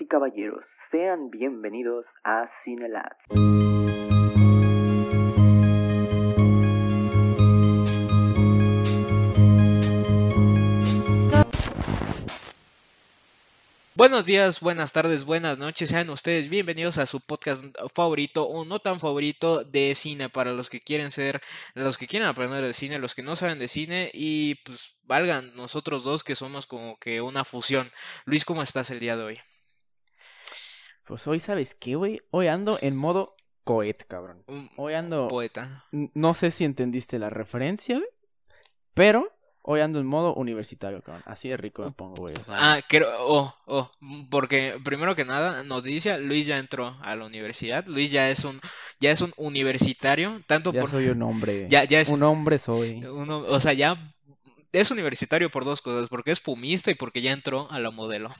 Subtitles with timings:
[0.00, 3.16] Y caballeros, sean bienvenidos a Cinelat.
[13.94, 17.64] Buenos días, buenas tardes, buenas noches, sean ustedes bienvenidos a su podcast
[17.94, 21.40] favorito o no tan favorito de cine para los que quieren ser,
[21.74, 25.54] los que quieren aprender de cine, los que no saben de cine y pues valgan
[25.54, 27.88] nosotros dos que somos como que una fusión.
[28.24, 29.40] Luis, ¿cómo estás el día de hoy?
[31.06, 32.20] Pues hoy, ¿sabes qué, güey?
[32.30, 34.44] Hoy ando en modo coet, cabrón.
[34.76, 35.28] Hoy ando...
[35.28, 35.84] Poeta.
[35.92, 38.08] No sé si entendiste la referencia, güey,
[38.92, 39.32] pero
[39.68, 41.24] Hoy ando en modo universitario, cabrón.
[41.26, 42.34] Así de rico me pongo, güey.
[42.50, 43.90] Ah, creo, oh, oh,
[44.30, 47.84] porque primero que nada, noticia, Luis ya entró a la universidad.
[47.88, 48.60] Luis ya es un,
[49.00, 50.90] ya es un universitario, tanto ya por...
[50.90, 51.66] soy un hombre.
[51.68, 52.10] Ya, ya es...
[52.10, 53.04] Un hombre soy.
[53.06, 54.14] Uno, o sea, ya
[54.70, 58.32] es universitario por dos cosas, porque es pumista y porque ya entró a la modelo.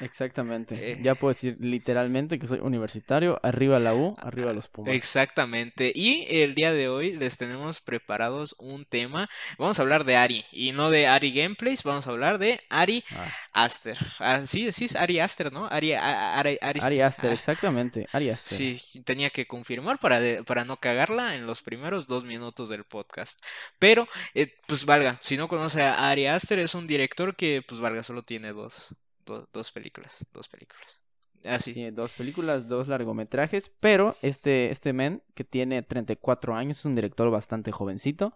[0.00, 0.92] Exactamente.
[0.92, 0.98] Eh.
[1.02, 4.94] Ya puedo decir literalmente que soy universitario, arriba la U, arriba los Pumas.
[4.94, 5.92] Exactamente.
[5.94, 9.28] Y el día de hoy les tenemos preparados un tema.
[9.58, 13.04] Vamos a hablar de Ari y no de Ari Gameplays, vamos a hablar de Ari
[13.12, 13.32] Ah.
[13.52, 13.96] Aster.
[14.18, 15.66] Ah, sí, sí es Ari Aster, ¿no?
[15.70, 18.06] Ari, a- Ari, Ari, Ari Aster, ah, exactamente.
[18.12, 18.58] Ari Aster.
[18.58, 22.84] Sí, tenía que confirmar para, de- para no cagarla en los primeros dos minutos del
[22.84, 23.40] podcast.
[23.78, 27.80] Pero, eh, pues valga, si no conoce a Ari Aster, es un director que, pues
[27.80, 28.94] valga, solo tiene dos,
[29.26, 31.02] do- dos películas, dos películas.
[31.44, 31.74] Así.
[31.74, 36.94] Tiene dos películas, dos largometrajes, pero este, este men, que tiene 34 años, es un
[36.96, 38.32] director bastante jovencito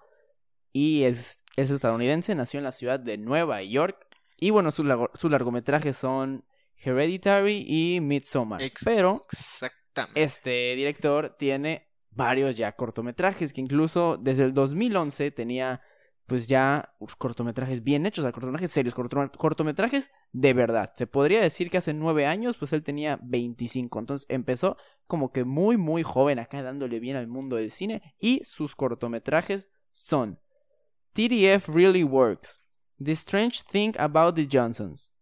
[0.73, 5.31] y es, es estadounidense, nació en la ciudad de Nueva York y bueno, sus, sus
[5.31, 6.45] largometrajes son
[6.77, 10.23] Hereditary y Midsommar, Ex- pero Exactamente.
[10.23, 15.81] este director tiene varios ya cortometrajes que incluso desde el 2011 tenía
[16.31, 20.93] pues ya cortometrajes bien hechos, o sea, cortometrajes serios, corto- cortometrajes de verdad.
[20.95, 24.77] Se podría decir que hace nueve años pues él tenía 25, entonces empezó
[25.09, 29.69] como que muy muy joven acá dándole bien al mundo del cine y sus cortometrajes
[29.91, 30.39] son
[31.15, 32.61] TDF Really Works,
[33.05, 35.13] The Strange Thing About the Johnsons,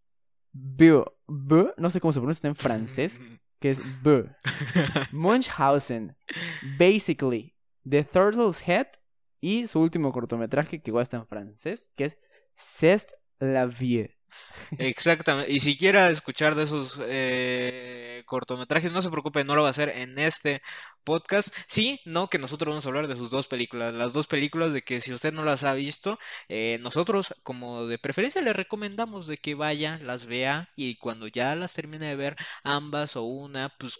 [0.52, 3.18] B, B no sé cómo se pronuncia en francés,
[3.60, 4.28] que es B.
[5.12, 6.14] Munchausen,
[6.78, 7.54] Basically,
[7.88, 8.88] The Turtle's Head
[9.40, 12.18] y su último cortometraje que igual está en francés, que es
[12.54, 14.18] C'est la vie.
[14.78, 15.52] Exactamente.
[15.52, 19.70] Y si quiera escuchar de esos eh, cortometrajes, no se preocupe, no lo va a
[19.70, 20.62] hacer en este
[21.04, 21.54] podcast.
[21.66, 23.94] Sí, no, que nosotros vamos a hablar de sus dos películas.
[23.94, 27.98] Las dos películas de que si usted no las ha visto, eh, nosotros como de
[27.98, 32.36] preferencia le recomendamos de que vaya, las vea y cuando ya las termine de ver
[32.64, 33.98] ambas o una, pues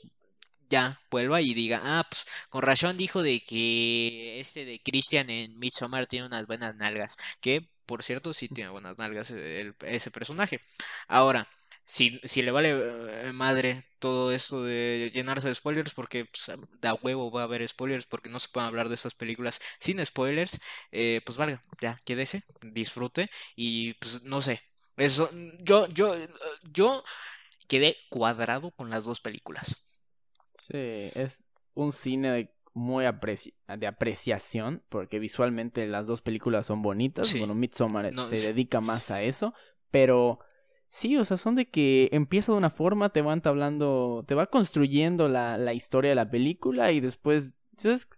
[0.69, 5.59] ya vuelva y diga, ah, pues con razón dijo de que este de Christian en
[5.59, 10.61] Midsommar tiene unas buenas nalgas, que por cierto sí tiene buenas nalgas el- ese personaje.
[11.07, 11.49] Ahora,
[11.84, 12.71] si, si le vale
[13.28, 17.67] eh, madre todo esto de llenarse de spoilers, porque pues, da huevo va a haber
[17.69, 20.61] spoilers, porque no se pueden hablar de estas películas sin spoilers,
[20.93, 24.61] eh, pues valga, ya, quédese, disfrute y pues no sé.
[24.97, 25.31] Eso,
[25.61, 26.28] yo, yo, eh,
[26.73, 27.03] yo
[27.69, 29.77] quedé cuadrado con las dos películas.
[30.59, 36.83] Sí, es un cine de muy apreci- de apreciación, porque visualmente las dos películas son
[36.83, 37.29] bonitas.
[37.29, 37.39] Sí.
[37.39, 39.53] Bueno, Midsommar No, se dedica más a eso,
[39.91, 40.39] pero
[40.91, 44.47] sí, o sea, son de que empieza de una forma, te va entablando, te va
[44.47, 48.09] construyendo la, la historia de la película y después es,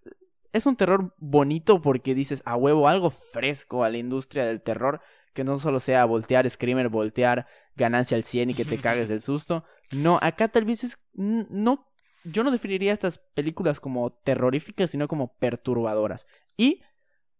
[0.52, 5.00] es un terror bonito porque dices, a huevo, algo fresco a la industria del terror,
[5.32, 7.46] que no solo sea voltear, screamer, voltear,
[7.76, 9.64] ganancia al 100 y que te cagues del susto.
[9.92, 11.86] No, acá tal vez es, no
[12.24, 16.26] yo no definiría estas películas como terroríficas, sino como perturbadoras.
[16.56, 16.82] Y,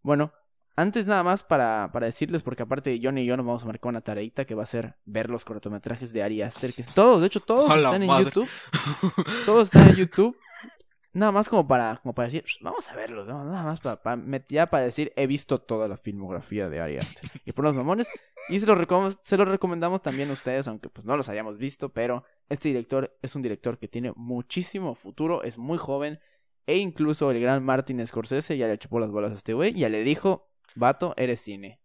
[0.03, 0.33] bueno,
[0.77, 3.91] antes nada más para, para decirles, porque aparte Johnny y yo nos vamos a marcar
[3.91, 7.27] una tareita que va a ser ver los cortometrajes de Ari Aster, que todos, de
[7.27, 8.25] hecho todos A están en madre.
[8.25, 8.49] YouTube.
[9.47, 10.37] Todos están en YouTube.
[11.13, 13.45] Nada más como para, como para decir, vamos a verlos, ¿no?
[13.45, 17.29] Nada más para, para- para decir, he visto toda la filmografía de Ari Aster.
[17.45, 18.09] Y por los mamones.
[18.49, 21.59] Y se los, recom- se los recomendamos también a ustedes, aunque pues no los hayamos
[21.59, 26.21] visto, pero este director es un director que tiene muchísimo futuro, es muy joven,
[26.67, 29.89] e incluso el gran Martin Scorsese ya le chupó las bolas a este güey, ya
[29.89, 31.80] le dijo, vato, eres cine.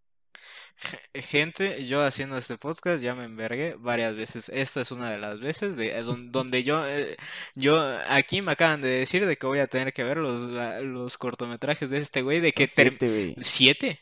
[1.13, 4.49] Gente, yo haciendo este podcast ya me envergué varias veces.
[4.49, 7.15] Esta es una de las veces de, eh, don- donde yo, eh,
[7.55, 7.77] yo,
[8.09, 10.41] aquí me acaban de decir de que voy a tener que ver los,
[10.83, 13.35] los cortometrajes de este güey, de que Siete, güey.
[13.41, 13.99] ¿Siete?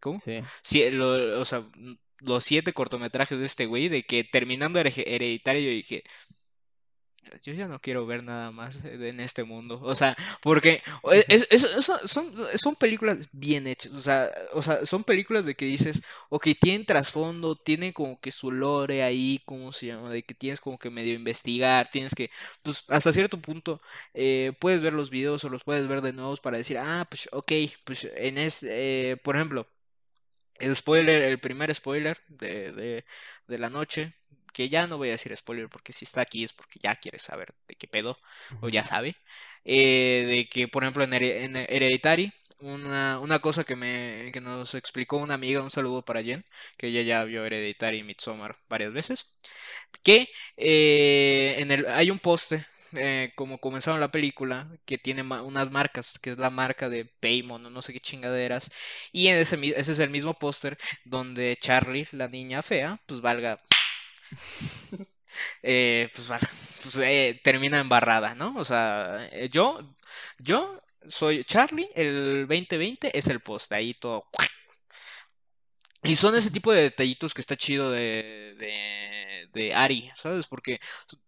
[0.00, 0.18] ¿Cómo?
[0.20, 0.40] Sí.
[0.62, 1.64] Sí, lo- o sea,
[2.18, 6.02] los siete cortometrajes de este güey, de que terminando Hered- Hereditario yo dije,
[7.42, 9.80] yo ya no quiero ver nada más en este mundo.
[9.82, 10.82] O sea, porque
[11.12, 11.66] e- es- es-
[12.06, 13.92] son, son películas bien hechas.
[13.92, 18.32] O sea, o sea, son películas de que dices, ok, tienen trasfondo, tienen como que
[18.32, 20.10] su lore ahí, ¿cómo se llama?
[20.10, 22.30] De que tienes como que medio investigar, tienes que,
[22.62, 23.80] pues hasta cierto punto,
[24.14, 27.28] eh, puedes ver los videos o los puedes ver de nuevo para decir, ah, pues
[27.32, 27.52] ok,
[27.84, 29.66] pues en este, por ejemplo.
[30.58, 33.04] El spoiler, el primer spoiler de, de,
[33.48, 34.14] de la noche,
[34.52, 37.18] que ya no voy a decir spoiler porque si está aquí es porque ya quiere
[37.18, 38.18] saber de qué pedo,
[38.60, 39.16] o ya sabe,
[39.64, 44.74] eh, de que por ejemplo en, en Hereditary, una, una cosa que, me, que nos
[44.74, 46.44] explicó una amiga, un saludo para Jen,
[46.76, 49.26] que ella ya vio Hereditary y Midsommar varias veces,
[50.02, 55.42] que eh, en el, hay un poste eh, como comenzaron la película, que tiene ma-
[55.42, 58.70] unas marcas, que es la marca de Paymon o no sé qué chingaderas,
[59.12, 63.58] y en ese, ese es el mismo póster donde Charlie, la niña fea, pues valga,
[65.62, 66.28] eh, pues,
[66.82, 68.54] pues, eh, termina embarrada, ¿no?
[68.56, 69.80] O sea, eh, yo,
[70.38, 74.26] yo soy Charlie, el 2020 es el póster, ahí todo.
[76.04, 80.46] Y son ese tipo de detallitos que está chido de, de, de Ari, ¿sabes?
[80.48, 80.80] Porque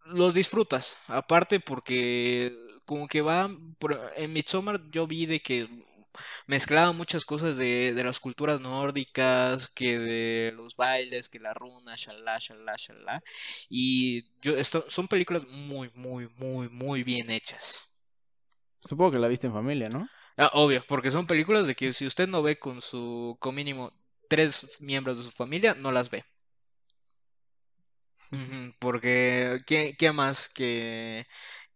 [0.07, 0.97] los disfrutas.
[1.07, 3.49] Aparte porque como que va...
[4.17, 5.69] en Midsommar yo vi de que
[6.46, 11.94] mezclaba muchas cosas de, de las culturas nórdicas, que de los bailes, que la runa,
[11.96, 13.22] shalá, shalá, shalá.
[13.69, 17.84] Y yo, esto, son películas muy, muy, muy, muy bien hechas.
[18.81, 20.08] Supongo que la viste en familia, ¿no?
[20.37, 23.93] Ah, obvio, porque son películas de que si usted no ve con su, con mínimo
[24.28, 26.25] tres miembros de su familia, no las ve.
[28.78, 31.26] Porque, ¿qué, qué más que,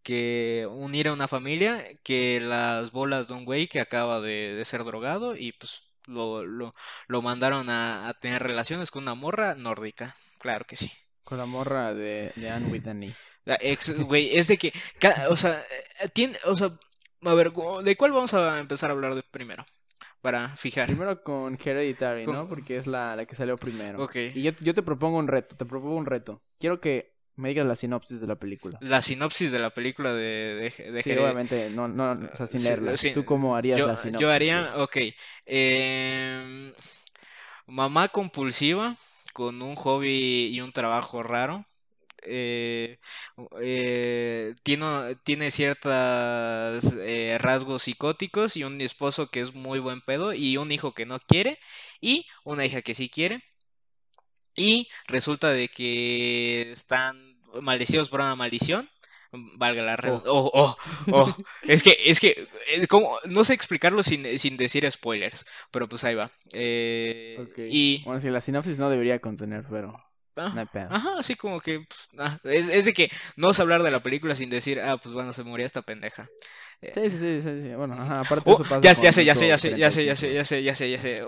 [0.03, 4.65] que unir a una familia que las bolas de un güey que acaba de, de
[4.65, 6.71] ser drogado y pues lo, lo,
[7.07, 10.15] lo mandaron a, a tener relaciones con una morra nórdica?
[10.39, 10.91] Claro que sí.
[11.23, 13.13] Con la morra de, de Anne E.
[13.45, 14.73] La ex, güey, es de que,
[15.29, 15.61] o sea,
[16.01, 16.77] eh, tiene, o sea,
[17.23, 17.51] a ver,
[17.83, 19.65] ¿de cuál vamos a empezar a hablar de primero?
[20.21, 20.87] Para fijar.
[20.87, 22.47] Primero con Hereditary, Con- ¿no?
[22.47, 24.03] Porque es la, la que salió primero.
[24.03, 24.15] Ok.
[24.33, 26.41] Y yo, yo te propongo un reto, te propongo un reto.
[26.59, 28.79] Quiero que me digas la sinopsis de la película.
[28.81, 32.47] La sinopsis de la película de, de, de Sí, Hered- obviamente, no, no, o sea,
[32.47, 32.95] sin leerla.
[32.97, 34.21] sí, ¿Tú cómo harías yo, la sinopsis?
[34.21, 34.97] yo haría, ok.
[35.45, 36.73] em,
[37.67, 38.97] mamá compulsiva
[39.33, 41.65] con un hobby y un trabajo raro.
[42.23, 42.99] eh,
[43.61, 45.91] eh, tiene, tiene ciertos
[47.39, 51.19] rasgos psicóticos y un esposo que es muy buen pedo y un hijo que no
[51.19, 51.59] quiere
[52.01, 53.43] y una hija que sí quiere.
[54.55, 57.28] Y resulta de que están
[57.61, 58.89] maldecidos por una maldición.
[59.31, 60.13] Valga la red.
[60.25, 60.77] Oh, oh,
[61.11, 61.35] oh.
[61.63, 66.03] Es que, es que, eh, como, no sé explicarlo sin, sin decir spoilers, pero pues
[66.03, 66.31] ahí va.
[66.53, 67.37] Eh.
[67.69, 69.93] Y, Bueno, sí, la sinopsis no debería contener, pero
[70.35, 73.83] ah, no ajá, así como que, pues, ah, es, es de que no sé hablar
[73.83, 76.27] de la película sin decir, ah, pues bueno, se moría esta pendeja.
[76.81, 77.75] Sí, sí, sí, sí, sí.
[77.75, 80.05] Bueno, ajá, aparte Oh, eso pasa ya, ya sé, ya sé, ya sé, ya sé,
[80.05, 80.33] ya sé, 35.
[80.33, 81.23] ya sé, ya sé, ya sé.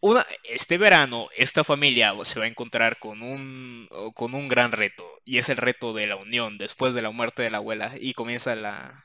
[0.00, 5.04] Una, este verano, esta familia se va a encontrar con un, con un gran reto.
[5.24, 7.92] Y es el reto de la unión después de la muerte de la abuela.
[8.00, 9.04] Y comienza la...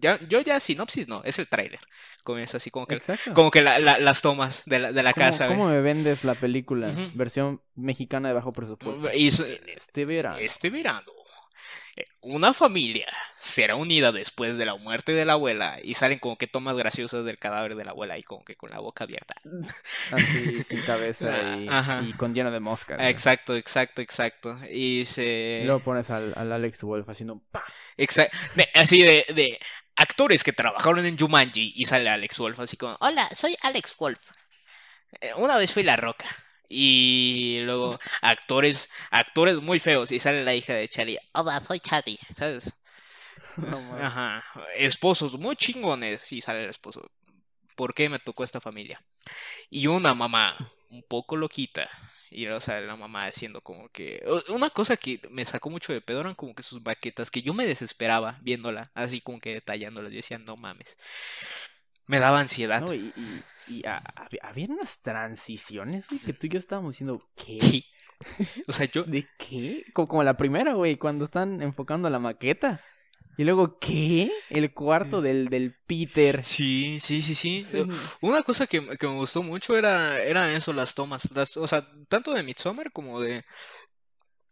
[0.00, 1.80] Ya, yo ya sinopsis no, es el tráiler.
[2.24, 3.32] Comienza así como que, Exacto.
[3.32, 5.46] como que la- la- las tomas de la, de la ¿Cómo, casa.
[5.48, 6.92] cómo me vendes la película?
[7.14, 9.08] Versión mexicana de bajo presupuesto.
[9.14, 10.36] Y este verano.
[10.38, 11.10] Este verano,
[12.20, 13.06] una familia
[13.38, 17.24] será unida después de la muerte de la abuela y salen como que tomas graciosas
[17.24, 19.34] del cadáver de la abuela y como que con la boca abierta.
[20.12, 22.02] Así, sin cabeza y, Ajá.
[22.02, 22.98] y con lleno de moscas.
[23.02, 24.58] Exacto, exacto, exacto.
[24.70, 25.60] Y se...
[25.62, 27.64] Y luego pones al, al Alex Wolf haciendo un pa.
[27.98, 29.58] exa- de- así de, de
[29.96, 34.20] actores que trabajaron en Jumanji y sale Alex Wolf así como, hola, soy Alex Wolf.
[35.20, 36.26] Eh, Una vez fui La Roca.
[36.74, 41.18] Y luego actores, actores muy feos y sale la hija de Charlie.
[41.34, 42.72] Hola, soy Charlie, ¿sabes?
[43.58, 43.94] No.
[44.00, 44.42] Ajá.
[44.76, 47.10] Esposos muy chingones y sale el esposo.
[47.76, 49.02] ¿Por qué me tocó esta familia?
[49.68, 51.88] Y una mamá un poco loquita.
[52.30, 54.24] Y luego sale la mamá haciendo como que...
[54.48, 57.52] Una cosa que me sacó mucho de pedo eran como que sus baquetas, que yo
[57.52, 60.10] me desesperaba viéndola, así como que detallándolas.
[60.10, 60.96] Yo decía, no mames.
[62.06, 62.80] Me daba ansiedad.
[62.82, 66.94] No, y, y, y ha- hab- había unas transiciones, güey, que tú y yo estábamos
[66.94, 67.58] diciendo, ¿qué?
[67.60, 67.84] Sí.
[68.68, 69.02] O sea, yo...
[69.04, 69.84] ¿De qué?
[69.92, 72.80] Como, como la primera, güey, cuando están enfocando la maqueta.
[73.38, 74.30] Y luego, ¿qué?
[74.50, 76.44] El cuarto del, del Peter.
[76.44, 77.66] Sí, sí, sí, sí.
[77.68, 77.84] Sí.
[78.20, 81.30] Una cosa que, que me gustó mucho era, era eso, las tomas.
[81.32, 83.42] Las, o sea, tanto de Midsommar como de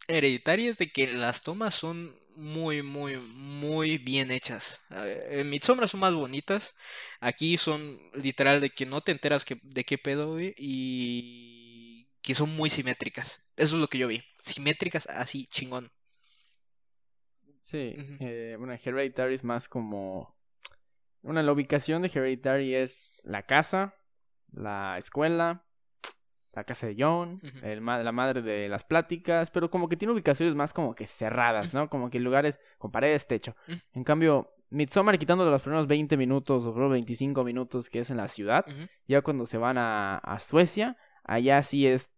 [0.09, 4.81] Hereditary es de que las tomas son muy, muy, muy bien hechas.
[4.91, 6.75] Eh, En Midsommar son más bonitas.
[7.21, 12.35] Aquí son literal de que no te enteras que, de qué pedo, güey, y que
[12.35, 13.43] son muy simétricas.
[13.57, 14.23] Eso es lo que yo vi.
[14.43, 15.93] Simétricas así, chingón.
[17.61, 20.37] Sí, eh, bueno, Hereditary es más como...
[21.23, 23.95] Bueno, la ubicación de Hereditary es la casa,
[24.53, 25.67] la escuela,
[26.53, 30.13] la casa de John, el ma- la madre de las pláticas, pero como que tiene
[30.15, 31.89] ubicaciones más como que cerradas, ¿no?
[31.89, 33.55] Como que lugares con paredes, techo.
[33.93, 38.17] En cambio, Midsommar, quitando los primeros 20 minutos o los 25 minutos que es en
[38.17, 38.65] la ciudad,
[39.07, 42.11] ya cuando se van a, a Suecia, allá sí es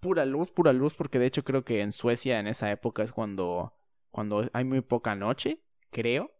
[0.00, 3.12] pura luz, pura luz, porque de hecho creo que en Suecia en esa época es
[3.12, 3.72] cuando,
[4.10, 6.32] cuando hay muy poca noche, creo.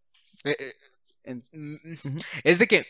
[0.45, 0.73] Eh, eh,
[1.25, 1.75] En- mm,
[2.09, 2.19] Ujú.
[2.45, 2.87] Es de que.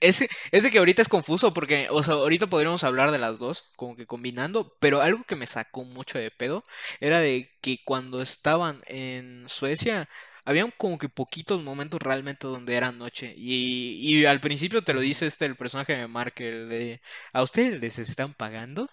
[0.00, 3.38] Es, es de que ahorita es confuso porque, o sea, ahorita podríamos hablar de las
[3.38, 6.64] dos, como que combinando, pero algo que me sacó mucho de pedo
[7.00, 10.08] era de que cuando estaban en Suecia,
[10.46, 13.34] habían como que poquitos momentos realmente donde era noche.
[13.36, 17.00] Y, y al principio te lo dice este, el personaje de Mark, el de,
[17.32, 18.88] ¿a ustedes les están pagando?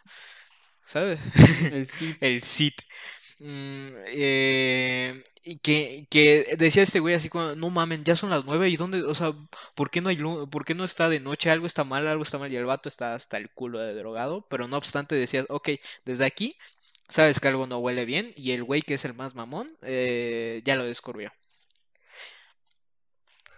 [0.85, 1.19] ¿Sabes?
[1.71, 2.73] el sí, El Cid.
[3.43, 5.23] Mm, eh,
[5.63, 9.15] que, decía este güey así como, no mamen, ya son las nueve y dónde, o
[9.15, 9.33] sea,
[9.73, 10.17] ¿por qué no hay
[10.51, 11.49] por qué no está de noche?
[11.49, 14.45] Algo está mal, algo está mal y el vato está hasta el culo de drogado,
[14.47, 15.69] pero no obstante decías, ok,
[16.05, 16.55] desde aquí
[17.09, 20.61] sabes que algo no huele bien y el güey que es el más mamón eh,
[20.63, 21.31] ya lo descubrió.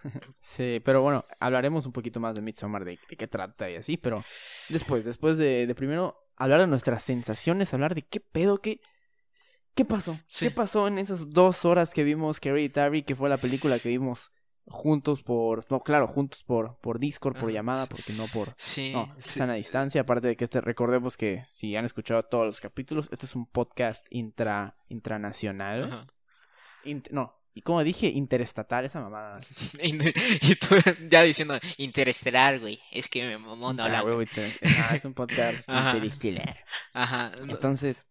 [0.40, 3.98] sí, pero bueno, hablaremos un poquito más de Midsommar, de, de qué trata y así,
[3.98, 4.24] pero
[4.70, 8.80] después, después de, de primero hablar de nuestras sensaciones, hablar de qué pedo, qué,
[9.74, 10.46] qué pasó, Sí.
[10.48, 14.30] qué pasó en esas dos horas que vimos Hereditary, que fue la película que vimos
[14.66, 18.92] juntos por, no, claro, juntos por, por Discord, por Ajá, llamada, porque no por, Sí,
[18.94, 20.00] No, sí, están a distancia.
[20.00, 23.44] Aparte de que este, recordemos que si han escuchado todos los capítulos, este es un
[23.46, 26.06] podcast intra, intranacional.
[26.84, 29.40] Int- no, y como dije, interestatal, esa mamada.
[29.82, 30.74] Y tú
[31.10, 34.04] ya diciendo interestelar, güey, es que me mamó no Ah, hablar.
[34.90, 35.94] ah, es un podcast Ajá.
[35.94, 36.64] interestelar.
[36.92, 37.32] Ajá.
[37.48, 38.06] Entonces,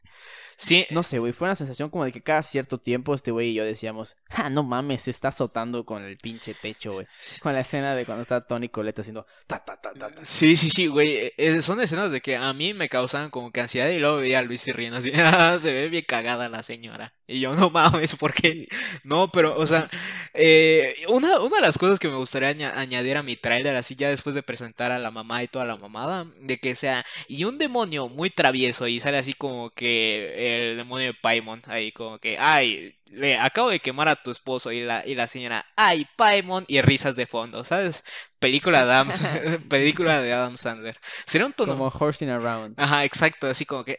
[0.56, 3.50] Sí, no sé, güey, fue una sensación como de que cada cierto tiempo este güey
[3.50, 7.08] y yo decíamos, ah, no mames, se está azotando con el pinche techo, güey.
[7.42, 10.10] Con la escena de cuando está Tony Colette haciendo ta ta ta ta.
[10.10, 10.24] ta.
[10.24, 11.10] Sí, sí, sí, güey.
[11.16, 14.18] eh, eh, son escenas de que a mí me causaban como que ansiedad y luego
[14.18, 15.12] veía a Luis riendo así.
[15.16, 17.16] "Ah, se ve bien cagada la señora.
[17.26, 18.68] Y yo, no mames, ¿por qué?
[19.04, 19.90] No, pero, o sea,
[20.34, 23.96] eh, una, una de las cosas que me gustaría aña- añadir a mi tráiler, así
[23.96, 27.46] ya después de presentar a la mamá y toda la mamada, de que sea, y
[27.46, 32.20] un demonio muy travieso y sale así como que el demonio de Paimon, ahí como
[32.20, 36.06] que, ay, le acabo de quemar a tu esposo y la, y la señora, ay,
[36.18, 38.04] Paimon, y risas de fondo, ¿sabes?
[38.40, 39.10] Película de Adam,
[39.70, 40.98] película de Adam Sandler.
[41.26, 41.74] Sería un tono...
[41.78, 42.76] Como horsing around.
[42.80, 43.98] Ajá, exacto, así como que...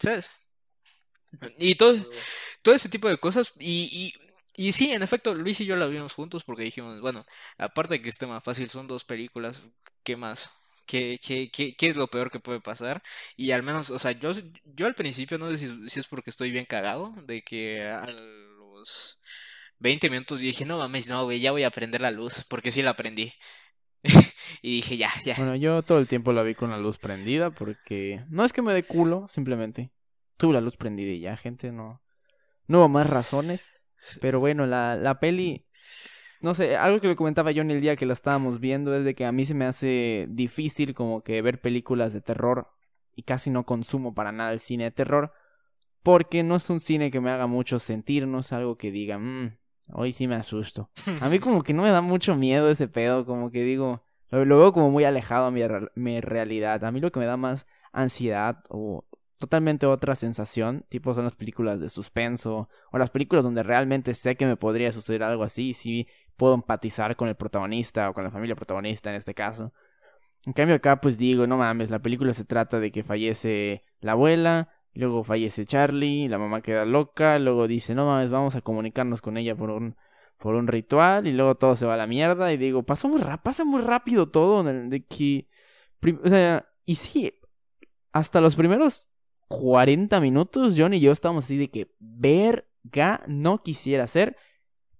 [0.00, 0.30] ¿Sabes?
[1.58, 1.94] Y todo,
[2.62, 3.52] todo ese tipo de cosas.
[3.58, 4.14] Y,
[4.56, 7.24] y, y sí, en efecto, Luis y yo la vimos juntos porque dijimos, bueno,
[7.58, 9.62] aparte de que es tema fácil, son dos películas,
[10.02, 10.50] ¿qué más?
[10.86, 13.02] ¿Qué, qué, qué, qué es lo peor que puede pasar?
[13.36, 14.32] Y al menos, o sea, yo,
[14.64, 18.06] yo al principio no sé si, si es porque estoy bien cagado, de que a
[18.06, 19.20] los
[19.78, 22.82] 20 minutos dije, no mames, no, güey, ya voy a prender la luz, porque sí
[22.82, 23.32] la prendí.
[24.62, 25.34] y dije, ya, ya.
[25.36, 28.62] Bueno, yo todo el tiempo la vi con la luz prendida porque no es que
[28.62, 29.90] me dé culo, simplemente
[30.36, 32.02] tuve la luz prendida y ya, gente, no,
[32.66, 33.68] no hubo más razones.
[34.20, 35.66] Pero bueno, la, la peli,
[36.40, 39.04] no sé, algo que le comentaba yo en el día que la estábamos viendo es
[39.04, 42.68] de que a mí se me hace difícil como que ver películas de terror
[43.14, 45.32] y casi no consumo para nada el cine de terror
[46.06, 49.18] porque no es un cine que me haga mucho sentir, no es algo que diga,
[49.18, 49.56] mmm,
[49.92, 50.88] hoy sí me asusto.
[51.20, 54.44] A mí como que no me da mucho miedo ese pedo, como que digo, lo,
[54.44, 55.62] lo veo como muy alejado a mi,
[55.96, 56.84] mi realidad.
[56.84, 59.04] A mí lo que me da más ansiedad o
[59.38, 64.36] totalmente otra sensación, tipo son las películas de suspenso o las películas donde realmente sé
[64.36, 68.24] que me podría suceder algo así y sí puedo empatizar con el protagonista o con
[68.24, 69.72] la familia protagonista en este caso.
[70.46, 74.12] En cambio acá pues digo, no mames, la película se trata de que fallece la
[74.12, 79.20] abuela, luego fallece Charlie, la mamá queda loca, luego dice, no mames, vamos a comunicarnos
[79.22, 79.96] con ella por un
[80.38, 83.22] por un ritual y luego todo se va a la mierda y digo, pasa muy,
[83.42, 85.48] pasa muy rápido todo, de que,
[86.22, 87.32] o sea, y sí,
[88.12, 89.10] hasta los primeros
[89.48, 94.36] 40 minutos, John y yo estábamos así de que, verga, no quisiera ser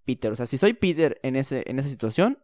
[0.04, 2.38] Peter, o sea, si soy Peter en, ese, en esa situación,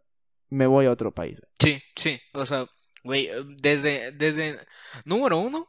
[0.49, 1.41] me voy a otro país.
[1.59, 2.65] Sí, sí, o sea,
[3.03, 4.59] güey, desde, desde,
[5.05, 5.67] número uno,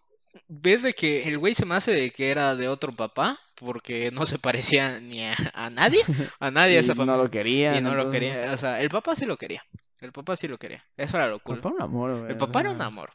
[0.49, 4.11] ves de que el güey se me hace de que era de otro papá, porque
[4.13, 6.03] no se parecía ni a, a nadie,
[6.41, 7.77] a nadie esa Y no familia, lo quería.
[7.77, 9.65] y no lo quería, o sea, el papá sí lo queía,
[10.01, 11.61] el papá sí lo quería, eso era lo cool.
[11.61, 13.11] Papá un amor, güey, El papá era un amor.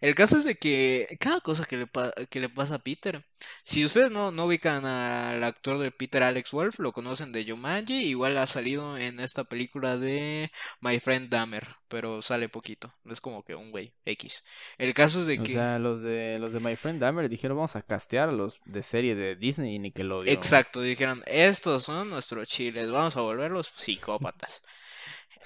[0.00, 3.24] El caso es de que cada cosa que le, pa- que le pasa a Peter,
[3.64, 7.94] si ustedes no, no ubican al actor de Peter Alex Wolf, lo conocen de Jumanji,
[8.06, 13.20] igual ha salido en esta película de My Friend Dahmer, pero sale poquito, no es
[13.20, 14.42] como que un güey X.
[14.78, 15.52] El caso es de O que...
[15.52, 18.82] sea, los de los de My Friend Dahmer dijeron vamos a castear a los de
[18.82, 20.26] serie de Disney y Nickelodeon.
[20.28, 24.62] Exacto, dijeron, estos son nuestros chiles, vamos a volverlos psicópatas.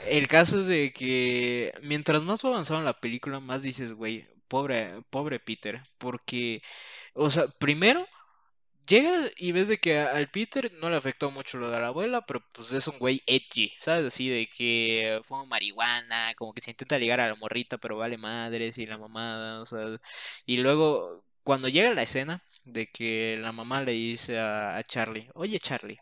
[0.07, 5.02] El caso es de que mientras más va avanzando la película, más dices, güey, pobre,
[5.11, 6.62] pobre Peter, porque,
[7.14, 8.07] o sea, primero
[8.87, 12.26] llegas y ves de que al Peter no le afectó mucho lo de la abuela,
[12.26, 14.07] pero pues es un güey edgy, ¿sabes?
[14.07, 18.19] Así de que fue marihuana, como que se intenta ligar a la morrita, pero vale
[18.19, 19.99] madres y la mamada, o sea,
[20.47, 25.30] y luego cuando llega la escena de que la mamá le dice a, a Charlie,
[25.35, 25.99] oye Charlie,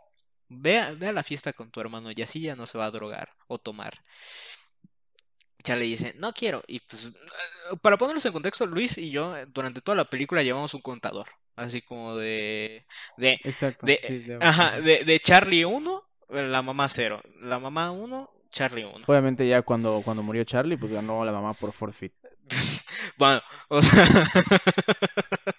[0.48, 2.86] ve a, ve a la fiesta con tu hermano y así ya no se va
[2.86, 3.94] a drogar o tomar.
[5.62, 6.62] Charlie dice, no quiero.
[6.66, 10.42] Y pues, eh, para ponerlos en contexto, Luis y yo eh, durante toda la película
[10.42, 11.26] llevamos un contador.
[11.56, 12.86] Así como de...
[13.16, 13.84] de, Exacto.
[13.84, 17.20] de, sí, de- ajá, de, de Charlie 1, la mamá 0.
[17.40, 19.04] La mamá 1, Charlie 1.
[19.08, 22.12] Obviamente ya cuando, cuando murió Charlie, pues ganó la mamá por forfeit.
[23.16, 24.04] Bueno, o sea...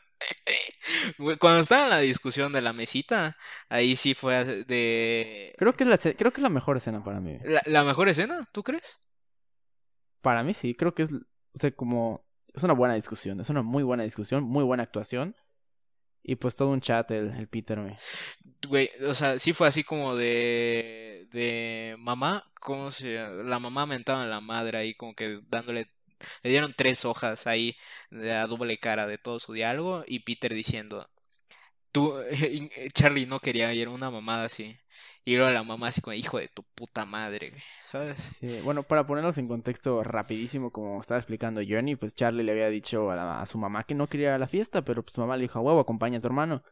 [1.40, 3.38] Cuando estaba en la discusión de la mesita,
[3.70, 5.54] ahí sí fue de...
[5.58, 7.38] Creo que es la, creo que es la mejor escena para mí.
[7.44, 9.00] La, la mejor escena, ¿tú crees?
[10.22, 12.22] Para mí sí, creo que es, o sea, como,
[12.54, 15.36] es una buena discusión, es una muy buena discusión, muy buena actuación.
[16.22, 17.96] Y pues todo un chat el, el Peter, güey.
[18.68, 23.16] Güey, o sea, sí fue así como de, de mamá, ¿cómo se
[23.46, 25.90] La mamá mentaba en la madre ahí, como que dándole,
[26.44, 27.76] le dieron tres hojas ahí
[28.10, 31.10] de a doble cara de todo su diálogo y Peter diciendo,
[31.92, 32.16] tú,
[32.94, 34.78] Charlie no quería, y era una mamada así.
[35.26, 37.62] Y luego la mamá así como, hijo de tu puta madre, güey",
[37.92, 38.40] ¿sabes?
[38.64, 43.12] Bueno, para ponerlos en contexto rapidísimo, como estaba explicando Johnny, pues Charlie le había dicho
[43.12, 45.22] a, la- a su mamá que no quería ir a la fiesta, pero pues su
[45.22, 46.64] mamá le dijo, a huevo, acompaña a tu hermano.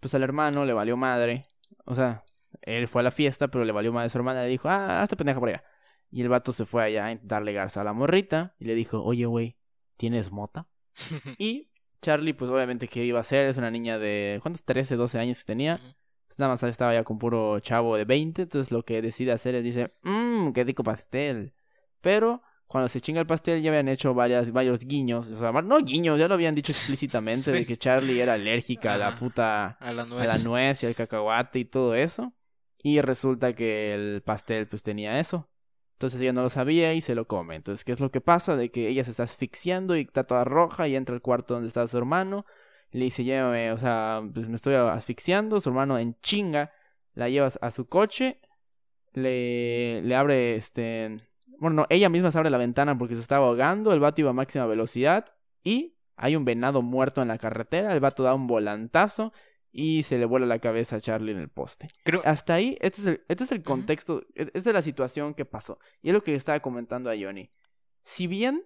[0.00, 1.42] Pues al hermano le valió madre.
[1.86, 2.24] O sea,
[2.62, 4.42] él fue a la fiesta, pero le valió madre a su hermana.
[4.42, 5.64] Le dijo, ah, hazte pendeja por allá.
[6.12, 9.02] Y el vato se fue allá a darle garza a la morrita y le dijo,
[9.02, 9.56] oye, güey,
[9.96, 10.68] ¿tienes mota?
[11.38, 11.70] Y
[12.02, 13.46] Charlie, pues obviamente, ¿qué iba a hacer?
[13.46, 14.62] Es una niña de, ¿cuántos?
[14.64, 15.78] 13, 12 años que tenía.
[16.26, 19.54] Pues nada más estaba ya con puro chavo de 20, entonces lo que decide hacer
[19.54, 21.54] es dice, mmm, qué rico pastel.
[22.00, 25.78] Pero cuando se chinga el pastel ya habían hecho varias, varios guiños, o sea, no
[25.78, 27.52] guiños, ya lo habían dicho explícitamente Sí.
[27.52, 30.26] de que Charlie era alérgica a la puta, A la a nuez.
[30.26, 32.32] la nuez y al cacahuate y todo eso.
[32.82, 35.48] Y resulta que el pastel pues tenía eso.
[35.92, 37.56] Entonces ella no lo sabía y se lo come.
[37.56, 38.56] Entonces, ¿qué es lo que pasa?
[38.56, 41.68] De que ella se está asfixiando y está toda roja y entra al cuarto donde
[41.68, 42.44] está su hermano.
[42.90, 45.60] Le dice, llévame, o sea, pues me estoy asfixiando.
[45.60, 46.72] Su hermano en chinga
[47.14, 48.40] la lleva a su coche.
[49.12, 51.16] Le, le abre este...
[51.58, 53.92] Bueno, no, ella misma se abre la ventana porque se estaba ahogando.
[53.92, 55.26] El vato iba a máxima velocidad.
[55.62, 57.92] Y hay un venado muerto en la carretera.
[57.92, 59.32] El vato da un volantazo
[59.72, 61.88] y se le vuela la cabeza a Charlie en el poste.
[62.04, 65.34] Creo, Hasta ahí, este es el, este es el contexto, es, es de la situación
[65.34, 65.78] que pasó.
[66.02, 67.50] Y es lo que le estaba comentando a Johnny.
[68.04, 68.64] Si bien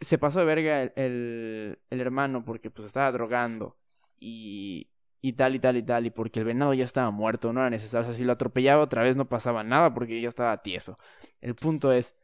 [0.00, 3.78] se pasó de verga el, el, el hermano porque pues estaba drogando
[4.18, 7.60] y, y tal y tal y tal, y porque el venado ya estaba muerto, no
[7.60, 8.02] era necesario.
[8.02, 10.96] O sea, si lo atropellaba otra vez no pasaba nada porque ya estaba tieso.
[11.40, 12.16] El punto es,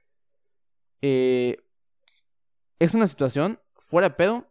[1.00, 1.58] eh,
[2.80, 4.50] es una situación fuera de pedo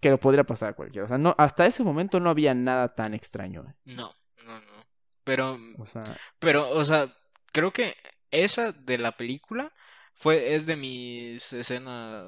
[0.00, 1.04] que lo podría pasar a cualquiera.
[1.04, 3.74] O sea, no, hasta ese momento no había nada tan extraño.
[3.84, 4.86] no, no, no.
[5.24, 7.12] Pero O sea, Pero, o sea,
[7.52, 7.96] creo que
[8.30, 9.72] esa de la película
[10.14, 12.24] fue, es de mis escenas,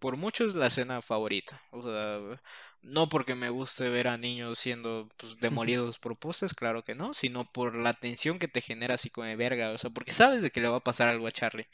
[0.00, 1.62] por mucho es la escena favorita.
[1.70, 2.40] O sea,
[2.82, 7.14] no porque me guste ver a niños siendo pues, demolidos por postes, claro que no,
[7.14, 10.42] sino por la tensión que te genera así como de verga, o sea, porque sabes
[10.42, 11.68] de que le va a pasar algo a Charlie.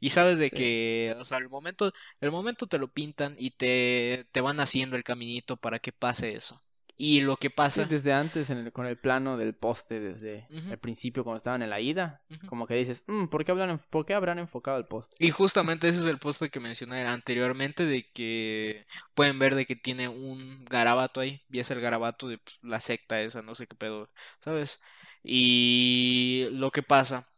[0.00, 0.56] Y sabes de Sí.
[0.56, 4.96] que, o sea, el momento, el momento te lo pintan y te, te van haciendo
[4.96, 6.62] el caminito para que pase eso.
[6.96, 7.84] Y lo que Sí, pasa...
[7.86, 11.70] desde antes en el- con el plano del poste, desde el principio cuando estaban en
[11.70, 15.16] la ida, como que dices, "Mm, ¿por, qué hablan, ¿por qué habrán enfocado el poste?
[15.18, 19.74] Y justamente ese es el poste que mencioné anteriormente de que pueden ver de que
[19.74, 23.66] tiene un garabato ahí, y es el garabato de pues, la secta esa, no sé
[23.66, 24.80] qué pedo, ¿sabes?
[25.24, 27.28] Y lo que pasa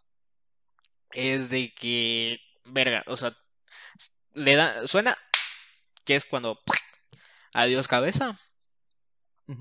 [1.12, 3.36] es de que, verga, o sea,
[4.34, 5.16] le da, suena
[6.04, 6.58] que es cuando
[7.54, 8.38] adiós cabeza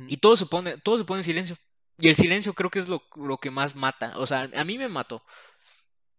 [0.08, 1.56] Y todo se pone, todo se pone en silencio.
[1.98, 4.78] Y el silencio creo que es lo, lo que más mata, o sea, a mí
[4.78, 5.24] me mató.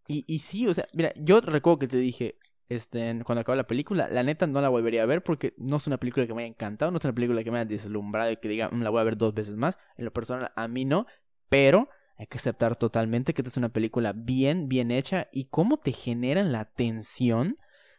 [0.06, 3.66] Y, y sí, o sea, mira, yo recuerdo que te dije, este, cuando acabó la
[3.66, 6.42] película, la neta no la volvería a ver porque no es una película que me
[6.42, 8.90] haya encantado, no es una película que me haya deslumbrado y que diga, "Mm, la
[8.90, 9.78] voy a ver dos veces más.
[9.96, 11.06] En lo personal, a mí no,
[11.48, 15.78] pero hay que aceptar totalmente que esta es una película bien, bien hecha y cómo
[15.78, 17.56] te generan la tensión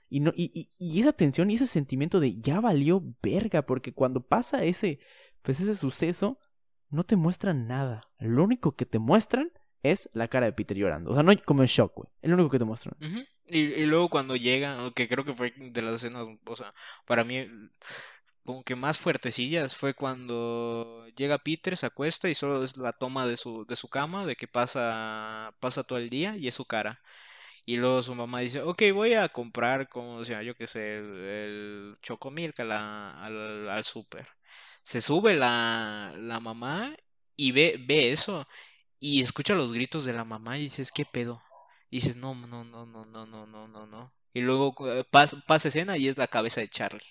[0.09, 3.93] Y, no, y, y, y esa tensión y ese sentimiento de ya valió verga, porque
[3.93, 4.99] cuando pasa ese,
[5.45, 6.39] pues ese suceso,
[6.89, 8.01] no te muestran nada.
[8.19, 9.51] Lo único que te muestran
[9.83, 11.11] es la cara de Peter llorando.
[11.11, 12.09] O sea, no hay como en shock, güey.
[12.21, 12.95] Es lo único que te muestran.
[13.47, 16.73] Y, y luego cuando llega, que creo que fue de las escenas, o sea,
[17.05, 17.47] para mí
[18.43, 23.25] como que más fuertecillas fue cuando llega Peter, se acuesta y solo es la toma
[23.27, 26.65] de su, de su cama, de que pasa, pasa todo el día y es su
[26.65, 27.01] cara.
[27.65, 31.97] Y luego su mamá dice, ok, voy a comprar, como sea, yo qué sé, el,
[32.01, 34.27] Chocomilk la- al, al súper.
[34.85, 36.95] Se sube la, la mamá
[37.35, 38.47] y ve, ve eso
[38.99, 41.41] y escucha los gritos de la mamá y dices, ¿qué pedo?
[41.89, 44.13] Y dices, no, no, no, no, no, no, no, no, no.
[44.31, 47.01] Y luego eh, pas- pasa escena y es la cabeza de Charlie.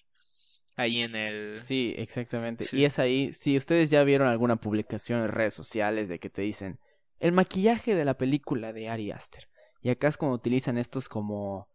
[0.76, 1.60] Ahí en el...
[1.60, 2.64] Sí, exactamente.
[2.64, 2.78] Sí.
[2.78, 6.42] Y es ahí, si ustedes ya vieron alguna publicación en redes sociales de que te
[6.42, 6.78] dicen
[7.18, 9.48] el maquillaje de la película de Ari Aster.
[9.82, 11.68] Y acá es cuando utilizan estos como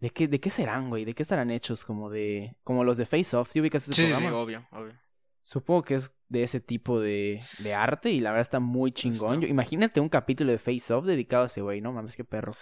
[0.00, 1.04] ¿de qué de qué serán, güey?
[1.06, 3.50] ¿De qué estarán hechos como de como los de Face Off?
[3.52, 4.38] ¿Sí ubicas ese Sí, sí, sí, programa?
[4.42, 5.00] obvio, obvio.
[5.48, 9.34] Supongo que es de ese tipo de, de arte y la verdad está muy chingón.
[9.34, 9.46] Está.
[9.46, 12.52] Yo- imagínate un capítulo de Face Off dedicado a ese güey, no mames, qué perro.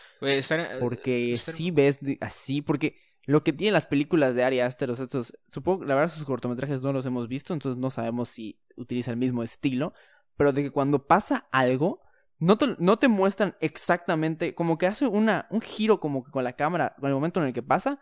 [0.67, 4.61] Estar- Porque estar- sí ves de- así, porque lo que tienen las películas de Ari
[4.61, 7.91] Aster, o sea, estos, supongo, la verdad sus cortometrajes no los hemos visto, entonces no
[7.91, 9.95] sabemos si utiliza el mismo estilo,
[10.37, 12.03] pero de que cuando pasa algo,
[12.39, 16.45] no te, no te muestran exactamente, como que hace una, un giro como que con
[16.45, 17.99] la cámara, con el momento en el que pasa,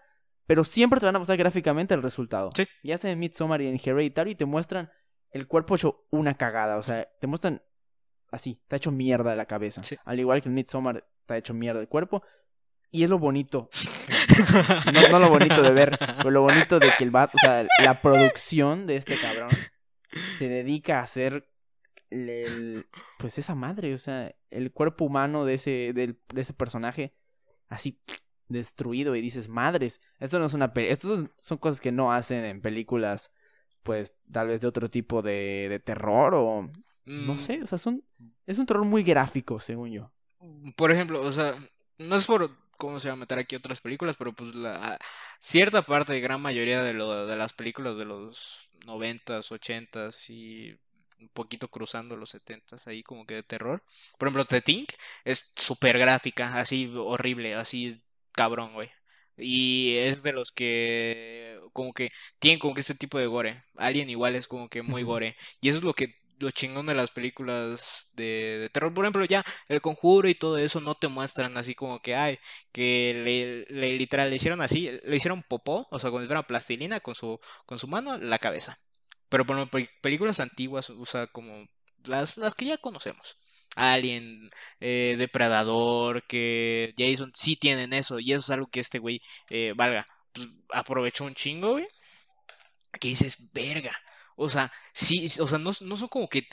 [0.46, 2.50] pero siempre te van a mostrar gráficamente el resultado.
[2.56, 2.66] Sí.
[2.82, 4.90] Ya sea en Midsommar y en Hereditary, te muestran
[5.30, 7.62] el cuerpo hecho una cagada, o sea, te muestran
[8.30, 9.82] así, está hecho mierda la cabeza.
[9.84, 9.96] Sí.
[10.04, 12.22] Al igual que en Midsommar está hecho mierda el cuerpo.
[12.90, 13.70] Y es lo bonito.
[14.92, 17.66] No, no lo bonito de ver, pero lo bonito de que el vato, o sea,
[17.84, 19.48] la producción de este cabrón
[20.38, 21.48] se dedica a hacer
[22.10, 22.86] el-
[23.18, 27.14] pues esa madre, o sea, el cuerpo humano de ese, del- de ese personaje
[27.68, 28.00] así
[28.52, 32.12] destruido y dices, madres, esto no es una pe esto son, son cosas que no
[32.12, 33.32] hacen en películas,
[33.82, 36.70] pues tal vez de otro tipo de, de terror o
[37.16, 38.04] no Mm, sé, o sea, son,
[38.46, 40.12] es un terror muy gráfico, según yo.
[40.76, 41.54] Por ejemplo, o sea,
[41.98, 44.98] no es por cómo se va a meter aquí otras películas, pero pues la
[45.38, 50.76] cierta parte, gran mayoría de lo de las películas de los noventas, ochentas y
[51.20, 53.82] un poquito cruzando los setentas ahí como que de terror.
[54.18, 54.86] Por ejemplo, The Thing
[55.24, 58.90] es súper gráfica, así horrible, así cabrón, güey.
[59.36, 63.64] Y es de los que como que tienen como que ese tipo de gore.
[63.76, 65.36] Alien igual es como que muy gore.
[65.60, 68.92] Y eso es lo que lo chingón de las películas de, de terror.
[68.92, 72.38] Por ejemplo, ya El Conjuro y todo eso no te muestran así como que, ay,
[72.72, 77.00] que le, le- literal le hicieron así, le hicieron popó, o sea, con una plastilina
[77.00, 78.80] con su, con su mano, la cabeza.
[79.28, 81.66] Pero por pe- películas antiguas, o sea, como
[82.04, 83.38] las, las que ya conocemos.
[83.76, 89.22] Alien, eh, Depredador, que Jason, sí tienen eso, y eso es algo que este güey,
[89.50, 91.88] eh, valga, pues, aprovechó un chingo, güey.
[93.00, 93.96] Que dices, verga.
[94.36, 96.46] O sea, sí, o sea, no, no son como que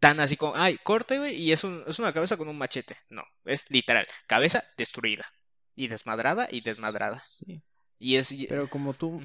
[0.00, 2.96] tan así como, ay, corte, güey, y es, un, es una cabeza con un machete.
[3.08, 5.26] No, es literal, cabeza destruida.
[5.74, 7.20] Y desmadrada y desmadrada.
[7.20, 7.62] Sí.
[7.98, 8.34] Y es...
[8.48, 9.22] Pero como tú,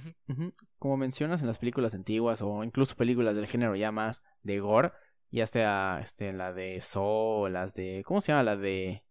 [0.80, 4.92] como mencionas en las películas antiguas o incluso películas del género ya más de gore,
[5.32, 7.04] ya sea este, la de Saw,
[7.44, 8.44] o las de, ¿cómo se llama?
[8.44, 9.04] La de,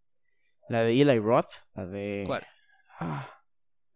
[0.69, 2.25] la de Eli Roth, la de...
[2.27, 2.47] ¿Cuál?
[2.99, 3.29] Ah,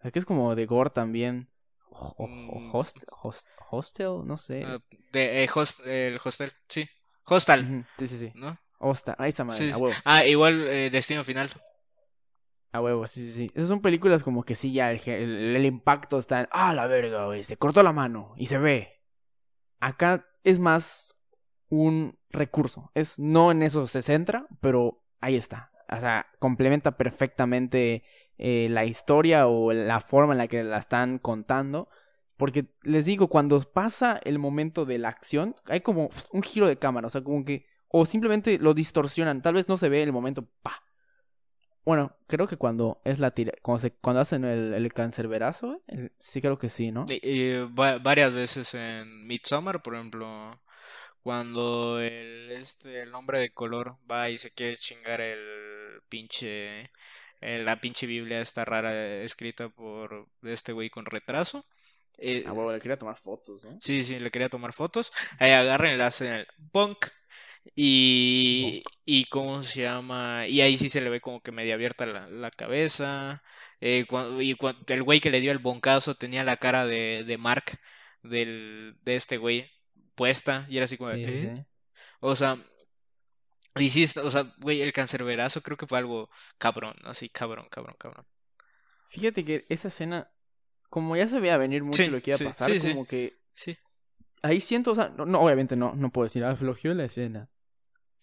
[0.03, 1.51] la que es como de gore también.
[1.91, 2.75] O- Mm.
[2.75, 4.65] host, host- hostel, no sé.
[4.67, 6.89] Ah, es- de, eh, host- el hostel, sí.
[7.27, 8.33] Hostal, Sí, sí, sí.
[8.35, 8.59] ¿no?
[8.81, 9.95] Hostel, ah, esa madre, Sí, a huevo.
[10.05, 11.51] Ah, igual eh, Destino Final.
[12.73, 13.51] A huevo, sí, sí, sí.
[13.55, 16.49] Esas son películas como que sí, ya el, el- el impacto está en.
[16.51, 17.45] ¡Ah, la verga, güey!
[17.45, 19.01] Se cortó la mano y se ve.
[19.79, 21.15] Acá es más
[21.83, 22.91] un recurso.
[22.95, 25.71] Es no en eso se centra, pero ahí está.
[25.91, 28.03] O sea, complementa perfectamente
[28.39, 31.89] eh, la historia o la forma en la que la están contando.
[32.37, 36.79] Porque les digo, cuando pasa el momento de la acción, hay como un giro de
[36.79, 37.07] cámara.
[37.07, 37.67] O sea, como que.
[37.89, 39.41] O simplemente lo distorsionan.
[39.41, 40.49] Tal vez no se ve el momento.
[41.85, 46.11] Bueno, creo que cuando es la tira, cuando, se, cuando hacen el, el cancerberazo, eh,
[46.19, 47.05] sí creo que sí, ¿no?
[47.79, 50.59] Va- varias veces en Midsommar, por ejemplo,
[51.25, 56.83] cuando el, este, el hombre de color va y se quiere chingar el pinche,
[57.43, 61.67] eh, la pinche Biblia esta rara eh, escrita por este güey con retraso.
[62.19, 63.79] eh, Ah, huevo, le quería tomar fotos, ¿no?
[63.81, 65.13] Sí, sí, le quería tomar fotos.
[65.39, 67.07] Ahí agarran y le hacen el punk.
[67.77, 70.47] Y, y cómo se llama.
[70.49, 73.43] Y ahí sí se le ve como que medio abierta la, la cabeza.
[73.81, 77.25] Eh, cuan- y cuan- el güey que le dio el boncazo tenía la cara de,
[77.27, 77.65] de Mark,
[78.23, 79.71] del, de este güey,
[80.15, 80.67] puesta.
[80.69, 81.55] Y era así como, de, Sí, "¿Eh?".
[81.57, 81.65] sí.
[82.21, 82.59] O sea,
[83.77, 87.97] y sí, o sea, güey, el cancerberazo creo que fue algo cabrón, así, cabrón, cabrón,
[87.99, 88.27] cabrón.
[89.09, 90.31] Fíjate que esa escena,
[90.91, 92.91] como ya se veía venir mucho Sí, lo que iba a pasar, sí, sí.
[92.91, 93.77] como que Sí.
[94.43, 97.49] ahí siento, o sea, no, no, obviamente no, no puedo decir, ah, flojeó la escena.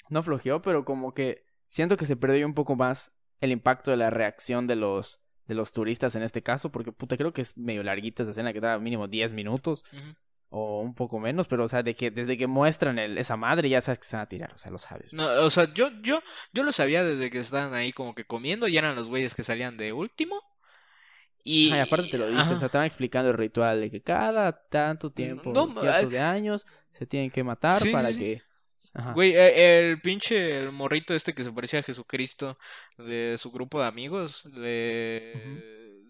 [0.10, 3.98] No flojeó, pero como que siento que se perdió un poco más el impacto de
[3.98, 7.58] la reacción de los de los turistas en este caso, porque puta, creo que es
[7.58, 10.16] medio larguita esa escena que da mínimo 10 minutos Ujú.
[10.54, 13.70] O un poco menos, pero o sea, de que desde que muestran el, esa madre
[13.70, 15.12] ya sabes que se van a tirar, o sea, lo sabes.
[15.14, 16.22] No, o sea, yo, yo,
[16.54, 19.44] yo lo sabía desde que estaban ahí como que comiendo, y eran los güeyes que
[19.44, 20.42] salían de último.
[21.44, 22.56] Y, Ah, y aparte te lo dicen, Ajá.
[22.56, 26.68] o sea, van explicando el ritual de que cada tanto tiempo, No, cierto de años,
[26.92, 28.42] se tienen que matar Sí, para sí, que...
[28.94, 29.14] Ajá.
[29.14, 32.58] Güey, eh, el pinche el morrito este que se parecía a Jesucristo
[32.98, 35.32] de su grupo de amigos le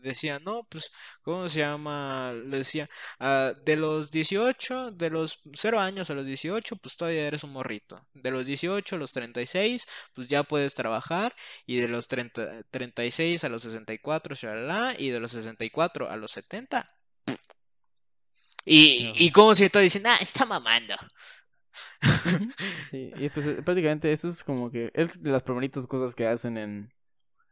[0.01, 2.33] decía, no, pues, ¿cómo se llama?
[2.33, 7.27] Le decía, "Ah, de los 18, de los 0 años a los 18, pues todavía
[7.27, 8.05] eres un morrito.
[8.13, 11.35] De los 18 a los 36, pues ya puedes trabajar.
[11.65, 16.31] Y de los 30, 36 a los 64, shalala, y de los 64 a los
[16.31, 16.89] 70.
[18.65, 19.13] Y, No.
[19.17, 20.95] y como si todo dicen, ah, está mamando.
[22.91, 26.27] Sí, y pues eh, prácticamente eso es como que es de las primeritas cosas que
[26.27, 26.93] hacen en...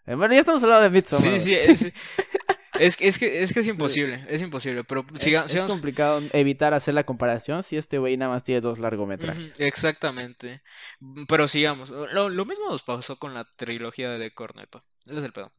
[0.06, 1.40] en- Bueno, ya estamos hablando de Midsommar.
[1.40, 1.76] Sí, güey.
[1.78, 1.92] sí,
[2.80, 3.72] es, es, que- es que es que es Sí.
[3.72, 5.72] imposible, es imposible, pero Es- siga- es, sigamos.
[5.72, 9.60] complicado evitar hacer la comparación si este güey nada más tiene dos largometrajes.
[9.60, 10.62] Exactamente.
[11.28, 11.90] Pero sigamos.
[11.90, 14.84] Lo, lo mismo nos pasó con la trilogía de Corneto.
[15.06, 15.52] Ese es el pedo.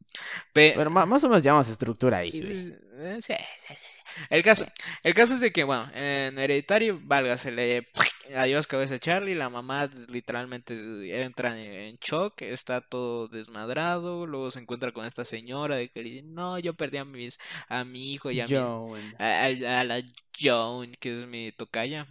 [0.53, 3.21] Pe- Pero más o menos llevamos estructura ahí, Sí, güey.
[3.21, 3.33] sí,
[3.67, 4.01] sí, sí.
[4.29, 4.65] El caso,
[5.03, 7.87] el caso es de que, bueno, en Hereditario, valga, se le
[8.35, 14.59] adiós cabeza a Charlie, la mamá literalmente entra en shock, está todo desmadrado, luego se
[14.59, 18.13] encuentra con esta señora de que le dice, no, yo perdí a mis, a mi
[18.13, 19.15] hijo y a mi, Joan.
[19.17, 20.01] a, a- a la
[20.39, 22.07] Joan, que es mi tocaya.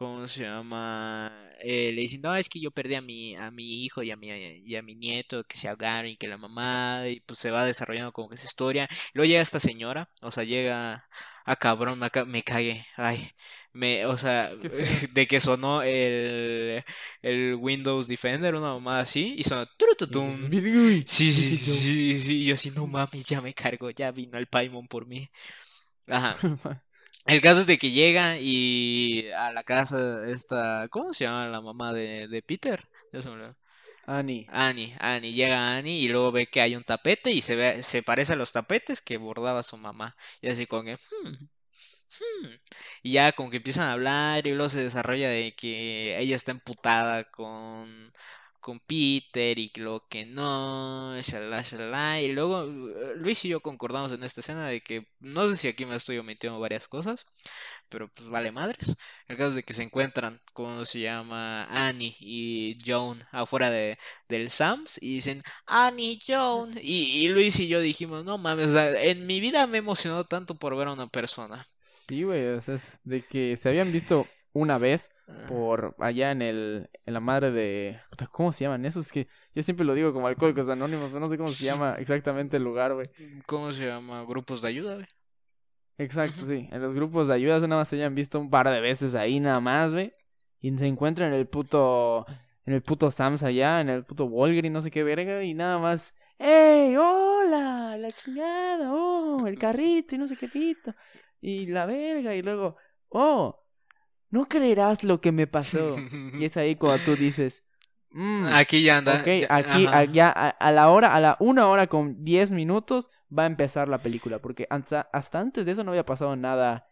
[0.00, 1.30] ¿Cómo se llama?
[1.60, 4.16] Eh, le dicen, no, es que yo perdí a mi, a mi hijo y a
[4.16, 7.50] mi, y a mi nieto que se ahogaron y que la mamá, y pues se
[7.50, 8.88] va desarrollando como que esa historia.
[9.12, 11.06] Luego llega esta señora, o sea, llega
[11.44, 13.30] a cabrón, me, me cagué, ay,
[13.74, 14.50] me, o sea,
[15.12, 16.82] de que sonó el,
[17.20, 19.66] el Windows Defender, una mamá así, y sonó
[21.06, 24.46] Sí, sí, sí, sí, y yo así, no mames, ya me cargo, ya vino el
[24.46, 25.28] Paimon por mí.
[26.08, 26.36] Ajá.
[27.26, 31.60] El caso es de que llega y a la casa esta, ¿cómo se llama la
[31.60, 32.88] mamá de, de Peter?
[34.06, 34.46] Annie.
[34.50, 38.02] Annie, Annie, llega Annie y luego ve que hay un tapete y se ve, se
[38.02, 40.16] parece a los tapetes que bordaba su mamá.
[40.40, 41.48] Y así con que, "Hmm,
[42.18, 42.48] hmm".
[43.02, 46.50] Y ya como que empiezan a hablar y luego se desarrolla de que ella está
[46.52, 48.12] emputada con,
[48.60, 52.20] con Peter y luego que no, shalala, shalala.
[52.20, 55.68] Y luego eh, Luis y yo concordamos en esta escena de que no sé si
[55.68, 57.26] aquí me estoy omitiendo varias cosas,
[57.88, 58.96] pero pues vale madres.
[59.28, 61.64] El caso de que se encuentran, ¿cómo se llama?
[61.64, 66.78] Annie y Joan afuera de, del Sams y dicen, Annie, Joan.
[66.82, 70.76] Y, Luis y yo dijimos, no mames, en mi vida me he emocionado tanto por
[70.76, 71.66] ver a una persona.
[71.80, 75.10] Sí, güey, o sea, de que se habían visto una vez
[75.48, 78.00] por allá en el en la madre de
[78.32, 79.12] ¿cómo se llaman esos?
[79.12, 82.56] que yo siempre lo digo como alcohólicos anónimos, pero no sé cómo se llama exactamente
[82.56, 83.06] el lugar, güey.
[83.46, 84.24] ¿Cómo se llama?
[84.24, 85.06] Grupos de ayuda, güey.
[85.98, 88.80] Exacto, sí, en los grupos de ayuda nada más se hayan visto un par de
[88.80, 90.12] veces ahí nada más, güey.
[90.60, 92.26] Y se encuentran en el puto
[92.64, 95.78] en el puto Sam's allá, en el puto Walgreens, no sé qué verga, y nada
[95.78, 97.98] más, ¡Ey, hola!
[97.98, 100.94] La chingada, oh, el carrito y no sé qué pito.
[101.40, 102.76] Y la verga, y luego,
[103.10, 103.59] oh,
[104.30, 105.96] no creerás lo que me pasó.
[106.40, 107.64] Y es ahí cuando tú dices,
[108.10, 109.20] mm, Aquí ya anda.
[109.20, 112.50] ok, ya- aquí, a, ya a, a la hora, a la una hora con diez
[112.50, 114.38] minutos va a empezar la película.
[114.40, 116.88] Porque hasta, hasta antes de eso no había pasado nada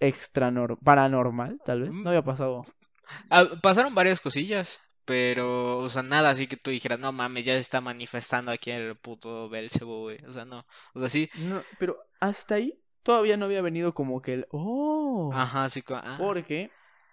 [0.00, 1.94] extra nor- paranormal, tal vez.
[1.94, 2.62] No había pasado.
[3.30, 7.54] Ah, pasaron varias cosillas, pero, o sea, nada así que tú dijeras, no mames, ya
[7.54, 10.18] se está manifestando aquí el puto Belzebú, güey.
[10.26, 10.64] O sea, no.
[10.94, 11.28] O sea, sí.
[11.36, 15.82] No, pero hasta ahí todavía no había venido como que el, oh, Ajá, sí.
[15.90, 16.70] ah, porque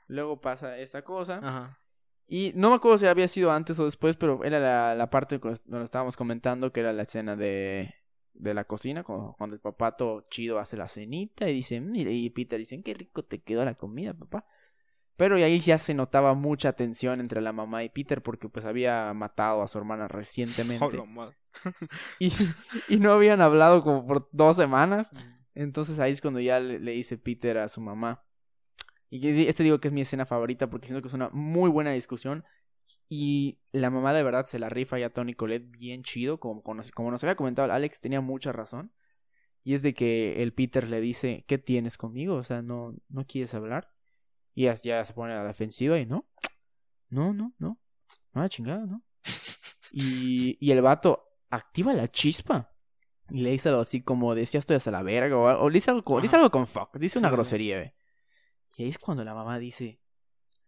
[0.08, 1.40] luego pasa esta cosa.
[1.42, 1.80] Ajá.
[2.28, 5.40] Y no me acuerdo si había sido antes o después, pero era la, la parte
[5.40, 7.96] donde estábamos comentando que era la escena de,
[8.34, 12.12] de la cocina, cuando, cuando el papá todo chido hace la cenita y dice, mire,
[12.12, 14.46] y Peter dicen, qué rico te quedó la comida, papá.
[15.16, 18.64] Pero y ahí ya se notaba mucha tensión entre la mamá y Peter porque pues
[18.64, 21.04] había matado a su hermana recientemente
[22.20, 22.32] y,
[22.88, 25.12] y no habían hablado como por dos semanas.
[25.60, 28.24] Entonces ahí es cuando ya le, le dice Peter a su mamá.
[29.10, 31.92] Y este digo que es mi escena favorita porque siento que es una muy buena
[31.92, 32.46] discusión.
[33.10, 36.40] Y la mamá de verdad se la rifa ya a Tony Colette bien chido.
[36.40, 38.94] Como, como nos- había comentado Alex, tenía mucha razón.
[39.64, 42.36] Y es de que el Peter le dice, ¿qué tienes conmigo?
[42.36, 43.92] O sea, ¿no, no quieres hablar?
[44.56, 46.28] Y ya, ya se pone a la defensiva y no.
[47.10, 47.80] No, no, no.
[48.34, 49.04] Nada chingada, ¿no?
[49.92, 52.72] Y, y el vato activa la chispa.
[53.32, 55.38] Y le dice algo así como decía estoy hasta la verga.
[55.38, 56.44] O, o le dice algo, con- dice Ajá.
[56.46, 56.98] algo con fuck.
[56.98, 57.36] Dice una Sí, sí.
[57.38, 57.94] grosería, ve.
[58.78, 60.00] Y ahí es cuando la mamá dice.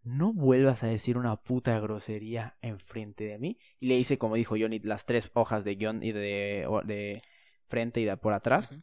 [0.03, 3.59] No vuelvas a decir una puta grosería enfrente de mí.
[3.79, 7.21] Y le dice, como dijo Johnny, las tres hojas de guion y de, de
[7.65, 8.75] frente y de por atrás.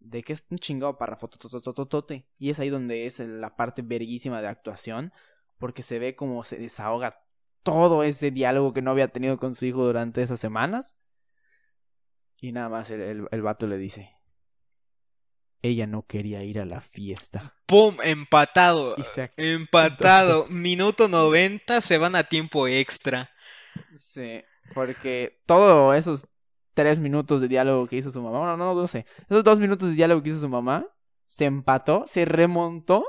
[0.00, 1.28] De que es un chingado párrafo.
[1.28, 2.26] tototototote.
[2.38, 5.12] Y es ahí donde es la parte verguísima de actuación.
[5.58, 7.22] Porque se ve como se desahoga
[7.62, 10.96] todo ese diálogo que no había tenido con su hijo durante esas semanas.
[12.40, 14.12] Y nada más el, el, el vato le dice.
[15.62, 17.56] Ella no quería ir a la fiesta.
[17.66, 17.96] ¡Pum!
[18.04, 18.94] Empatado.
[18.98, 20.42] Y se ac- Empatado.
[20.42, 23.30] Entonces- Minuto 90, se van a tiempo extra.
[23.94, 24.42] Sí,
[24.74, 26.26] porque todos esos
[26.74, 29.88] tres minutos de diálogo que hizo su mamá, bueno, no, no sé, esos dos minutos
[29.88, 30.86] de diálogo que hizo su mamá,
[31.26, 33.04] se empató, se remontó,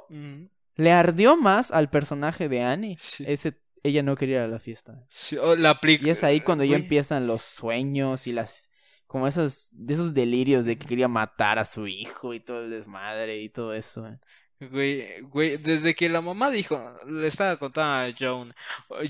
[0.76, 2.96] le ardió más al personaje de Annie.
[2.98, 3.26] Sí.
[3.28, 5.06] Ese, ella no quería ir a la fiesta.
[5.10, 8.70] Sí, oh, la Y es ahí cuando ya empiezan los sueños y las,
[9.08, 12.72] como esos, de esos delirios de que quería matar a su hijo y todo el
[12.72, 14.08] desmadre y todo eso.
[14.08, 14.20] eh.
[14.60, 18.54] Güey, güey, desde que la mamá dijo, le estaba contando a Joan,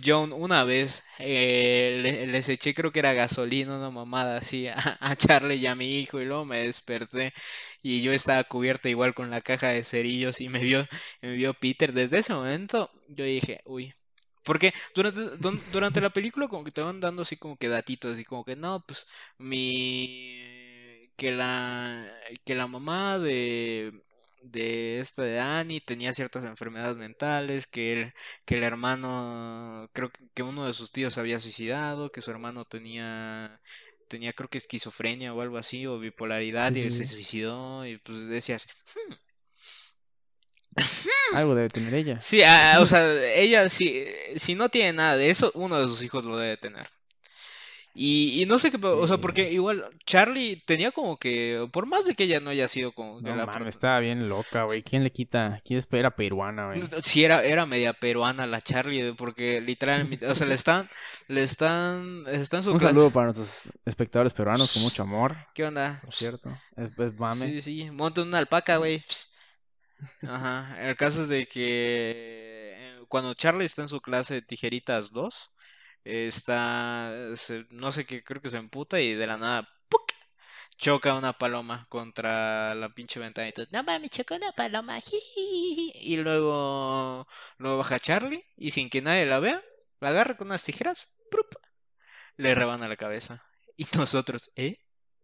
[0.03, 4.75] Joan una vez, eh, le- les eché creo que era gasolina, una mamada así, a,
[4.99, 7.33] a Charlie y a mi hijo, y luego me desperté
[7.81, 10.85] y yo estaba cubierta igual con la caja de cerillos y me vio,
[11.21, 11.93] me vio Peter.
[11.93, 13.93] Desde ese momento yo dije, uy.
[14.47, 15.21] Porque durante,
[15.71, 18.55] durante la película como que te van dando así como que datitos, así como que
[18.55, 19.07] no, pues
[19.37, 21.09] mi...
[21.15, 22.05] que la...
[22.45, 24.03] que la mamá de
[24.41, 28.13] de esta de Annie tenía ciertas enfermedades mentales, que el,
[28.45, 32.31] que el hermano, creo que, que uno de sus tíos se había suicidado, que su
[32.31, 33.59] hermano tenía,
[34.07, 37.97] tenía creo que esquizofrenia o algo así, o bipolaridad, Sí, y sí, se suicidó, y
[37.97, 38.67] pues decías,
[41.33, 42.19] Algo debe tener ella.
[42.21, 43.03] sí, ah, o sea,
[43.35, 46.87] ella si, si no tiene nada de eso, uno de sus hijos lo debe tener.
[47.99, 49.21] Y, y no sé qué, pa- o sea, Sí.
[49.23, 53.17] porque igual Charlie tenía como que, por más de que ella no haya sido como
[53.17, 54.83] que No la prota- estaba bien loca, güey.
[54.83, 55.61] ¿Quién le quita?
[55.65, 56.83] ¿Quién es era peruana, güey?
[57.03, 60.87] Sí, era, era media peruana la Charlie, porque literalmente, o sea, le están,
[61.27, 65.65] le están, está en su Un saludo para nuestros espectadores peruanos con mucho amor, ¿Qué
[65.65, 65.99] onda?
[66.05, 66.55] por cierto.
[66.75, 67.47] Es, es mame.
[67.47, 69.03] Sí, sí, monta una alpaca, güey.
[70.23, 71.63] Ajá, el caso es de que
[72.99, 75.51] eh, cuando Charlie está en su clase de tijeritas 2,
[76.03, 79.67] está, se- no sé qué, creo que se emputa y de la nada,
[80.77, 85.91] choca una paloma contra la pinche ventana y todo, no mames, chocó una paloma, jijiji".
[85.95, 89.63] y luego, luego baja Charlie y sin que nadie la vea,
[89.99, 91.47] la agarra con unas tijeras, ¡prup!
[92.37, 93.43] le rebana la cabeza.
[93.77, 94.79] Y nosotros, ¿eh?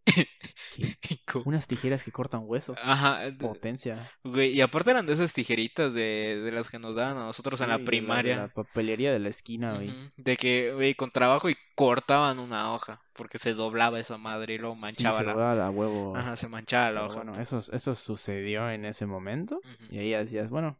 [1.44, 2.78] Unas tijeras que cortan huesos.
[2.82, 4.10] Ajá, de- Potencia.
[4.22, 7.60] Güey, y aparte eran de esas tijeritas de, de las que nos daban a nosotros
[7.60, 8.36] en Sí, la de de primaria.
[8.36, 9.92] La, papelería de la esquina, güey.
[10.16, 14.58] De que, güey, con trabajo y cortaban una hoja, porque se doblaba esa madre y
[14.58, 15.54] luego Sí, manchaba se la...
[15.54, 16.16] la huevo.
[16.16, 17.16] Ajá, se manchaba la Pero hoja.
[17.24, 19.60] bueno, eso, eso sucedió en ese momento.
[19.90, 20.78] Y ahí decías, bueno,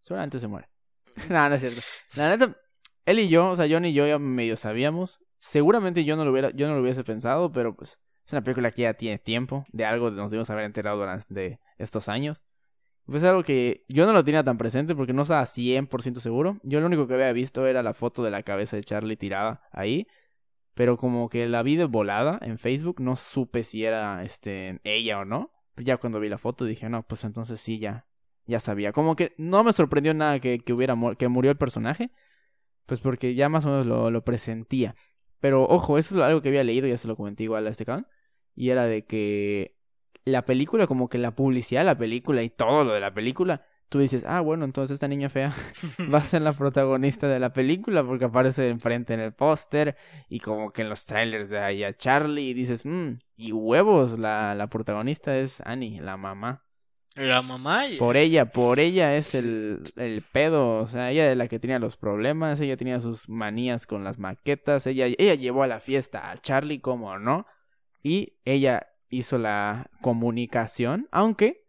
[0.00, 0.68] seguramente se muere.
[1.30, 1.80] no, no es cierto.
[2.16, 2.56] La neta,
[3.06, 5.20] él y yo, o sea, John y yo ya medio sabíamos.
[5.38, 7.98] Seguramente yo no lo hubiera, yo no lo hubiese pensado, pero pues
[8.28, 9.64] es una película que ya tiene tiempo.
[9.72, 12.42] De algo nos debimos haber enterado durante estos años.
[13.06, 16.58] Pues es algo que yo no lo tenía tan presente porque no estaba 100% seguro.
[16.62, 19.62] Yo lo único que había visto era la foto de la cabeza de Charlie tirada
[19.72, 20.06] ahí.
[20.74, 25.20] Pero como que la vi de volada en Facebook, no supe si era este ella
[25.20, 25.50] o no.
[25.78, 28.04] Ya cuando vi la foto dije, no, pues entonces sí, ya,
[28.44, 28.92] ya sabía.
[28.92, 32.10] Como que no me sorprendió nada que, que hubiera que murió el personaje.
[32.84, 34.94] Pues porque ya más o menos lo, lo presentía.
[35.40, 37.86] Pero ojo, eso es algo que había leído, ya se lo comenté igual a este
[37.86, 38.06] cabrón.
[38.60, 39.76] Y era de que
[40.24, 43.64] la película, como que la publicidad de la película y todo lo de la película,
[43.88, 45.54] tú dices, ah, bueno, entonces esta niña fea
[46.12, 49.96] va a ser la protagonista de la película porque aparece enfrente en el póster
[50.28, 54.18] y como que en los trailers de ahí a Charlie y dices, mmm, y huevos,
[54.18, 56.64] la, la protagonista es Annie, la mamá.
[57.14, 57.86] La mamá...
[57.86, 61.58] y- Por ella, por ella es el, el pedo, o sea, ella es la que
[61.60, 65.80] tenía los problemas, ella tenía sus manías con las maquetas, ella, ella llevó a la
[65.80, 67.46] fiesta a Charlie, como no,
[68.02, 71.64] y ella hizo la comunicación, aunque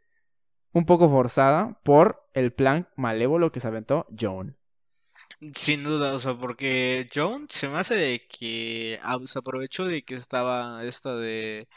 [0.73, 4.57] un poco forzada por el plan malévolo que se aventó Joan.
[5.55, 10.15] Sin duda, o sea, porque Joan se me hace de que se aprovechó de que
[10.15, 11.69] estaba esta de,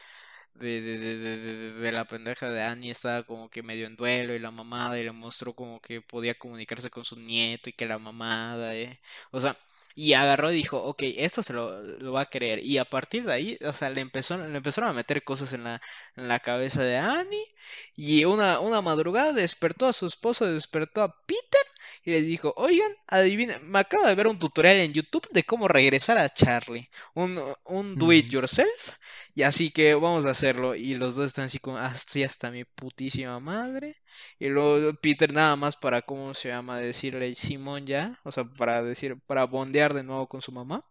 [0.54, 4.38] de, de, de- de la pendeja de Annie estaba como que medio en duelo y
[4.40, 7.98] la mamada y le mostró como que podía comunicarse con su nieto y que la
[7.98, 9.00] mamada, eh.
[9.32, 9.56] O sea,
[9.94, 12.64] Y agarró y dijo, ok, esto se lo, lo va a creer.
[12.64, 15.64] Y a partir de ahí, o sea, le, empezó, le empezaron a meter cosas en
[15.64, 15.80] la,
[16.16, 17.54] en la cabeza de Annie.
[17.94, 21.60] Y una, una madrugada despertó a su esposo, despertó a Peter
[22.04, 25.68] y les dijo, oigan, adivinen, me acabo de ver un tutorial en YouTube de cómo
[25.68, 26.88] regresar a Charlie.
[27.14, 28.32] Un, un do it Ujú.
[28.32, 28.94] yourself.
[29.34, 30.74] Y así que vamos a hacerlo.
[30.74, 31.92] Y los dos están así como, ah,
[32.24, 33.96] hasta mi putísima madre.
[34.38, 36.78] Y luego Peter nada más para, ¿cómo se llama?
[36.78, 38.20] Decirle Simón ya.
[38.24, 40.84] O sea, para decir, para bondear de nuevo con su mamá.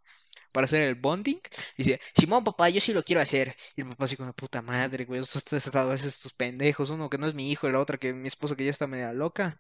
[0.51, 1.39] Para hacer el bonding.
[1.77, 3.55] Dice, Simón, papá, yo sí lo quiero hacer.
[3.77, 5.21] Y el papá así como, puta madre, güey.
[5.21, 6.89] Ustedes a veces estos pendejos.
[6.89, 8.85] Uno que no es mi hijo y la otra que mi esposa que ya está
[8.85, 9.59] media loca.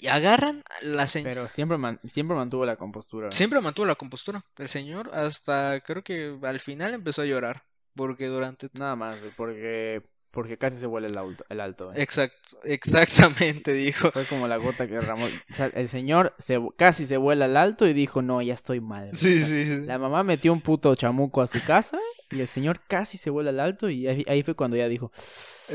[0.00, 1.30] Y agarran la señora.
[1.32, 3.30] Pero siempre, man- siempre mantuvo la compostura.
[3.30, 4.44] Siempre mantuvo la compostura.
[4.58, 7.64] El señor hasta creo que al final empezó a llorar.
[7.94, 8.68] Porque durante...
[8.74, 10.02] Nada más, porque,
[10.36, 11.44] porque casi se vuela el alto.
[11.48, 12.02] El alto eh.
[12.02, 14.10] Exacto, exactamente, dijo.
[14.12, 15.24] Fue como la gota que derramó.
[15.24, 18.80] O sea, el señor se, casi se vuela al alto y dijo, no, ya estoy
[18.80, 19.06] mal.
[19.06, 19.16] güey".
[19.16, 19.80] Sí, sí, sí.
[19.86, 21.98] La mamá metió un puto chamuco a su casa
[22.30, 25.10] y el señor casi se vuela al alto y ahí, ahí fue cuando ya dijo,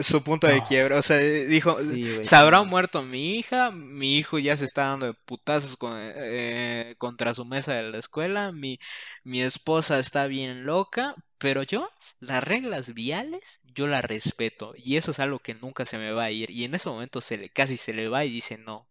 [0.02, 0.98] Su punto de quiebra.
[1.00, 2.24] O sea, dijo, sí, güey.
[2.24, 2.66] se habrá sí".
[2.68, 7.46] muerto mi hija, mi hijo ya se está dando de putazos con- eh, contra su
[7.46, 8.78] mesa de la escuela, mi,
[9.24, 11.90] mi esposa está bien loca, pero yo,
[12.20, 14.74] las reglas viales, yo las respeto.
[14.78, 16.52] Y eso es algo que nunca se me va a ir.
[16.52, 18.88] Y en ese momento se le, casi se le va y dice no.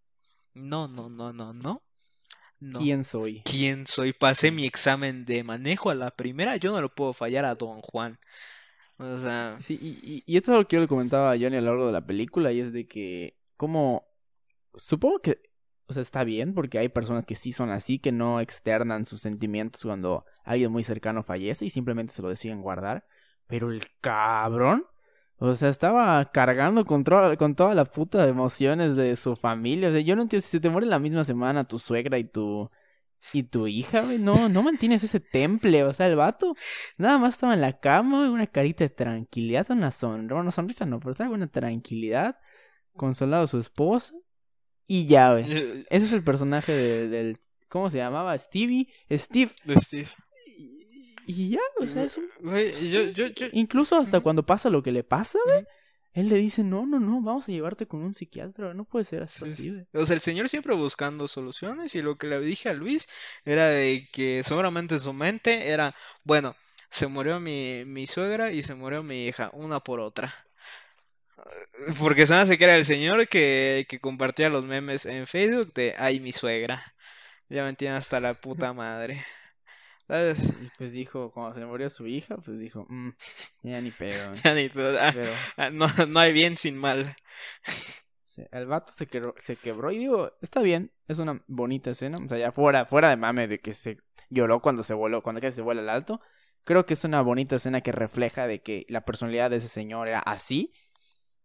[0.53, 1.82] No, no, no, no, no.
[2.59, 2.78] No.
[2.80, 3.42] ¿Quién soy?
[3.44, 4.12] quién soy.
[4.12, 7.80] Pasé mi examen de manejo a la primera, yo no lo puedo fallar a Don
[7.80, 8.18] Juan.
[8.98, 11.57] O sea, Sí, y, y, y esto es lo que yo le comentaba a Johnny
[11.57, 14.05] a lo largo de la película, y es de que, como,
[14.74, 15.40] supongo que,
[15.91, 19.20] o sea, está bien, porque hay personas que sí son así, que no externan sus
[19.20, 23.05] sentimientos cuando alguien muy cercano fallece y simplemente se lo deciden guardar,
[23.49, 24.86] pero el cabrón,
[25.38, 30.14] o sea, estaba cargando con, toda la puta emociones de su familia, o sea, yo
[30.14, 32.70] no entiendo, si se te muere la misma semana tu suegra y tu...
[33.34, 36.55] Y tu hija, güey, no, no mantienes ese temple, o sea, el vato
[36.97, 41.01] Nada más estaba en la cama, una carita de tranquilidad, una sonrisa, una sonrisa no,
[41.01, 42.38] pero estaba una tranquilidad,
[42.95, 44.14] consolado a su esposa,
[44.93, 45.45] y ya, güey.
[45.49, 47.38] eh, Ese es el personaje de- del,
[47.68, 48.36] ¿cómo se llamaba?
[48.36, 50.09] Stevie, Steve, de Steve.
[50.57, 52.28] y, y ya, o sea, es un-
[52.91, 55.64] yo, yo, yo, incluso hasta cuando pasa lo que le pasa, güey,
[56.12, 59.28] él le dice, no, no, no, vamos a llevarte con un psiquiatra, no puede ser
[59.28, 59.86] Sí, así, sí.
[59.93, 63.07] O sea, el señor siempre buscando soluciones y lo que le dije a Luis
[63.45, 66.57] era de que seguramente en su mente era, bueno,
[66.91, 70.34] se murió mi, mi suegra y se murió mi hija, una por otra.
[71.99, 75.72] Porque se me hace que era el señor que, que compartía los memes en Facebook
[75.74, 76.82] de, ay, mi suegra.
[77.49, 79.24] Ya me entienden hasta la puta madre.
[80.07, 80.53] ¿Sabes?
[80.61, 83.11] Y pues dijo, cuando se murió su hija, pues dijo, "Mm,
[83.62, 84.41] ya ni pedo, güey".
[84.45, 85.32] Ya ni pedo, ah, pero...
[85.57, 87.14] ah, no, no hay bien sin mal.
[88.24, 92.16] Sí, el vato se quebró, se quebró y digo, está bien, es una bonita escena,
[92.24, 93.99] o sea, ya fuera, fuera de mame de que se
[94.30, 96.20] lloró cuando se voló, cuando se vuela al alto,
[96.64, 100.09] creo que es una bonita escena que refleja de que la personalidad de ese señor
[100.09, 100.72] era así,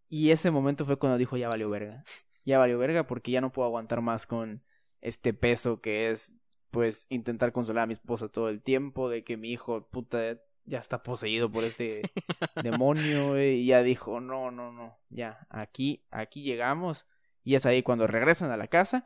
[0.10, 2.04] y ese momento fue cuando dijo, ya valió verga,
[2.46, 4.64] ya valió verga porque ya no puedo aguantar más con
[5.02, 6.34] este peso que es,
[6.72, 10.80] pues, intentar consolar a mi esposa todo el tiempo, de que mi hijo, puta, ya
[10.80, 12.02] está poseído por este
[12.64, 17.06] demonio, y ya dijo, no, no, no, ya, aquí, aquí llegamos,
[17.44, 19.06] y es ahí cuando regresan a la casa,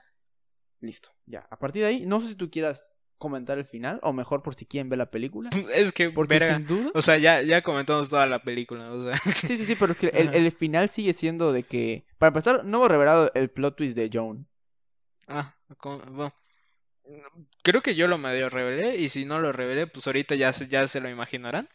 [0.80, 4.12] listo, ya, a partir de ahí, no sé si tú quieras comentar el final, o
[4.14, 6.58] mejor por si quieren ver la película, Es que, porque verga.
[6.58, 9.16] sin duda, O sea, ya, ya comentamos toda la película, o sea.
[9.36, 12.66] sí, sí, sí, pero es que el, el final sigue siendo de que, para empezar,
[12.66, 14.48] no hemos revelado el plot twist de Joan,
[15.28, 16.34] Ah, con- bueno.
[17.64, 20.68] Creo que yo lo medio revelé y si no lo revelé, pues ahorita ya se,
[20.68, 21.68] ya se lo imaginarán.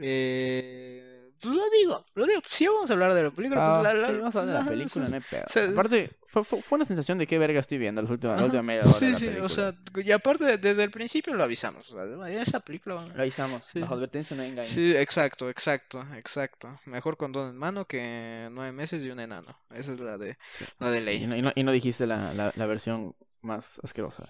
[0.00, 1.09] Eh,
[1.44, 2.40] lo digo, lo digo.
[2.48, 4.54] Si vamos a hablar de la película, Ah, pues la, la- sí, vamos a hablar
[4.54, 5.44] de la la- película, sí, no hay pedo.
[5.46, 8.44] sea, Aparte, fue, fue, fue una sensación de qué verga estoy viendo las últimas, la
[8.44, 9.46] última media hora de Sí, la sí, película.
[9.46, 9.74] o sea,
[10.04, 11.90] y aparte desde el principio lo avisamos.
[11.92, 12.96] O sea, esta película.
[13.14, 13.80] Lo avisamos, Sí.
[13.80, 14.70] bajo advertencia no engañen.
[14.70, 16.80] Sí, exacto, exacto, exacto.
[16.86, 19.58] Mejor con don en mano que nueve meses y un enano.
[19.70, 20.64] Esa es la de, Sí.
[20.78, 21.26] la de Y ley.
[21.26, 24.28] no, y no, y no dijiste la, la, la versión más asquerosa.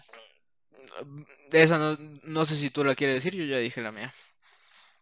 [1.53, 4.13] Esa no, no sé si tú la quieres decir, yo ya dije la mía.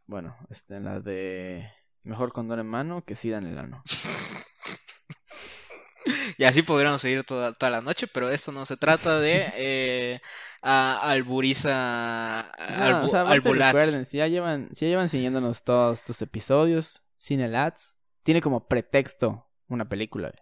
[0.07, 1.71] Bueno, este, la de
[2.09, 3.83] mejor condón en mano que sida en el ano.
[6.39, 10.21] Y así podríamos seguir toda, toda la noche, pero esto no se trata de eh,
[10.63, 13.75] a, alburiza, No, o sea, aparte albulats.
[13.75, 18.41] recuerden, si ya llevan, si ya llevan siguiéndonos todos estos episodios, sin el ads, tiene
[18.41, 20.33] como pretexto una película.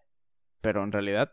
[0.60, 1.32] Pero en realidad,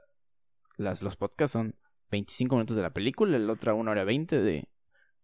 [0.78, 1.76] las, los podcasts son
[2.10, 4.70] 25 minutos de la película, la otra 1 hora 20 de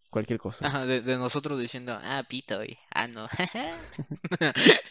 [0.10, 0.68] cualquier cosa.
[0.68, 3.30] Ajá, de, de nosotros diciendo, ah, pito, y, ah, no.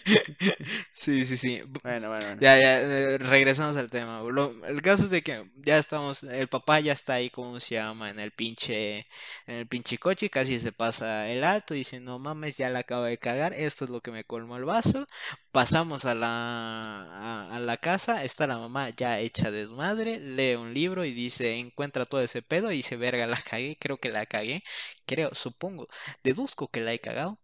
[0.93, 1.63] sí, sí, sí.
[1.83, 2.41] Bueno, bueno, bueno.
[2.41, 4.21] Ya, ya, eh, regresamos al tema.
[4.23, 7.75] Lo- el caso es de que ya estamos, el papá ya está ahí, ¿cómo se
[7.77, 8.11] llama?
[8.11, 8.99] En el pinche,
[9.47, 13.05] en el pinche coche, casi se pasa el alto, dice, no mames, ya la acabo
[13.05, 15.07] de cagar, esto es lo que me colmó el vaso.
[15.53, 20.75] Pasamos a la, a, a la casa, está la mamá ya hecha desmadre, lee un
[20.75, 24.27] libro y dice, encuentra todo ese pedo y dice, verga, la cagué, creo que la
[24.27, 24.63] cagué,
[25.09, 25.89] creo, supongo,
[26.23, 27.41] deduzco que la he cagado.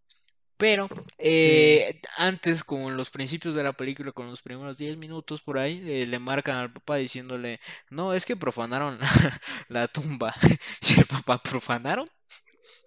[0.59, 0.89] Pero
[1.19, 5.83] eh, antes, con los principios de la película, con los primeros 10 minutos por ahí,
[5.85, 7.61] eh, le marcan al papá diciéndole,
[7.91, 9.11] no, es que profanaron la,
[9.69, 10.35] la tumba.
[10.89, 12.09] Y el papá, ¿profanaron?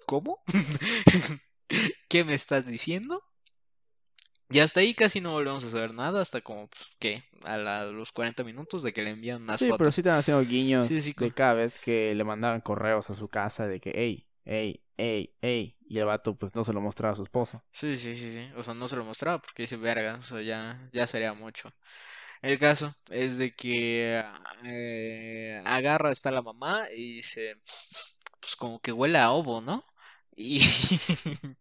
[0.05, 0.43] ¿Cómo?
[2.09, 3.21] ¿Qué me estás diciendo?
[4.49, 7.23] Y hasta ahí casi no volvemos a saber nada, hasta como, pues, ¿qué?
[7.43, 9.95] A la- los 40 minutos de que le envían unas Sí, pero fotos.
[9.95, 13.27] sí están haciendo guiños Sí, sí, de cada vez que le mandaban correos a su
[13.27, 15.77] casa de que, hey, hey, hey, hey.
[15.89, 17.63] Y el vato pues no se lo mostraba a su esposa.
[17.71, 18.49] Sí, sí, sí, sí.
[18.57, 21.69] O sea, no se lo mostraba porque dice, verga, o ya, ya sería mucho.
[22.41, 24.23] El caso es de que
[24.63, 27.55] eh, agarra, está la mamá y dice,
[28.39, 29.85] pues como que huele a ovo, ¿no?
[30.35, 30.61] Y,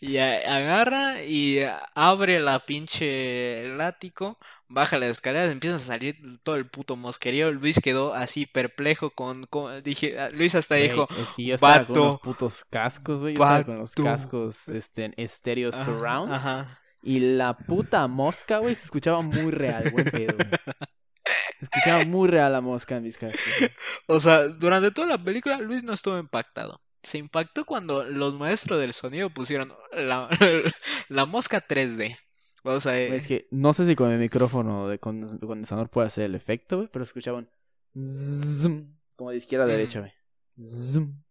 [0.00, 1.60] y agarra y
[1.94, 4.38] abre la pinche el ático,
[4.68, 7.52] baja las escaleras, empieza a salir todo el puto mosquerío.
[7.52, 11.84] Luis quedó así perplejo con, con- dije, ah, Luis hasta dijo, es que yo estaba
[11.86, 13.34] con "Vato, unos putos cascos, güey.
[13.34, 14.04] Yo estaba con los vato".
[14.04, 16.32] cascos este, estéreo "Ajá, surround.
[16.32, 16.80] ajá.
[17.02, 20.48] Y la puta mosca, güey, se escuchaba muy real, buen pedo, güey.
[21.58, 23.40] Se escuchaba muy real la mosca en mis cascos.
[24.08, 26.80] O sea, durante toda la película Luis no estuvo impactado.
[27.02, 30.28] Se impactó cuando los maestros del sonido pusieron la,
[31.08, 32.18] la mosca 3D.
[32.74, 35.88] O sea, eh, Es que no sé si con el micrófono de con- de condensador
[35.90, 37.48] puede hacer el efecto, güey, pero escuchaban
[39.16, 40.12] como de izquierda a derecha, güey.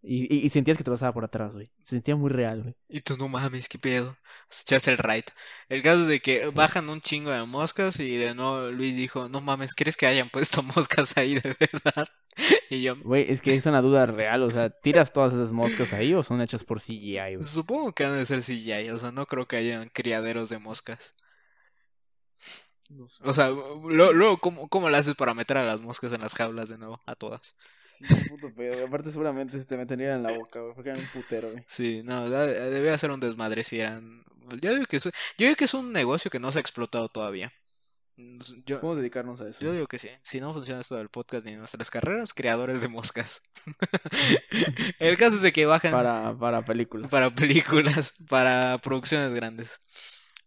[0.03, 1.65] Y, y, y sentías que te pasaba por atrás, güey.
[1.83, 2.75] Se sentía muy real, güey.
[2.87, 4.15] y tú no mames, qué pedo.
[4.61, 5.25] Echas el right.
[5.67, 6.51] El caso es de que Sí.
[6.53, 10.29] bajan un chingo de moscas y de nuevo Luis dijo, no mames, ¿crees que hayan
[10.29, 12.07] puesto moscas ahí de verdad?
[12.69, 15.93] Y yo, Güey, es que es una duda real, o sea, ¿tiras todas esas moscas
[15.93, 17.45] ahí o son hechas por CGI, güey?
[17.45, 21.15] supongo que han de ser CGI, o sea, no creo que hayan criaderos de moscas.
[23.23, 26.69] O sea, luego, ¿cómo, cómo le haces para meter a las moscas en las jaulas
[26.69, 27.01] de nuevo?
[27.05, 27.55] A todas.
[27.81, 28.85] Sí, puto pedo.
[28.85, 31.63] Aparte seguramente se te metería en la boca, güey, porque era un putero, güey.
[31.67, 34.23] Sí, no, debía ser un desmadre si eran...
[34.61, 37.09] Yo digo que es, yo digo que es un negocio que no se ha explotado
[37.09, 37.51] todavía.
[38.17, 39.59] Mm, Yo, ¿Cómo dedicarnos a eso?
[39.61, 40.09] yo digo que sí.
[40.21, 43.41] Si no funciona esto del podcast ni nuestras carreras, creadores de moscas.
[44.99, 47.09] El caso es de que bajan Para, para películas.
[47.09, 49.81] para películas, para producciones grandes.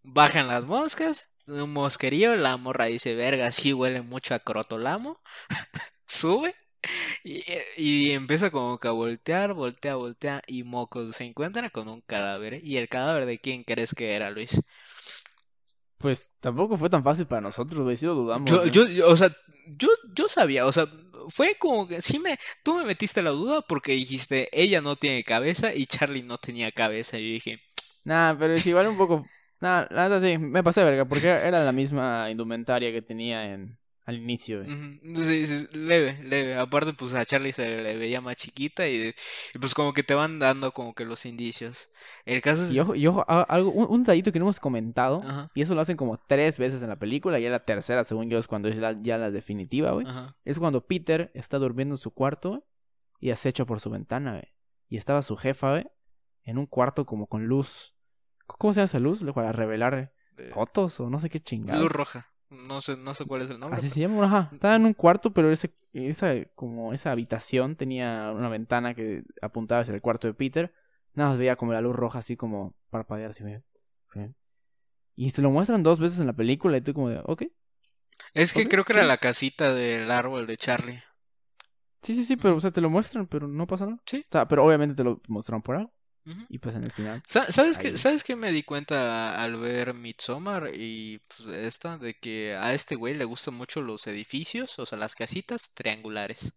[0.03, 5.21] Bajan las moscas, un mosquerío, la morra dice, verga, sí huele mucho a crotolamo.
[6.07, 6.55] Sube
[7.25, 7.45] y,
[7.77, 11.17] y empieza como que a voltear, voltea, voltea y mocos.
[11.17, 12.61] Se encuentra con un cadáver.
[12.65, 14.61] ¿Y el cadáver de quién crees que era, Luis?
[15.99, 18.49] Pues tampoco fue tan fácil para nosotros, güey, sí lo dudamos.
[18.71, 19.35] Yo, yo, o sea,
[19.67, 20.87] yo, yo sabía, o sea,
[21.29, 25.25] fue como que sí me, tú me metiste la duda porque dijiste, ella no tiene
[25.25, 27.19] cabeza y Charlie no tenía cabeza.
[27.19, 27.61] Y yo dije,
[28.05, 29.27] Nah, pero es igual un poco...
[29.61, 33.79] Nah, la neta sí, me pasé verga, porque era la misma indumentaria que tenía en
[34.05, 34.63] al inicio.
[34.63, 36.55] Ujú, sí, sí, leve, leve.
[36.57, 39.13] Aparte, pues a Charlie se le veía más chiquita y,
[39.55, 41.91] y pues como que te van dando como que los indicios.
[42.25, 42.71] El caso es...
[42.71, 45.75] Y ojo, y ojo, algo, un, un detallito que no hemos comentado, Ajá, y eso
[45.75, 48.47] lo hacen como tres veces en la película, y ya la tercera, según yo, es
[48.47, 50.07] cuando es la- ya la definitiva, güey.
[50.47, 52.63] Es cuando Peter está durmiendo en su cuarto, güey,
[53.21, 54.49] y acecha por su ventana, güey.
[54.89, 55.87] Y estaba su jefa, güey,
[56.45, 57.95] en un cuarto como con luz.
[58.59, 59.25] ¿Cómo se llama esa luz?
[59.35, 61.79] Para revelar de- fotos o no sé qué chingada.
[61.81, 62.29] Luz roja.
[62.51, 63.77] No sé, no sé cuál es el nombre.
[63.77, 64.49] Así pero- se llama, ajá.
[64.53, 69.83] Estaba en un cuarto, pero ese, esa, como esa habitación tenía una ventana que apuntaba
[69.83, 70.73] hacia el cuarto de Peter.
[71.15, 73.61] Nada más veía como la luz roja así como parpadear así, güey.
[74.15, 74.21] Sí.
[75.17, 77.43] Y se lo muestran dos veces en la película y tú como de, ok.
[78.35, 81.03] Es que creo que era la casita del árbol de Charlie.
[82.03, 84.01] Sí, sí, sí, pero o sea, te lo muestran, pero no pasa nada.
[84.07, 84.25] Sí.
[84.29, 85.93] O sea, pero obviamente te lo mostraron por algo.
[86.29, 86.45] Ujú.
[86.51, 87.23] Y pues en el final.
[87.27, 87.97] Sa- ¿Sabes qué.
[87.97, 91.97] ¿Sabes qué me di cuenta al ver Midsommar y pues, esta?
[91.99, 96.53] De que a este güey le gustan mucho los edificios, o sea, las casitas triangulares.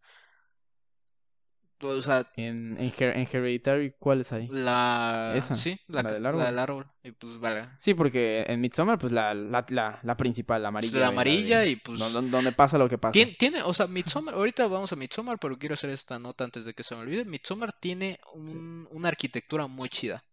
[1.90, 4.48] O sea, En, en, Her- en Hereditary, ¿cuál es ahí?
[4.52, 5.34] la...
[5.36, 6.46] Esa, Sí, la, la del la árbol.
[6.46, 6.88] del árbol.
[7.04, 7.68] Y pues, vale.
[7.78, 11.00] Sí, porque en Midsommar, pues la, la, la, la principal, la Pues, amarilla.
[11.00, 12.00] la amarilla de- y pues...
[12.00, 13.14] don- don- donde pasa lo que pasa.
[13.14, 16.66] Tiene, tiene, o sea, Midsommar, ahorita vamos a Midsommar, pero quiero hacer esta nota antes
[16.66, 17.26] de que se me olvide.
[17.26, 20.24] Midsommar tiene un- una arquitectura muy chida.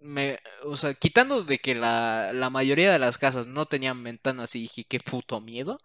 [0.00, 4.54] Me, o sea, quitando de que la, la mayoría de las casas no tenían ventanas
[4.54, 5.78] y dije, qué puto miedo.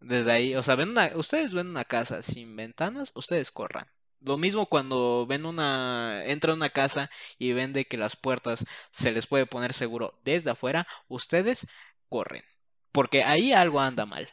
[0.00, 3.86] Desde ahí, o sea, ven una, ustedes ven una casa sin ventanas, ustedes corran.
[4.20, 9.12] Lo mismo cuando ven una, entra una casa y ven de que las puertas se
[9.12, 11.66] les puede poner seguro desde afuera, ustedes
[12.08, 12.44] corren.
[12.92, 14.30] Porque ahí algo anda mal.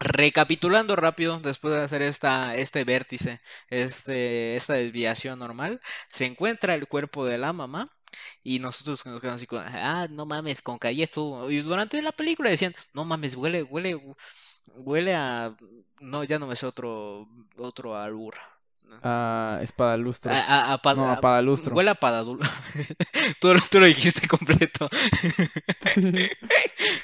[0.00, 6.86] Recapitulando rápido, después de hacer esta, este vértice, este, esta desviación normal, se encuentra el
[6.88, 7.97] cuerpo de la mamá
[8.42, 11.50] y nosotros nos quedamos así con, ah, no mames, con calle estuvo.
[11.50, 14.00] Y durante la película decían, no mames, huele, huele,
[14.66, 15.56] huele a,
[16.00, 18.34] no, ya no me sé otro, otro albur.
[19.02, 20.32] A espadalustro.
[20.32, 21.74] A, a, No, a padalustro.
[21.74, 22.40] Huele a padadul.
[23.40, 24.88] tú, lo- tú lo dijiste completo.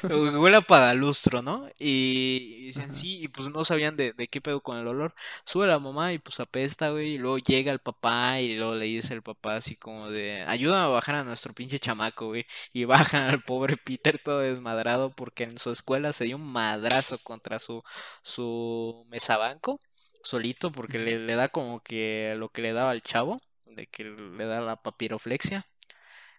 [0.02, 1.68] Huele a padalustro, ¿no?
[1.78, 2.92] Y, y dicen Ajá.
[2.92, 5.14] sí, y pues no sabían de, de qué pedo con el olor.
[5.44, 8.84] Sube la mamá y pues apesta, güey, y luego llega el papá y luego le
[8.86, 12.46] dice el papá así como de, ayúdame a bajar a nuestro pinche chamaco, güey.
[12.72, 17.18] Y bajan al pobre Peter todo desmadrado porque en su escuela se dio un madrazo
[17.22, 17.82] contra su,
[18.22, 19.80] su mesabanco,
[20.24, 24.04] solito, porque le, le da como que lo que le daba al chavo, de que
[24.04, 25.66] le da la papiroflexia.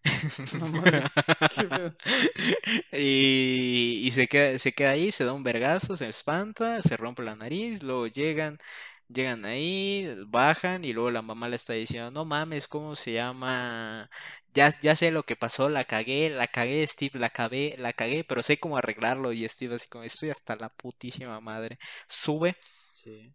[2.91, 7.23] Y, y se queda, se queda ahí, se da un vergazo, se espanta, se rompe
[7.23, 8.59] la nariz, luego llegan,
[9.07, 14.09] llegan ahí, bajan y luego la mamá le está diciendo, no mames, ¿cómo se llama?
[14.53, 18.23] Ya, ya sé lo que pasó, la cagué, la cagué, Steve, la cagué, la cagué,
[18.23, 21.77] pero sé cómo arreglarlo y Steve así como, estoy hasta la putísima madre.
[22.07, 22.55] Sube,
[22.91, 23.33] Sí.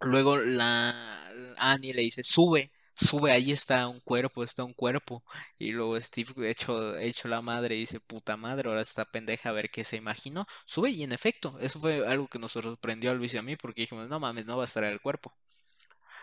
[0.00, 1.28] Luego la
[1.58, 2.70] Annie le dice, sube.
[2.96, 5.24] Sube, ahí está un cuerpo, está un cuerpo.
[5.58, 9.68] Y luego Steve, hecho, hecho la madre, dice, puta madre, ahora esta pendeja a ver
[9.70, 10.46] qué se imaginó.
[10.64, 13.56] Sube y en efecto, eso fue algo que nos sorprendió a Luis y a mí
[13.56, 15.34] porque dijimos, no mames, no va a estar el cuerpo.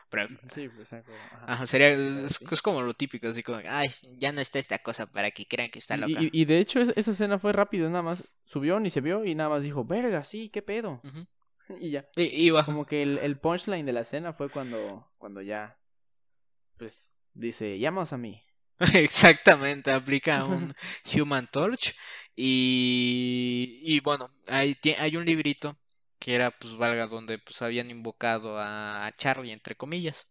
[0.10, 1.12] Pero, Sí, pues saco.
[1.14, 1.54] ajá.
[1.54, 5.32] ajá, sería, es, como lo típico, así como, ay, ya no está esta cosa para
[5.32, 6.22] que crean que está Y, loca.
[6.22, 9.24] y- y de hecho es- esa escena fue rápido, nada más subió ni se vio
[9.26, 11.02] y nada más dijo, verga, sí, qué pedo.
[11.04, 11.26] Ujú.
[11.80, 12.08] Y ya.
[12.16, 12.66] Y iba.
[12.66, 15.78] Como que el, el punchline de la escena fue cuando, cuando ya,
[16.78, 18.42] pues, dice, llamas a mí.
[18.94, 20.74] Exactamente, aplica un
[21.14, 21.96] Human Torch
[22.36, 25.78] y, y bueno, hay, hay un librito
[26.20, 30.28] que era pues valga donde pues habían invocado a, a Charlie entre comillas.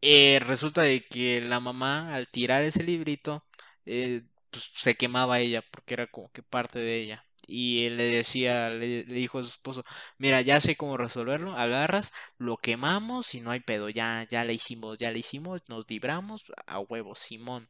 [0.00, 3.44] Eh, resulta de que la mamá al tirar ese librito
[3.86, 7.27] eh, pues, se quemaba ella porque era como que parte de ella.
[7.48, 9.84] Y él le decía, le, dijo a su esposo,
[10.18, 14.52] mira, ya sé cómo resolverlo, agarras, lo quemamos y no hay pedo, ya, ya le
[14.54, 17.68] hicimos, ya le hicimos, nos libramos, a huevo, Simón.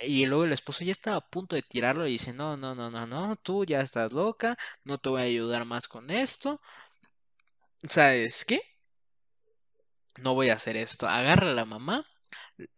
[0.00, 2.90] Y luego el esposo ya estaba a punto de tirarlo y dice, no, no, no,
[2.90, 6.60] no, no, tú ya estás loca, no te voy a ayudar más con esto.
[7.88, 8.60] ¿Sabes qué?
[10.18, 11.08] No voy a hacer esto.
[11.08, 12.06] Agarra a la mamá,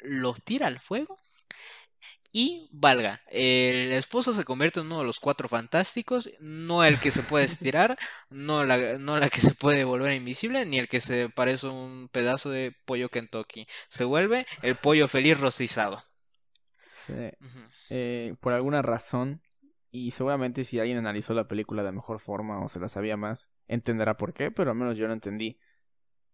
[0.01, 1.19] lo tira al fuego
[2.33, 3.21] y valga.
[3.31, 7.45] El esposo se convierte en uno de los cuatro fantásticos, no el que se puede
[7.45, 7.97] estirar,
[8.31, 12.09] no la, no la que se puede volver invisible, ni el que se parece un
[12.13, 13.67] pedazo de pollo Kentucky.
[13.89, 16.05] Se vuelve el pollo feliz rostizado.
[17.07, 17.31] Sí.
[17.91, 19.41] Eh, por alguna razón,
[19.91, 23.51] y seguramente si alguien analizó la película de mejor forma o se la sabía más,
[23.67, 25.59] entenderá por qué, pero al menos yo no entendí.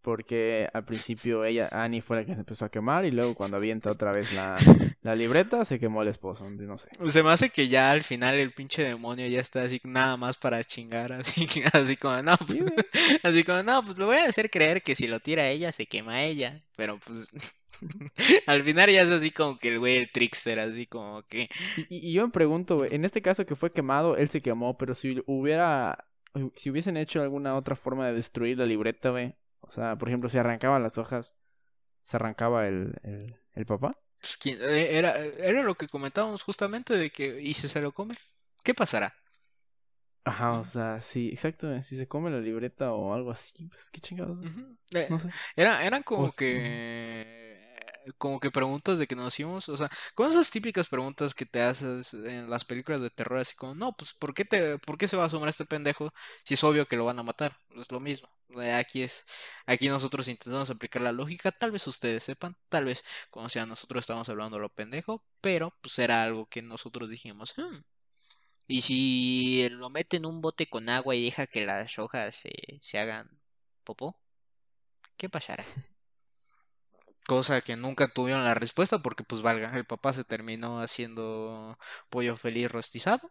[0.04, 3.56] Porque al principio ella, Annie, fue la que se empezó a quemar y luego cuando
[3.56, 4.54] avienta otra vez la,
[5.00, 6.88] la libreta se quemó el esposo, no sé.
[7.08, 10.36] Se me hace que ya al final el pinche demonio ya está así nada más
[10.36, 12.86] para chingar, así, así como, no, Sí, pues,
[13.22, 15.86] así como, no, pues lo voy a hacer creer que si lo tira ella, se
[15.86, 17.32] quema ella, pero pues
[18.46, 21.48] al final ya es así como que el güey, el trickster, así como que,
[21.88, 25.22] Y, yo me pregunto, en este caso que fue quemado, él se quemó, pero si
[25.26, 26.04] hubiera,
[26.56, 29.34] si hubiesen hecho alguna otra forma de destruir la libreta, güey,
[29.74, 31.34] sea, por ejemplo, si arrancaban las hojas,
[32.04, 33.92] ¿se arrancaba el, el, el papá?
[34.20, 37.92] pues, ¿quién- eh, era, era lo que comentábamos justamente de que, ¿y si se lo
[37.92, 38.16] come?
[38.62, 39.14] ¿Qué pasará?
[40.26, 43.90] Ajá, o sea, sí, exacto, güey, si se come la libreta o algo así, pues
[43.90, 44.38] qué chingados.
[44.92, 45.34] Eh, no sé.
[45.56, 47.53] Era, eran como O s- que
[48.18, 51.62] como que preguntas de que nos hicimos, o sea, con esas típicas preguntas que te
[51.62, 55.08] haces en las películas de terror, así como, no, pues, ¿por qué te, por qué
[55.08, 56.12] se va a asomar este pendejo
[56.44, 57.58] si es obvio que lo van a matar?
[57.76, 58.28] Es lo mismo.
[58.60, 59.26] Eh, Aquí es,
[59.66, 64.02] aquí nosotros intentamos aplicar la lógica, tal vez ustedes sepan, tal vez como sea nosotros
[64.02, 67.78] estamos hablando lo pendejo, pero pues era algo que nosotros dijimos, "Hmm,
[68.66, 72.42] Y si lo mete en un bote con agua y deja que las hojas
[72.82, 73.30] se hagan
[73.84, 74.18] popó,
[75.16, 75.64] ¿qué pasará?
[77.26, 81.78] Cosa que nunca tuvieron la respuesta porque pues valga, el papá se terminó haciendo
[82.10, 83.30] pollo feliz rostizado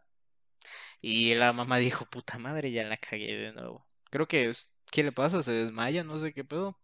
[0.99, 3.85] y la mamá dijo, puta madre, ya la cagué de nuevo.
[4.09, 4.51] Creo que,
[4.89, 5.43] ¿qué le pasa?
[5.43, 6.79] Se desmaya, no sé qué pedo.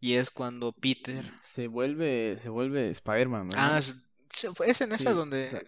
[0.00, 1.32] Y es cuando Peter...
[1.42, 3.54] Se vuelve, se vuelve Spider-Man, ¿no?
[3.56, 5.62] Ah, es, en esa donde o sea,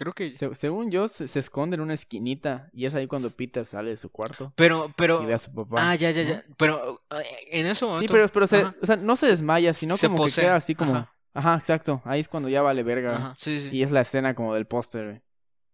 [0.00, 0.30] Creo que...
[0.30, 3.90] Se- según yo, se, se esconde en una esquinita y es ahí cuando Peter sale
[3.90, 5.22] de su cuarto Pero, pero...
[5.22, 5.90] y ve a su papá.
[5.90, 6.42] Ah, ya, ya, ya.
[6.56, 8.10] Pero eh, en ese Sí, momento...
[8.12, 10.40] pero, pero se, o sea, no se desmaya, sino como posee.
[10.42, 10.92] que queda así como...
[10.96, 11.14] Ajá.
[11.34, 11.54] Ajá.
[11.56, 12.00] exacto.
[12.06, 13.14] Ahí es cuando ya vale verga.
[13.14, 13.76] Ajá, sí, sí.
[13.76, 15.22] Y es la escena como del póster.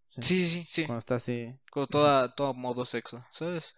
[0.09, 0.85] Sí, sí, sí, sí.
[0.87, 1.55] Cuando está así.
[1.71, 3.77] Con toda, todo modo sexo, ¿sabes?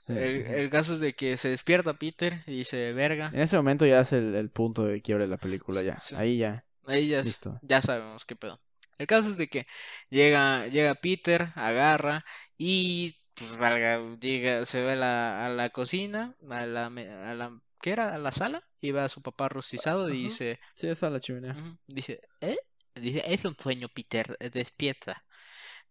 [0.00, 3.30] sí, El, el caso es de que se despierta Peter y dice, verga.
[3.32, 5.98] En ese momento ya es el, el punto de quiebre de la película, ya.
[5.98, 6.14] Sí.
[6.16, 6.64] Ahí ya.
[6.86, 7.58] Ahí ya, Listo.
[7.62, 8.60] ya sabemos qué pedo.
[8.98, 9.66] El caso es de que
[10.10, 12.24] llega, llega Peter, agarra
[12.56, 17.60] y pues valga, llega, se ve a la, a la cocina, a la, a la,
[17.80, 18.14] ¿qué era?
[18.14, 21.54] A la sala y ve a su papá rostizado y dice, Sí, es la chimenea.
[21.86, 22.56] dice, ¿eh?
[22.94, 25.24] Dice, es un sueño, Peter, eh, despierta.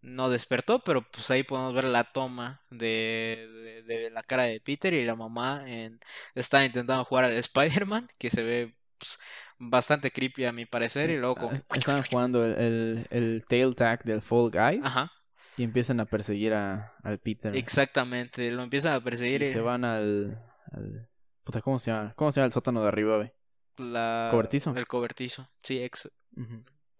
[0.01, 4.59] No despertó, pero pues ahí podemos ver la toma de, de, de la cara de
[4.59, 5.99] Peter y la mamá en,
[6.35, 9.17] está intentando jugar al Spider-Man, que se ve pues,
[9.59, 11.51] bastante creepy a mi parecer, y luego Ah, como...
[11.73, 15.11] Estaban jugando el, el, el tail tag del Fall Guys Ajá,
[15.57, 17.55] y empiezan a perseguir a, al Peter.
[17.55, 20.41] exactamente, lo empiezan a perseguir Y y se van al,
[20.71, 21.09] al...
[21.43, 22.13] Puta, ¿cómo se llama?
[22.15, 23.31] ¿Cómo se llama el sótano de arriba, güey?
[23.77, 24.27] la...
[24.31, 24.75] ¿Cobertizo?
[24.75, 26.09] El cobertizo, sí, ex...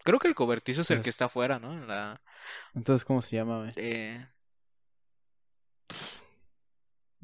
[0.03, 1.85] Creo que el cobertizo es el que está afuera, ¿no?
[1.85, 2.21] La...
[2.73, 3.71] Entonces, ¿cómo se llama, güey?
[3.77, 4.27] eh,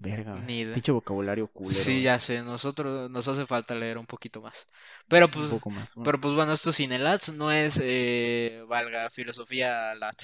[0.01, 0.33] Verga.
[0.45, 1.73] Pinche vocabulario culero.
[1.75, 4.67] Sí, ya sé, nosotros nos hace falta leer un poquito más.
[5.07, 5.93] Pero Un pues, poco más.
[5.95, 6.05] bueno.
[6.05, 10.15] pero pues bueno, esto Cinelats no es, eh, valga, filosofía lat,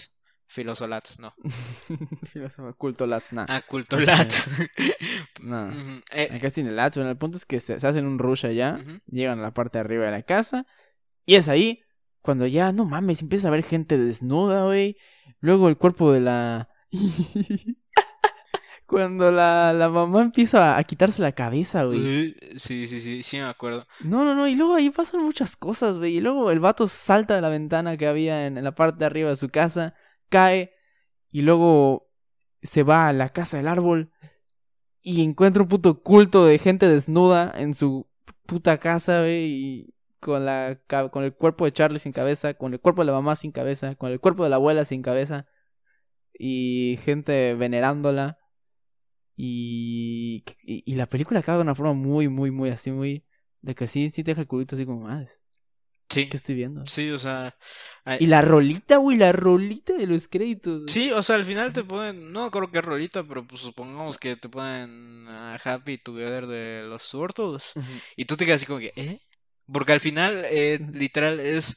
[0.47, 1.33] filosolats, no.
[2.31, 3.45] Filósofo, Culto Lats, nah.
[3.49, 4.49] Ah, culto lats.
[5.41, 5.67] No.
[5.67, 8.45] Ujú, eh, Acá es Lats, bueno, el punto es que se, se hacen un rush
[8.45, 10.65] allá, llegan a la parte de arriba de la casa,
[11.25, 11.81] y es ahí
[12.21, 14.97] cuando ya, no mames, empieza a ver gente desnuda, güey.
[15.41, 16.69] Luego el cuerpo de la...
[18.85, 22.35] cuando la, la mamá empieza a, a quitarse la cabeza, güey.
[22.57, 23.87] Sí, sí, sí, sí me acuerdo.
[24.03, 26.17] No, no, no, y luego ahí pasan muchas cosas, güey.
[26.17, 29.05] Y luego el vato salta de la ventana que había en, en la parte de
[29.05, 29.95] arriba de su casa,
[30.29, 30.71] cae,
[31.31, 32.09] y luego
[32.61, 34.11] se va a la casa del árbol
[35.01, 38.07] y encuentra un puto culto de gente desnuda en su
[38.45, 40.79] puta casa, güey, y con la
[41.11, 43.95] con el cuerpo de Charlie sin cabeza, con el cuerpo de la mamá sin cabeza,
[43.95, 45.45] con el cuerpo de la abuela sin cabeza
[46.33, 48.39] y gente venerándola.
[49.35, 53.25] Y, y, y la película acaba de una forma muy, muy, muy así, muy...
[53.61, 55.41] De que sí, sí te deja el culito así como, madres,
[56.09, 56.85] Sí, ¿qué estoy viendo?
[56.85, 57.55] sí, o sea,
[58.19, 60.83] Y la rolita, güey, la rolita de los créditos.
[60.83, 60.89] güey.
[60.89, 64.17] sí, o sea, al final te ponen, no creo que es rolita, pero pues supongamos
[64.17, 67.73] que te ponen ah, Happy Together de los Turtles.
[68.15, 69.19] Y tú te quedas así como que, ¿eh?
[69.71, 71.75] Porque al final, eh, literal, es.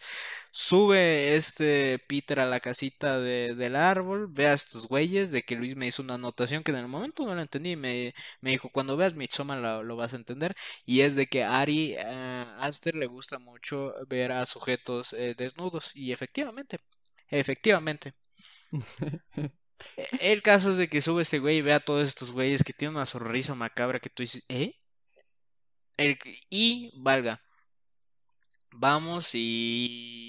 [0.50, 5.56] Sube este Peter a la casita de, del árbol, ve a estos güeyes, de que
[5.56, 8.70] Luis me hizo una anotación que en el momento no la entendí, me, me dijo,
[8.70, 12.94] cuando veas Midsommar lo, lo vas a entender, y es de que Ari eh, Aster
[12.94, 16.78] le gusta mucho ver a sujetos eh, desnudos, y efectivamente,
[17.28, 18.14] efectivamente.
[20.20, 22.72] El caso es de que sube este güey y ve a todos estos güeyes que
[22.72, 24.74] tienen una sonrisa macabra que tú dices, ¿eh?
[25.98, 26.18] El-
[26.48, 27.42] y valga,
[28.72, 30.27] vamos y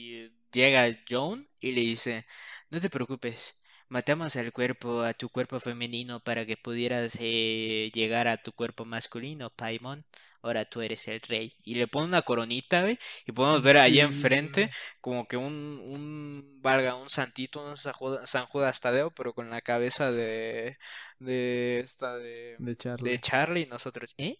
[0.51, 2.25] llega Joan y le dice,
[2.69, 8.27] no te preocupes, matamos al cuerpo, a tu cuerpo femenino para que pudieras eh, llegar
[8.27, 10.05] a tu cuerpo masculino, Paimon.
[10.41, 11.53] Ahora tú eres el rey.
[11.65, 14.71] Y le pone una coronita, güey, y podemos ver ahí enfrente
[15.01, 20.11] como que un, un, valga, un santito, un San Judas, Tadeo, pero con la cabeza
[20.13, 20.77] de,
[21.19, 23.11] de esta, de, De Charlie.
[23.11, 24.39] de Charlie, y nosotros, ¿eh?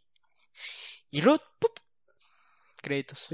[1.11, 1.79] Y luego, ¡pup!
[2.81, 3.27] créditos,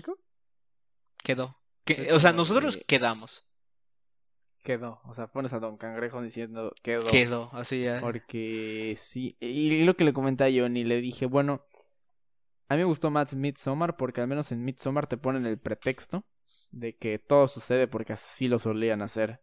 [1.23, 1.57] quedó.
[1.85, 3.45] Que- o sea, nosotros quedamos,
[4.63, 4.99] Quedó.
[5.05, 7.03] O sea, pones a Don Cangrejo diciendo quedó.
[7.05, 7.99] quedó, así ya.
[8.01, 9.37] Porque sí.
[9.39, 11.63] Y lo que le comenté a Johnny, le dije, bueno,
[12.67, 16.25] a mí me gustó más Midsommar porque al menos en Midsommar te ponen el pretexto
[16.71, 19.39] de que todo sucede porque así lo solían hacer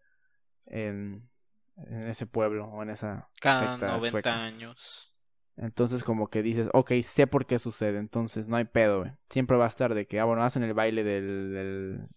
[0.67, 1.31] en,
[1.77, 4.43] en ese pueblo o en esa Cada secta 90 sueca.
[4.43, 5.15] años.
[5.57, 9.13] Entonces como que dices, ok, sé por qué sucede, entonces no hay pedo, güey.
[9.31, 12.09] Siempre va a estar de que, ah, bueno, hacen el baile del, del,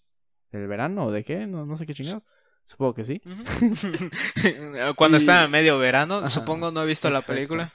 [0.55, 2.23] del verano o de qué, no, no sé qué chingados.
[2.65, 3.21] Supongo que sí.
[4.95, 7.73] Cuando Y- estaba en medio verano, Ajá, supongo no he visto la película.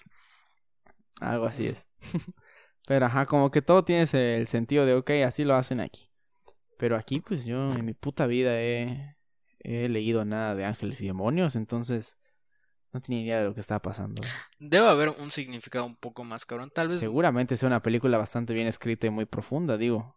[1.20, 1.88] Algo así es.
[2.86, 6.10] Pero ajá, como que todo tiene ese- el sentido de, ok, así lo hacen aquí.
[6.78, 9.16] Pero aquí, pues yo en mi puta vida he,
[9.60, 12.18] he leído nada de ángeles y demonios, entonces
[12.92, 14.22] no tenía idea de lo que estaba pasando.
[14.58, 16.98] Debe haber un significado un poco más cabrón, tal vez.
[16.98, 20.16] Seguramente sea una película bastante bien escrita y muy profunda, digo.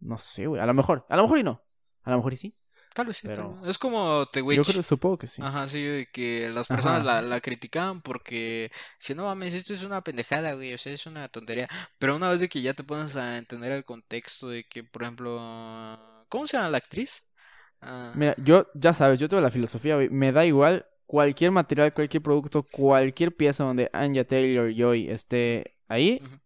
[0.00, 0.60] No sé, güey.
[0.60, 1.64] A lo mejor, a lo mejor y no.
[2.04, 2.54] A lo mejor y sí.
[2.94, 3.70] Tal vez sí, tal pero- vez.
[3.70, 4.70] Es como The Yo Witch.
[4.70, 5.40] creo, supongo que sí.
[5.42, 9.82] Ajá, sí, de que las personas la, la criticaban porque si no mames, esto es
[9.82, 11.68] una pendejada, güey, o sea, es una tontería.
[11.98, 15.04] Pero una vez de que ya te pones a entender el contexto de que, por
[15.04, 15.38] ejemplo,
[16.28, 17.24] ¿cómo se llama la actriz?
[17.80, 20.08] Ah, Mira, yo, ya sabes, yo tengo la filosofía, güey.
[20.10, 26.20] Me da igual cualquier material, cualquier producto, cualquier pieza donde Anya Taylor Joy esté ahí,
[26.22, 26.36] Ujú.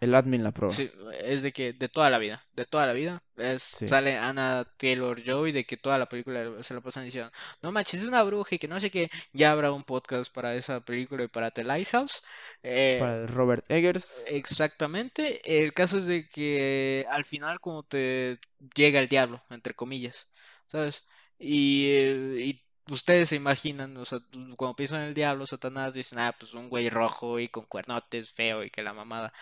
[0.00, 0.74] El admin la prueba.
[0.74, 0.90] Sí,
[1.22, 3.88] es de que de toda la vida, de toda la vida, es, Sí.
[3.88, 7.30] sale Anna Taylor Joy de que toda la película se la pasan diciendo,
[7.62, 10.54] no manches, es una bruja y que no sé qué, ya habrá un podcast para
[10.54, 12.22] esa película y para The Lighthouse.
[12.62, 14.24] Eh, Para Robert Eggers.
[14.28, 18.38] Exactamente, el caso es de que al final como te
[18.74, 20.28] llega el diablo, entre comillas,
[20.66, 21.04] ¿sabes?
[21.38, 24.20] Y, eh, y ustedes se imaginan, o sea,
[24.56, 28.32] cuando piensan en el diablo, Satanás, dicen, ah, pues un güey rojo y con cuernotes,
[28.32, 29.32] feo y que la mamada.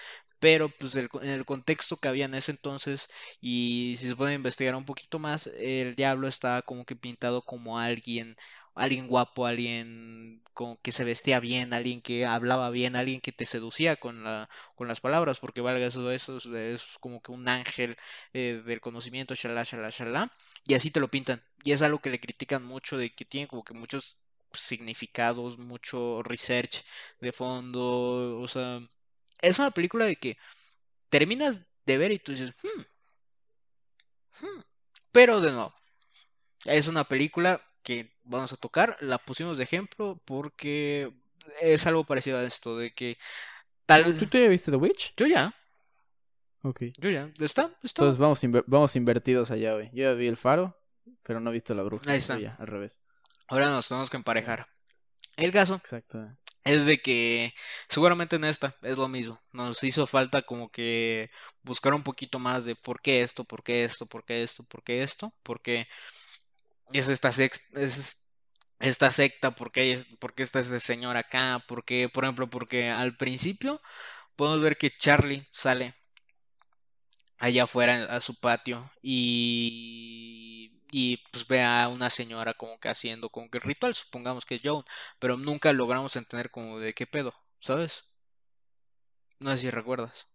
[0.41, 3.09] Pero pues en el contexto que había en ese entonces
[3.41, 7.79] y si se puede investigar un poquito más, el diablo estaba como que pintado como
[7.79, 8.37] alguien,
[8.75, 13.47] alguien guapo, alguien como que se vestía bien, alguien que hablaba bien, alguien que te
[13.47, 17.49] seducía con la, con las palabras, porque valga eso, eso es, es como que un
[17.49, 17.97] ángel
[18.33, 20.33] eh, del conocimiento, shalá, shalá, shalá,
[20.67, 21.43] y así te lo pintan.
[21.65, 24.19] Y es algo que le critican mucho de que tiene como que muchos
[24.53, 26.85] significados, mucho research
[27.21, 28.81] de fondo, o sea,
[29.41, 30.37] es una película de que
[31.09, 32.83] terminas de ver y tú dices, "Hmm,
[34.45, 34.61] hmm".
[35.13, 35.75] pero de nuevo,
[36.65, 41.13] es una película que vamos a tocar, la pusimos de ejemplo porque
[41.61, 43.17] es algo parecido a esto, de que
[43.87, 45.15] tal ¿Tú, tú ya viste The Witch?
[45.17, 45.55] Yo ya,
[46.63, 46.83] Ok.
[46.99, 48.03] yo ya, está, está.
[48.03, 49.91] Entonces vamos, vamos invertidos allá, güey.
[49.93, 50.77] Yo ya vi el faro,
[51.23, 52.11] pero no he visto la bruja.
[52.11, 52.39] Ahí está.
[52.39, 53.01] Ya, al revés.
[53.47, 54.67] Ahora nos tenemos que emparejar.
[55.37, 56.37] El caso Exacto.
[56.69, 57.55] Es de que
[57.89, 59.41] seguramente en esta es lo mismo.
[59.53, 61.31] Nos hizo falta como que
[61.63, 64.83] buscar un poquito más de por qué esto, por qué esto, por qué esto, por
[64.85, 65.89] qué esto, porque
[66.93, 68.27] es esta sex- es
[68.81, 72.91] esta secta, por qué, es, por qué está ese señor acá, porque, por ejemplo, porque
[72.91, 73.81] al principio
[74.37, 75.95] podemos ver que Charlie sale
[77.39, 80.28] allá afuera a su patio y,
[80.91, 84.63] y pues ve a una señora como que haciendo como que ritual, supongamos que es
[84.65, 84.85] Joan,
[85.19, 88.05] pero nunca logramos entender como de qué pedo, ¿sabes?
[89.41, 90.29] No sé si recuerdas.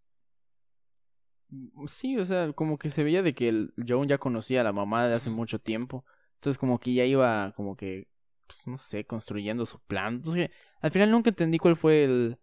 [1.50, 4.64] Mm, Sí, o sea, como que se veía de que el Joan ya conocía a
[4.64, 6.06] la mamá de hace mucho tiempo.
[6.36, 8.08] Entonces como que ya iba como que,
[8.48, 10.16] pues no sé, construyendo su plan.
[10.16, 10.50] Entonces,
[10.82, 12.38] al final nunca entendí cuál fue el...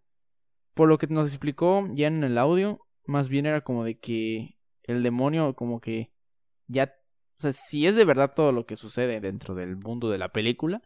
[0.75, 4.57] Por lo que nos explicó ya en el audio, más bien era como de que
[4.83, 6.11] el demonio como que
[6.67, 6.95] ya...
[7.41, 10.29] O sea, si es de verdad todo lo que sucede dentro del mundo de la
[10.29, 10.83] película,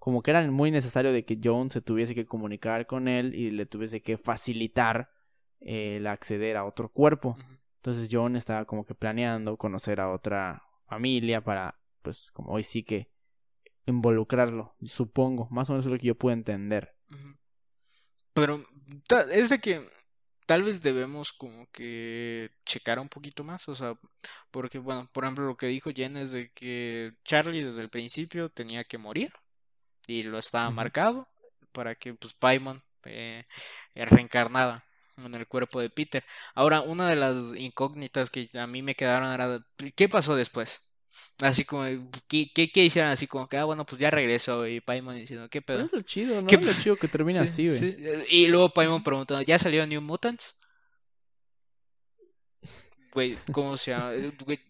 [0.00, 3.52] como que era muy necesario de que Joan se tuviese que comunicar con él y
[3.52, 5.12] le tuviese que facilitar
[5.60, 7.36] eh, el acceder a otro cuerpo.
[7.76, 12.82] Entonces John estaba como que planeando conocer a otra familia para, pues, como hoy sí
[12.82, 13.08] que
[13.86, 15.46] involucrarlo, supongo.
[15.52, 16.96] Más o menos es lo que yo puedo entender.
[18.32, 18.64] Pero
[19.30, 19.86] es de que
[20.46, 23.94] tal vez debemos como que checar un poquito más, o sea,
[24.52, 28.50] porque bueno, por ejemplo lo que dijo Jen es de que Charlie desde el principio
[28.50, 29.32] tenía que morir
[30.06, 31.28] y lo estaba marcado
[31.72, 33.44] para que pues Paimon eh,
[33.94, 34.84] eh, reencarnada
[35.16, 36.24] en el cuerpo de Peter.
[36.54, 39.64] Ahora, una de las incógnitas que a mí me quedaron era
[39.96, 40.82] ¿qué pasó después?
[41.40, 41.84] Así como,
[42.28, 43.10] ¿qué, qué, qué hicieron?
[43.10, 45.84] Así como que, ah, bueno, pues ya regresó y Paimon diciendo, ¿qué pedo?
[45.86, 46.46] es lo chido, ¿no?
[46.46, 47.78] ¿Qué Es lo chido que termina Sí, así, güey.
[47.78, 47.96] sí.
[47.98, 50.56] Eh, Y luego Paimon preguntó, ¿ya salió New Mutants?
[53.12, 54.14] Güey, ¿cómo se llama?
[54.14, 54.60] Eh, güey,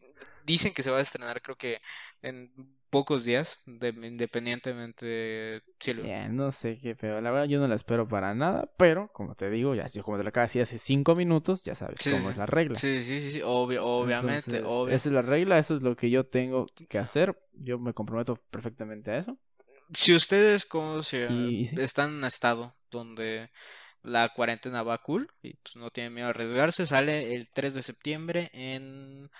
[0.45, 1.81] dicen que se va a estrenar creo que
[2.23, 2.53] en
[2.95, 5.93] pocos días, de- independientemente si
[6.31, 7.21] no sé qué feo.
[7.21, 10.23] La verdad yo no la espero para nada, pero como te digo, ya como te
[10.23, 12.31] lo acabo de decir hace cinco minutos, ya sabes Sí, cómo sí.
[12.31, 12.77] es la regla.
[12.77, 14.95] Sí, sí, sí, obvio, obviamente, Entonces, obvio.
[14.95, 17.37] Esa es la regla, eso es lo que yo tengo que hacer.
[17.55, 19.37] Yo me comprometo perfectamente a eso.
[19.93, 21.77] Si ustedes como se Y- y sí.
[21.81, 23.51] están en un estado donde
[24.03, 27.83] la cuarentena va cool y pues no tienen miedo a arriesgarse, sale el 3 de
[27.83, 29.31] septiembre en,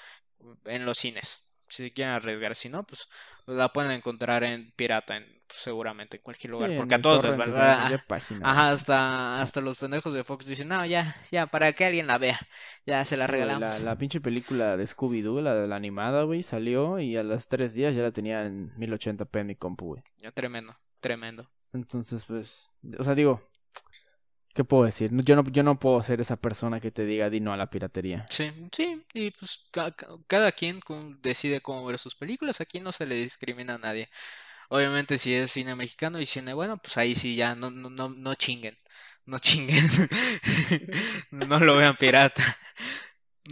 [0.65, 1.41] en los cines.
[1.75, 3.09] Si quieren arriesgar, si no, pues
[3.47, 7.25] la pueden encontrar en pirata, en, pues, seguramente en cualquier lugar, Sí, porque a todos
[7.25, 8.49] les página.
[8.49, 12.19] Ajá, hasta, hasta los pendejos de Fox dicen, no, ya, ya, para que alguien la
[12.19, 12.39] vea,
[12.87, 13.81] ya se la Sí, regalamos.
[13.81, 17.49] La, la pinche película de Scooby-Doo, la de la animada, güey, salió y a los
[17.49, 20.03] tres días ya la tenía en 1080p en mi compu, güey.
[20.19, 21.51] Ya, tremendo, tremendo.
[21.73, 23.43] Entonces, pues, o sea, digo,
[24.55, 25.11] ¿qué puedo decir?
[25.25, 27.71] Yo no, yo no puedo ser esa persona que te diga di no a la
[27.71, 28.27] piratería.
[28.31, 30.81] Sí, sí, y pues ca- ca- cada quien
[31.23, 34.09] decide cómo ver sus películas, aquí no se le discrimina a nadie.
[34.71, 38.09] Obviamente si es cine mexicano y cine bueno, pues ahí sí ya no, no, no,
[38.11, 38.79] no chinguen,
[39.27, 39.85] no chinguen,
[41.31, 42.43] no lo vean pirata,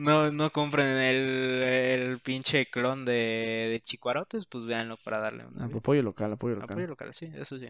[0.00, 5.66] no, no compren el, el pinche clon de, de Chicuarotes, pues véanlo para darle una
[5.66, 6.72] apoyo local, apoyo local.
[6.72, 7.68] Apoyo local, sí, eso sí.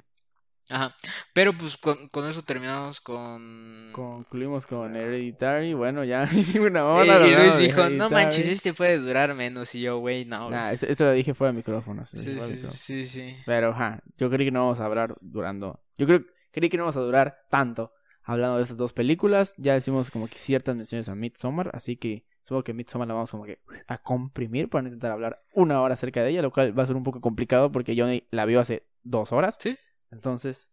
[0.70, 0.94] Ajá.
[1.34, 3.90] Pero pues con, con eso terminamos con...
[3.92, 5.74] Concluimos con Hereditary.
[5.74, 6.28] Bueno, ya
[6.60, 7.26] una Y, hora.
[7.26, 8.10] y Luis dijo, no Hereditary".
[8.14, 9.74] manches, este puede durar menos.
[9.74, 10.46] Y yo, güey, no.
[10.48, 10.50] güey".
[10.58, 12.04] Nah, esto, esto lo dije fuera de micrófono.
[12.04, 12.70] sí, sí, sí, micrófono.
[12.72, 13.36] sí, sí.
[13.44, 15.80] Pero, ajá, yo creí que no vamos a hablar durando.
[15.98, 17.92] Yo creo, creí que no vamos a durar tanto
[18.24, 19.54] hablando de estas dos películas.
[19.58, 23.30] Ya decimos como que ciertas menciones a Midsommar, así que supongo que Midsommar la vamos
[23.30, 23.58] como que
[23.88, 26.96] a comprimir para intentar hablar una hora acerca de ella, lo cual va a ser
[26.96, 29.58] un poco complicado porque yo la vio hace dos horas.
[29.60, 29.76] Sí.
[30.12, 30.70] Entonces,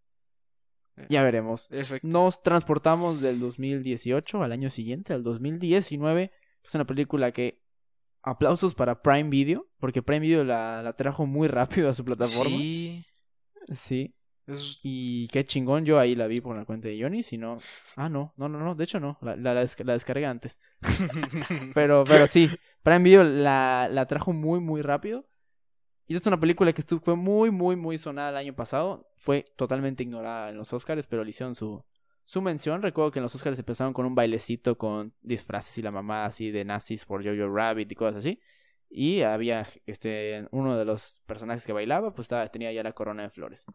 [1.10, 1.68] ya veremos.
[1.70, 2.08] Perfecto.
[2.08, 6.32] Nos transportamos del 2018 al año siguiente, al 2019.
[6.64, 7.64] Es una película que.
[8.22, 12.50] Aplausos para Prime Video, porque Prime Video la, la trajo muy rápido a su plataforma.
[12.52, 13.06] Sí.
[13.72, 14.14] Sí.
[14.46, 17.60] es- Y qué chingón, yo ahí la vi por la cuenta de Johnny, si no...
[17.96, 20.60] Ah, no, no, no, no, de hecho no, la, la, la desca- la descargué antes.
[21.74, 22.50] Pero, pero sí,
[22.84, 25.26] Prime Video la, la trajo muy, muy rápido.
[26.10, 29.08] Y esta es una película que estuvo, fue muy, muy, muy sonada el año pasado.
[29.16, 31.86] Fue totalmente ignorada en los Oscars, pero le hicieron su,
[32.24, 32.82] su mención.
[32.82, 36.50] Recuerdo que en los Oscars empezaron con un bailecito con disfraces y la mamá así
[36.50, 38.42] de nazis por Jojo Rabbit y cosas así.
[38.90, 43.22] Y había este uno de los personajes que bailaba, pues estaba, tenía ya la corona
[43.22, 43.68] de flores.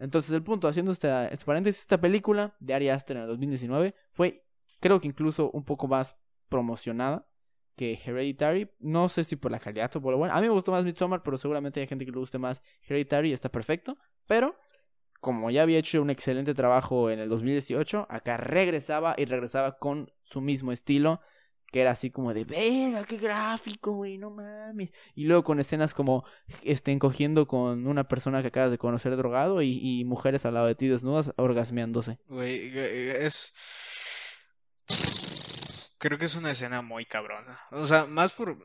[0.00, 3.94] Entonces, el punto, haciendo esta, este paréntesis, esta película de Ari Aster en el 2019
[4.12, 4.44] fue,
[4.80, 6.14] creo que incluso un poco más
[6.50, 7.26] promocionada
[7.76, 8.70] que Hereditary.
[8.80, 10.34] No sé si por la calidad o por lo bueno.
[10.34, 13.30] A mí me gustó más Midsommar, pero seguramente hay gente que le guste más Hereditary
[13.30, 13.96] y está perfecto.
[14.26, 14.56] Pero,
[15.20, 20.12] como ya había hecho un excelente trabajo en el 2018, acá regresaba y regresaba con
[20.22, 21.20] su mismo estilo.
[21.72, 24.92] Que era así como de, venga, qué gráfico, güey, no mames.
[25.14, 26.24] Y luego con escenas como
[26.64, 30.66] estén cogiendo con una persona que acabas de conocer drogado y, y mujeres al lado
[30.66, 32.18] de ti desnudas orgasmeándose.
[32.26, 33.54] Güey, eh, es...
[36.00, 37.60] Creo que es una escena muy cabrona.
[37.70, 38.56] O sea, más por...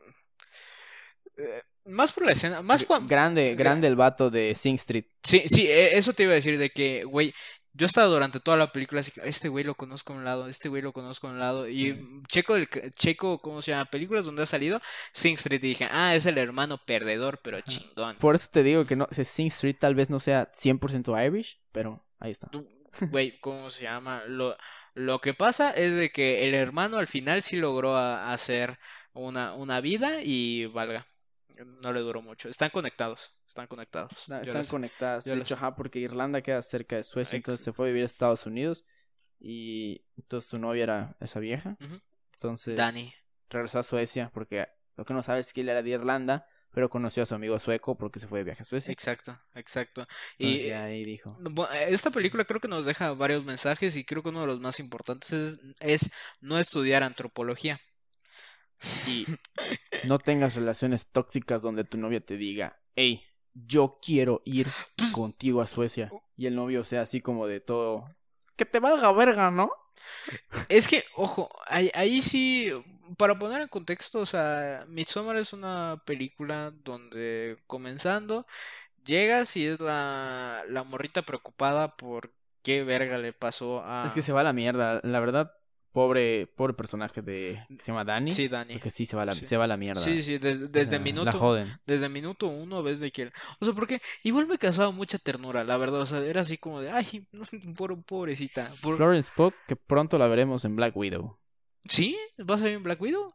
[1.38, 3.08] eh, Más por la escena, más cuando...
[3.08, 5.06] Grande, Gra- grande el vato de Sing Street.
[5.24, 7.34] Sí, sí, eh, eso te iba a decir de que, güey,
[7.74, 10.48] yo estaba durante toda la película así, que, este güey lo conozco a un lado,
[10.48, 12.22] este güey lo conozco a un lado, y Sí.
[12.30, 13.86] checo, el, checo, ¿cómo se llama?
[13.86, 14.82] Películas donde ha salido,
[15.12, 18.16] Sing Street, y dije, ah, es el hermano perdedor, pero chingón.
[18.16, 22.04] Por eso te digo que no, Sing Street tal vez no sea 100% Irish, pero
[22.20, 22.50] ahí está.
[23.12, 24.24] Güey, ¿cómo se llama?
[24.26, 24.56] Lo,
[24.96, 28.80] lo que pasa es de que el hermano al final sí logró a- hacer
[29.14, 31.06] una, una vida y valga.
[31.82, 32.50] No le duró mucho.
[32.50, 33.34] Están conectados.
[33.48, 34.12] Están conectados.
[34.42, 35.24] Están conectadas.
[35.24, 38.08] De hecho, ajá, porque Irlanda queda cerca de Suecia, entonces se fue a vivir a
[38.08, 38.84] Estados Unidos.
[39.40, 41.78] Y entonces su novia era esa vieja.
[42.34, 43.14] Entonces Dani.
[43.50, 44.68] regresó a Suecia porque
[44.98, 47.58] lo que no sabes es que él era de Irlanda, pero conoció a su amigo
[47.58, 48.92] sueco porque se fue de viaje a Suecia.
[48.92, 50.06] Exacto, exacto.
[50.38, 51.38] Entonces Y ahí dijo.
[51.88, 54.82] Esta película creo que nos deja varios mensajes y creo que uno de los más
[54.82, 56.12] importantes es, es
[56.42, 57.80] no estudiar antropología.
[59.08, 59.26] Y
[60.06, 63.24] no tengas relaciones tóxicas donde tu novia te diga, hey,
[63.54, 64.68] yo quiero ir
[64.98, 66.12] Pues- contigo a Suecia.
[66.36, 68.14] Y el novio sea así como de todo.
[68.58, 69.72] Que te valga verga, ¿no?
[70.70, 72.72] Es que, ojo, ahí, ahí sí,
[73.18, 78.46] para poner en contexto, o sea, Midsommar es una película donde comenzando
[79.06, 82.32] llegas y es la, la morrita preocupada por
[82.64, 84.06] qué verga le pasó a...
[84.08, 85.00] Es que se va a la mierda.
[85.04, 85.54] La verdad,
[85.96, 87.66] pobre, pobre personaje de.
[87.70, 88.30] que se llama Dani.
[88.32, 88.74] Sí, Dani.
[88.74, 89.48] Porque sí se va a la, Sí.
[89.48, 90.02] se va a la mierda.
[90.02, 91.32] Sí, sí, O desde La minuto...
[91.40, 91.80] joden.
[91.88, 93.32] Desde minuto uno ves de que...
[93.60, 96.02] O sea, porque igual me causaba mucha ternura, la verdad.
[96.02, 97.26] O sea, era así como de, ay,
[97.78, 98.70] pobre- pobrecita.
[98.84, 101.40] por- Florence Pugh, que pronto la veremos en Black Widow.
[101.88, 102.18] ¿Sí?
[102.40, 103.34] ¿Va a salir en Black Widow?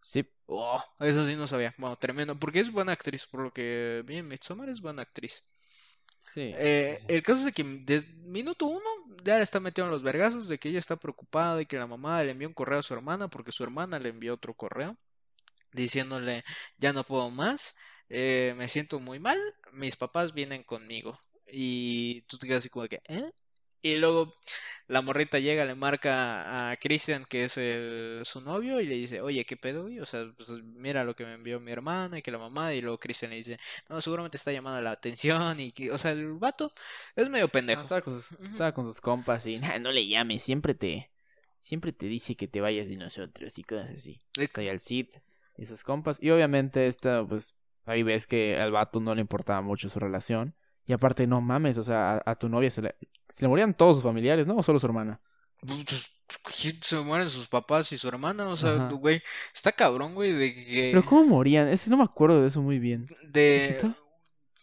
[0.00, 0.24] Sí.
[0.46, 1.74] Oh, eso sí no sabía.
[1.78, 2.38] Bueno, tremendo.
[2.38, 5.44] Porque es buena actriz, por lo que vi en Midsommar es buena actriz.
[6.22, 6.54] Sí.
[6.56, 8.80] Eh, sí, el caso es de que desde minuto uno
[9.24, 12.22] ya le está metiendo los vergazos de que ella está preocupada y que la mamá
[12.22, 14.96] le envió un correo a su hermana porque su hermana le envió otro correo
[15.72, 16.44] diciéndole
[16.78, 17.74] ya no puedo más,
[18.08, 19.38] eh, me siento muy mal,
[19.72, 21.20] mis papás vienen conmigo.
[21.50, 23.32] Y tú te quedas así como de que, ¿eh?
[23.82, 24.32] Y luego
[24.88, 29.20] la morrita llega, le marca a Christian, que es el, su novio, y le dice,
[29.20, 29.82] oye, ¿qué pedo?
[29.82, 30.00] güey?
[30.00, 32.80] O sea, pues mira lo que me envió mi hermana y que la mamá, y
[32.80, 33.58] luego Christian le dice,
[33.88, 36.72] no, seguramente está llamando la atención, y que, o sea, el vato
[37.16, 37.82] es medio pendejo.
[37.82, 38.46] estaba, con sus, Ujú.
[38.52, 41.10] estaba con sus compas y "Nah, no le llames, siempre te
[41.58, 44.20] siempre te dice que te vayas de nosotros y cosas así.
[44.56, 45.06] Ahí al Cid
[45.56, 46.18] y sus compas.
[46.20, 47.54] Y obviamente esta, pues,
[47.86, 50.56] ahí ves que al vato no le importaba mucho su relación.
[50.86, 52.96] Y aparte, no mames, o sea, a, a tu novia se le,
[53.28, 54.56] se le morían todos sus familiares, ¿no?
[54.56, 55.20] O solo su hermana.
[55.60, 56.10] Pues,
[56.82, 58.88] Se mueren sus papás y su hermana, o sea, Ajá.
[58.88, 59.22] güey,
[59.54, 60.90] está cabrón, güey, de que...
[60.92, 61.68] Pero ¿cómo morían?
[61.68, 63.06] Ese no me acuerdo de eso muy bien.
[63.28, 63.76] De...
[63.78, 63.94] ¿Chiquito?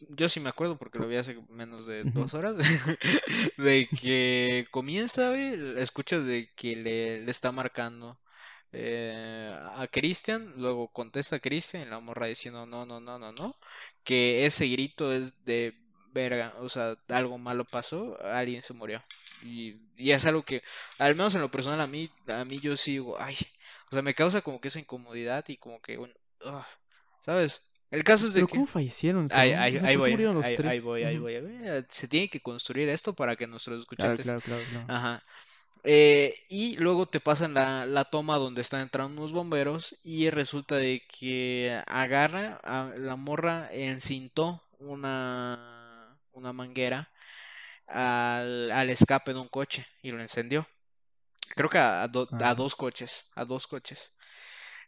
[0.10, 2.56] Yo sí me acuerdo porque lo vi hace menos de dos horas.
[3.58, 8.18] De que comienza, güey, escuchas de que le, le está marcando
[8.72, 13.34] eh, a Christian, luego contesta a Christian y la morra diciendo no, no, no, no,
[13.34, 13.58] no.
[14.04, 15.78] Que ese grito es de
[16.22, 19.02] verga, o sea, algo malo pasó, alguien se murió.
[19.44, 20.62] Y, y es algo que,
[20.98, 23.36] al menos en lo personal, a mí, a mí yo sí digo, ay,
[23.90, 26.14] o sea, me causa como que esa incomodidad y como que, bueno,
[26.46, 26.66] ugh,
[27.22, 27.64] ¿sabes?
[27.92, 28.54] El caso es de Pero que...
[28.54, 29.28] ¿cómo fallecieron?
[29.32, 30.72] Ahí, ahí, ahí ¿por qué voy, los ahí, tres?
[30.72, 31.42] ahí voy, ahí voy.
[31.88, 34.26] Se tiene que construir esto para que nuestros escuchantes...
[34.26, 34.86] claro, claro, claro.
[34.88, 35.24] Ajá.
[35.84, 40.76] Eh, y luego te pasan la, la toma donde están entrando unos bomberos y resulta
[40.76, 45.79] de que agarra a la morra encintó una,
[46.40, 47.12] una manguera
[47.88, 50.68] al, al escape de un coche y lo encendió.
[51.56, 52.56] Creo que a, a do- a Ajá.
[52.56, 54.14] dos coches, a dos coches.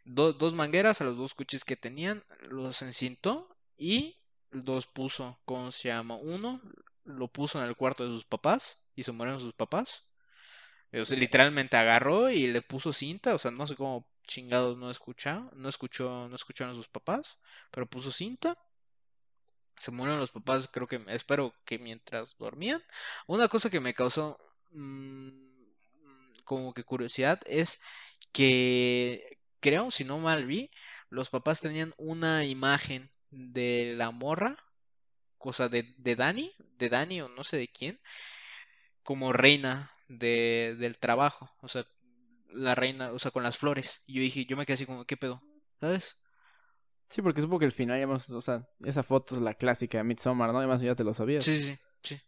[0.04, 4.18] Do- dos mangueras a los dos coches que tenían, los encintó y
[4.50, 6.16] los puso, ¿cómo se llama?
[6.16, 6.60] Uno
[7.04, 10.04] lo puso en el cuarto de sus papás y se murieron sus papás.
[10.92, 14.90] O sea, literalmente agarró y le puso cinta, o sea, no sé cómo chingados no
[14.90, 17.38] escuchó, no escuchó, no escucharon a sus papás,
[17.70, 18.58] pero puso cinta.
[19.78, 22.82] Se murieron los papás, creo que, espero que mientras dormían.
[23.26, 24.38] Una cosa que me causó
[24.70, 25.30] mm,
[26.44, 27.80] como que curiosidad es
[28.32, 30.70] que creo, si no mal vi,
[31.10, 34.56] los papás tenían una imagen de la morra,
[35.38, 38.00] cosa de, de Dani, de Dani o no sé de quién,
[39.02, 41.86] como reina de, del trabajo, o sea,
[42.52, 44.02] la reina, o sea, con las flores.
[44.06, 45.42] Y yo dije, yo me quedé así como, ¿qué pedo?
[45.80, 46.16] ¿Sabes?
[47.12, 49.98] Sí, porque supongo que al final ya hemos, o sea, esa foto es la clásica
[49.98, 50.58] de Midsommar, ¿no?
[50.58, 51.44] Además ya te lo sabías.
[51.44, 52.20] Sí, sí, sí.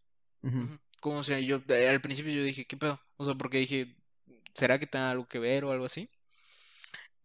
[0.43, 0.59] Ujú.
[0.59, 0.79] Ujú.
[1.01, 3.01] Como sea, yo eh, al principio yo dije, ¿qué pedo?
[3.17, 3.97] O sea, porque dije,
[4.53, 6.11] ¿será que tenga algo que ver o algo así?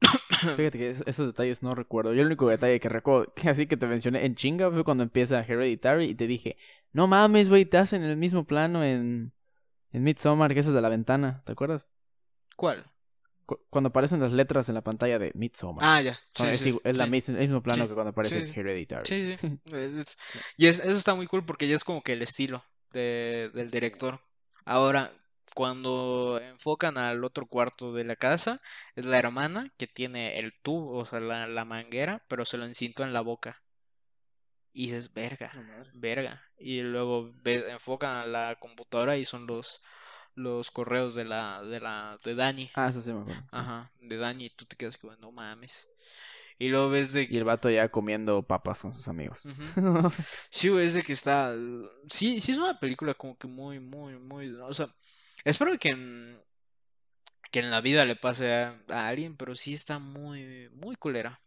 [0.55, 2.13] Fíjate que es- esos detalles no recuerdo.
[2.13, 5.03] Yo el único detalle que recuerdo, que así que te mencioné en chinga, fue cuando
[5.03, 6.57] empieza Hereditary y te dije,
[6.93, 9.33] no mames, güey, te hacen el mismo plano en,
[9.91, 11.89] en Midsommar que ese de la ventana, ¿te acuerdas?
[12.55, 12.88] ¿Cuál?
[13.49, 15.83] Cu- cuando aparecen las letras en la pantalla de Midsommar.
[15.83, 16.19] Ah, ya.
[16.29, 17.09] Sí, es, sí, es la sí.
[17.09, 18.47] mis- el mismo plano que cuando aparece.
[18.53, 19.05] Hereditary.
[19.07, 20.27] Sí, sí.
[20.55, 23.71] Y es, eso está muy cool porque ya es como que el estilo de, del
[23.71, 24.21] director.
[24.65, 25.11] Ahora,
[25.55, 28.61] cuando enfocan al otro cuarto de la casa,
[28.95, 32.65] es la hermana que tiene el tubo, o sea, la, la manguera, pero se lo
[32.65, 33.63] encintó en la boca.
[34.73, 35.51] Y dices, verga,
[35.95, 36.43] verga.
[36.59, 39.81] Y luego enfocan a la computadora y son los,
[40.35, 42.69] los correos de la, de la, de Dani.
[42.75, 43.41] Ah, eso sí me acuerdo.
[43.47, 43.57] sí.
[43.57, 45.87] Ajá, de Dani, y tú te quedas como, no mames.
[46.57, 49.43] Y luego ves de Y el vato ya comiendo papas con sus amigos.
[50.49, 51.55] Sí, güey, es de que está.
[52.09, 54.51] Sí, sí es una película como que muy, muy, muy.
[54.55, 54.93] O sea,
[55.45, 56.37] espero que en,
[57.51, 61.41] que en la vida le pase a, a alguien, pero sí está muy, muy culera.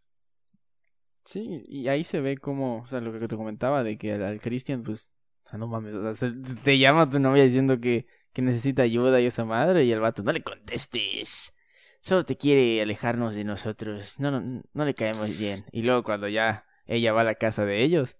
[1.25, 4.23] Sí, y ahí se ve como, o sea, lo que te comentaba de que al,
[4.23, 5.09] al Christian, pues,
[5.45, 8.83] o sea, no mames, o sea, se- te llama tu novia diciendo que, que necesita
[8.83, 11.53] ayuda y esa madre, y el vato, no le contestes,
[12.01, 15.65] solo te quiere alejarnos de nosotros, no, no, no le caemos bien.
[15.71, 18.17] Y luego cuando ya ella va a la casa de ellos,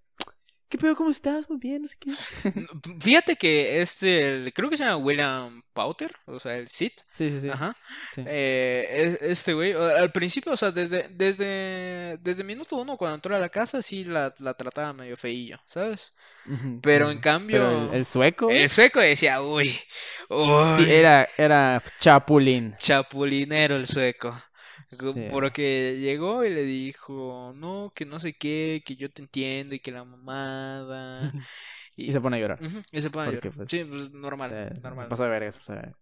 [0.68, 1.48] ¿qué pedo, cómo estás?
[1.48, 2.10] Muy bien, no sé qué.
[3.00, 6.92] Fíjate que este, creo que se llama William Powter, o sea, el Sid.
[7.12, 7.48] Sí, sí, sí.
[7.48, 7.76] Ajá.
[8.14, 8.22] sí.
[8.26, 13.36] Eh, es- este güey, al principio, o sea, desde, desde, desde minuto uno, cuando entró
[13.36, 16.12] a la casa, sí la, la trataba medio feillo, ¿sabes?
[16.82, 17.12] Pero sí.
[17.16, 19.82] en cambio, Pero el, el sueco, el sueco decía, uy, sí,
[20.30, 22.74] uy, era, era chapulín.
[22.78, 24.40] chapulinero el sueco.
[24.94, 25.26] Sí.
[25.30, 29.80] Porque llegó y le dijo, no, que no sé qué, que yo te entiendo y
[29.80, 31.32] que la mamada.
[31.96, 32.60] Y se pone a llorar.
[32.60, 33.56] Ujú, y se pone a Porque, llorar.
[33.56, 35.08] pues, Sí, pues normal, sí, normal.
[35.08, 35.96] Pasó de vergas, pasó de vergas.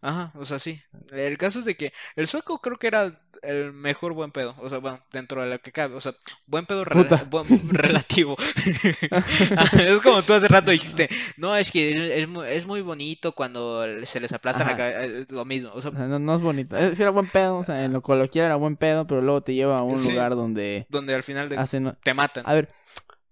[0.00, 0.80] Ajá, o sea, sí.
[1.10, 4.54] El caso es de que el sueco creo que era el mejor buen pedo.
[4.58, 5.94] O sea, bueno, dentro de lo que cabe.
[5.94, 6.12] O sea,
[6.46, 7.24] buen pedo rela- Puta.
[7.24, 8.36] buen- relativo.
[9.78, 14.20] es como tú hace rato dijiste, no, es que es, es muy, bonito cuando se
[14.20, 15.04] les aplasta la cabeza.
[15.04, 15.70] Es lo mismo.
[15.74, 16.76] O sea, no, no es bonito.
[16.76, 19.42] Es, sí era buen pedo, o sea, en lo coloquial era buen pedo, pero luego
[19.42, 20.12] te lleva a un Sí.
[20.12, 21.96] lugar donde donde al final de- hacen...
[22.02, 22.44] te matan.
[22.46, 22.68] A ver,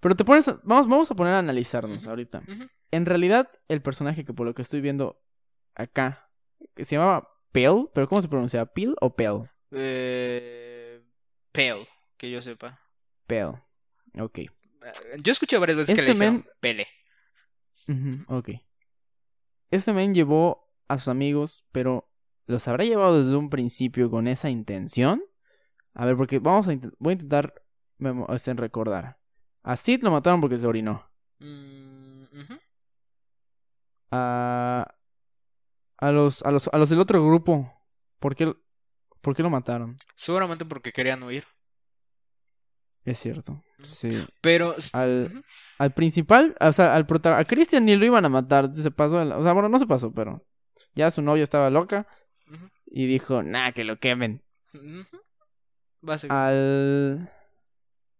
[0.00, 0.46] pero te pones...
[0.48, 2.42] a- Vamos, vamos a poner a analizarnos ahorita.
[2.90, 5.20] En realidad, el personaje que por lo que estoy viendo
[5.74, 6.25] acá,
[6.84, 8.66] se llamaba Pale, pero ¿cómo se pronuncia?
[8.66, 9.50] ¿Peel o Pale?
[9.72, 11.02] Eh,
[11.52, 12.80] pale, que yo sepa.
[13.26, 13.62] Pale.
[14.18, 14.38] Ok.
[14.38, 14.50] Eh,
[15.22, 16.86] Yo escuché varias veces que Este le dijeron pele.
[18.28, 18.50] Ok.
[19.70, 22.08] Este men llevó a sus amigos, pero
[22.46, 25.22] ¿los habrá llevado desde un principio con esa intención?
[25.94, 27.54] A ver, porque vamos a voy a intentar
[27.98, 29.18] memo- este, recordar.
[29.62, 31.10] A Sid lo mataron porque se orinó.
[31.40, 32.24] Mm.
[34.12, 34.94] A,
[35.98, 37.72] a los a los a los del otro grupo,
[38.18, 38.52] ¿por qué
[39.20, 39.96] por qué lo mataron?
[40.14, 41.44] Seguramente porque querían huir.
[43.04, 43.62] Es cierto.
[43.82, 44.26] Sí.
[44.40, 44.74] Pero.
[44.92, 45.44] Al,
[45.78, 49.18] al principal, o sea, al prota- a Christian ni lo iban a matar, se pasó,
[49.18, 50.44] o sea, bueno, no se pasó, pero
[50.94, 52.06] ya su novia estaba loca
[52.84, 54.42] y dijo, "Nah, que lo quemen."
[56.00, 56.52] Básicamente.
[56.52, 57.32] al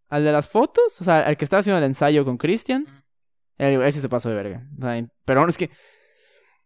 [0.09, 2.87] al de las fotos, o sea, al que estaba haciendo el ensayo con Christian,
[3.59, 4.69] Ese se pasó de verga.
[5.25, 5.71] Pero es que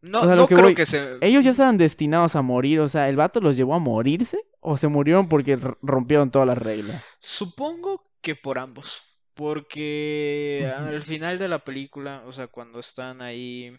[0.02, 1.18] No, O sea, lo no que creo voy- que se...
[1.20, 2.81] ellos ya estaban destinados a morir.
[2.81, 4.39] O sea, ¿el vato los llevó a morirse?
[4.60, 7.16] ¿O se murieron porque rompieron todas las reglas?
[7.18, 9.02] Supongo que por ambos.
[9.35, 13.74] Porque al final de la película, o sea, cuando están ahí,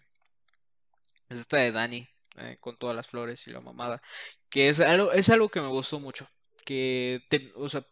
[1.30, 2.08] es esta de Dani,
[2.38, 4.02] eh, con todas las flores y la mamada,
[4.50, 6.28] que es algo, es algo que me gustó mucho.
[6.66, 7.84] Que, te, o sea,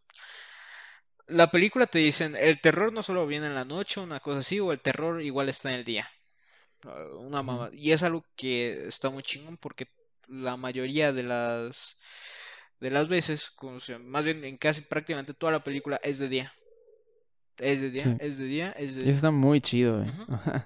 [1.27, 4.59] la película te dicen, el terror no solo viene en la noche, una cosa así,
[4.59, 6.09] o el terror igual está en el día.
[6.85, 7.71] Ah, Una mamada.
[7.73, 9.87] Y es algo que está muy chingón porque
[10.27, 11.97] la mayoría de las
[12.79, 16.29] de las veces, como se- más bien en casi prácticamente toda la película es de
[16.29, 16.53] día.
[17.57, 18.15] Es de día, Sí.
[18.21, 20.05] es de día, es de Y eso está muy chido.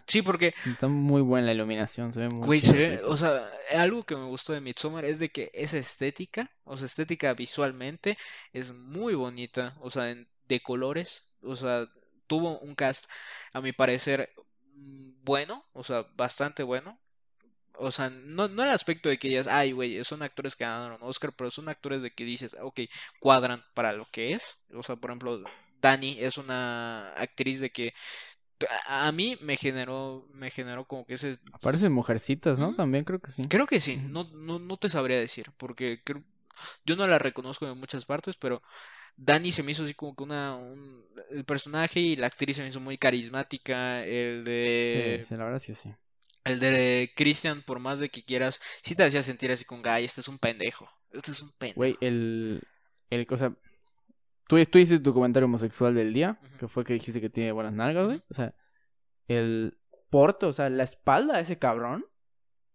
[0.06, 3.50] Sí, porque, Está muy buena la iluminación, se ve muy güey, se ve- o sea,
[3.76, 8.16] algo que me gustó de Midsommar es de que esa estética, o sea, estética visualmente
[8.52, 10.04] es muy bonita, o sea,
[10.48, 11.88] de colores, o sea,
[12.28, 13.06] tuvo un cast,
[13.54, 14.32] a mi parecer,
[15.24, 17.00] bueno, o sea, bastante bueno.
[17.76, 21.00] O sea, no, no el aspecto de que digas, ay, güey, son actores que ganaron
[21.02, 22.82] Oscar, pero son actores de que dices, ok,
[23.20, 24.60] cuadran para lo que es.
[24.74, 25.44] O sea, por ejemplo,
[25.82, 27.94] Dani es una actriz de que
[28.88, 31.40] a mí me generó, me generó como que ese...
[31.52, 32.74] Aparecen mujercitas, ¿no?
[32.74, 33.44] También creo que sí.
[33.50, 36.24] Creo que sí, no, no, no te sabría decir, porque creo-
[36.86, 38.62] yo no la reconozco en muchas partes, pero
[39.16, 40.56] Dani se me hizo así como que una...
[40.56, 45.24] un- el personaje y la actriz se me hizo muy carismática, el de...
[45.28, 45.94] sí, la verdad sí, sí.
[46.44, 50.04] El de Christian, por más de que quieras, sí te hacía sentir así con, Guy,
[50.04, 51.78] este es un pendejo, este es un pendejo.
[51.78, 52.62] Güey, el,
[53.10, 53.54] el, o sea,
[54.48, 57.74] tú, tú hiciste tu comentario homosexual del día, que fue que dijiste que tiene buenas
[57.74, 58.22] nalgas, güey.
[58.30, 58.54] O sea,
[59.28, 59.78] el
[60.10, 62.06] porte, o sea, la espalda de ese cabrón,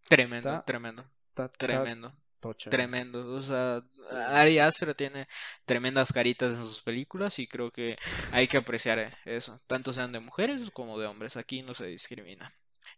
[0.09, 2.15] Tremendo, Está- tremendo, está, está tremendo.
[2.41, 2.71] Tocha.
[2.71, 4.15] Tremendo, o sea, Sí.
[4.15, 5.27] Ari Aster tiene
[5.65, 7.97] tremendas caritas en sus películas y creo que
[8.33, 11.87] hay que apreciar eh, eso, tanto sean de mujeres como de hombres, aquí no se
[11.87, 12.53] discrimina.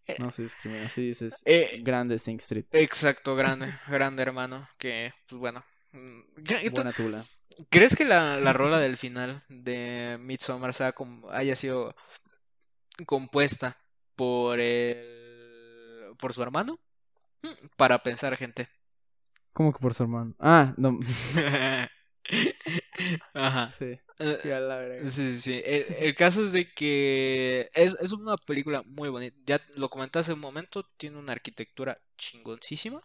[0.06, 2.66] Eh, No se discrimina, sí dices eh, grande Sing Street.
[2.72, 5.64] exacto, grande, grande hermano, que pues bueno.
[5.92, 7.24] mm, ¿qué- tú- Buena tula.
[7.68, 11.94] ¿Crees que la, la rola del final de Midsommar sea como, haya sido
[13.06, 13.76] compuesta
[14.16, 16.78] por el, por su hermano?
[17.42, 18.68] Mm, Para pensar, gente.
[19.52, 20.34] ¿Cómo que por su hermano?
[20.38, 20.98] Ah, no.
[23.34, 23.74] Ajá.
[23.78, 23.98] sí.
[24.18, 24.86] Eh, Sí, a la.
[25.02, 25.62] Sí, sí, sí.
[25.64, 29.36] El, el caso es de que es, es una película muy bonita.
[29.46, 33.02] Ya lo comenté hace un momento, tiene una arquitectura chingoncísima.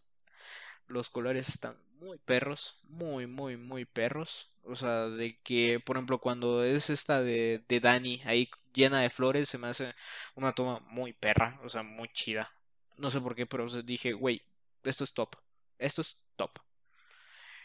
[0.88, 4.52] Los colores están muy perros, muy, muy, muy perros.
[4.64, 9.10] O sea, de que, por ejemplo, cuando es esta de, de Dani ahí llena de
[9.12, 9.96] flores, se me hace
[10.36, 12.52] una toma muy perra, o sea, muy chida.
[12.98, 14.44] No sé por qué, pero o sea, dije, güey,
[14.84, 15.36] esto es top.
[15.80, 16.52] Esto es top.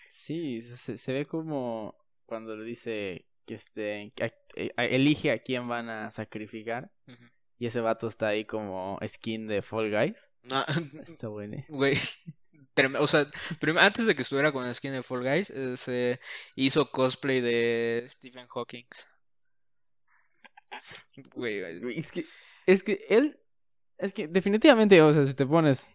[0.06, 1.96] Sí, se, se ve como
[2.26, 4.32] cuando le dice que este que a-
[4.76, 6.90] a- elige a quién van a sacrificar
[7.58, 10.30] y ese vato está ahí como skin de Fall Guys.
[10.50, 10.66] Ah,
[11.06, 11.64] Está bueno.
[11.68, 11.96] Güey,
[12.74, 13.26] trem- o sea,
[13.78, 16.20] antes de que estuviera con skin de Fall Guys, eh, se
[16.56, 18.86] hizo cosplay de Stephen Hawking.
[21.34, 21.80] Güey, güey.
[21.80, 22.24] Güey, Es que,
[22.66, 23.38] es que él,
[23.98, 25.94] es que definitivamente, o sea, si te pones, eh,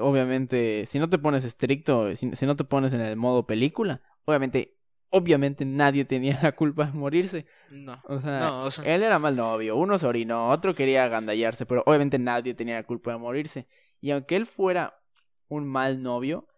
[0.00, 4.00] obviamente, si no te pones estricto, si, si no te pones en el modo película,
[4.24, 4.76] obviamente,
[5.10, 7.46] obviamente nadie tenía la culpa de morirse.
[7.70, 11.04] No, O sea, no, o sea, él era mal novio, uno se orinó, otro quería
[11.04, 13.66] agandallarse, pero obviamente nadie tenía la culpa de morirse.
[14.00, 14.98] Y aunque él fuera
[15.48, 16.48] un mal novio,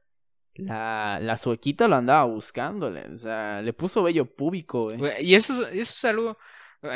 [0.56, 4.02] la, la suequita lo andaba buscándole, o sea, le puso
[4.82, 4.96] güey.
[4.98, 6.38] güey, y eso, es- eso es algo,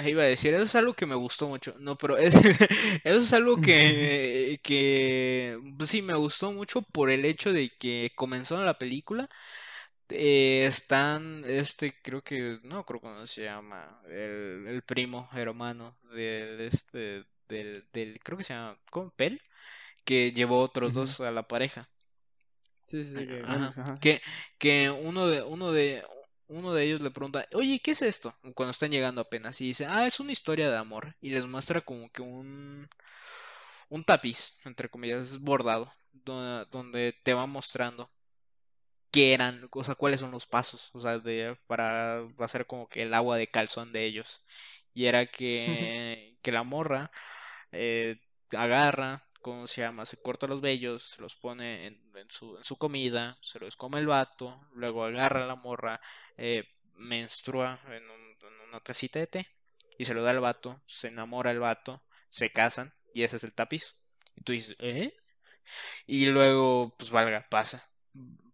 [0.08, 1.74] iba a decir, eso es algo que me gustó mucho.
[1.78, 2.36] No, pero es,
[3.04, 8.12] eso es algo que, que, pues sí, me gustó mucho por el hecho de que
[8.16, 9.28] comenzó la película.
[10.10, 16.60] eh, están, este, creo que, no creo cómo se llama, el, el primo hermano del,
[16.62, 19.10] este, del, del, creo que se llama, ¿cómo?
[19.16, 19.42] Pel,
[20.04, 21.88] que llevó otros dos a la pareja.
[22.86, 23.98] Sí, sí, sí, que- Ajá.
[24.00, 24.20] Que,
[24.58, 26.02] que uno de, uno de,
[26.48, 28.34] uno de ellos le pregunta, oye, ¿qué es esto?
[28.54, 29.60] Cuando están llegando apenas.
[29.60, 31.16] Y dice, ah, es una historia de amor.
[31.20, 32.88] Y les muestra como que un,
[33.88, 38.10] un tapiz, entre comillas, bordado, do- donde te va mostrando
[39.10, 43.02] qué eran, o sea, cuáles son los pasos, o sea, de, para hacer como que
[43.02, 44.42] el agua de calzón de ellos.
[44.94, 47.10] Y era que, que la morra
[47.72, 48.20] eh,
[48.56, 50.06] agarra, ¿cómo se llama?
[50.06, 54.00] Se corta los vellos, se los pone en, su, en su comida, se los come
[54.00, 56.00] el vato, luego agarra a la morra,
[56.36, 59.48] eh, menstrua en, en una tacita de té
[59.98, 63.44] y se lo da al vato, se enamora el vato, se casan y ese es
[63.44, 63.96] el tapiz.
[64.36, 65.12] Y tú dices, ¿eh?
[66.06, 67.88] Y luego, pues valga, pasa,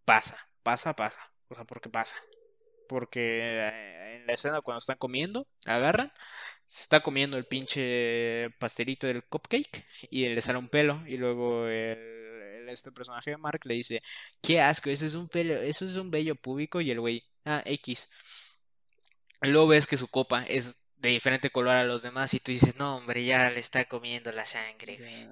[0.05, 1.19] pasa, pasa, pasa.
[1.49, 2.17] O sea, porque pasa.
[2.89, 6.13] Porque eh, en la escena cuando están comiendo, agarran,
[6.67, 11.67] se está comiendo el pinche pastelito del cupcake y le sale un pelo y luego
[11.67, 14.03] el, este personaje de Mark le dice,
[14.43, 17.63] qué asco, eso es un pelo, eso es un vello púbico y el güey, ah,
[17.67, 18.09] X.
[19.43, 22.77] Luego ves que su copa es de diferente color a los demás y tú dices,
[22.77, 25.29] no, hombre, ya le está comiendo la sangre, güey.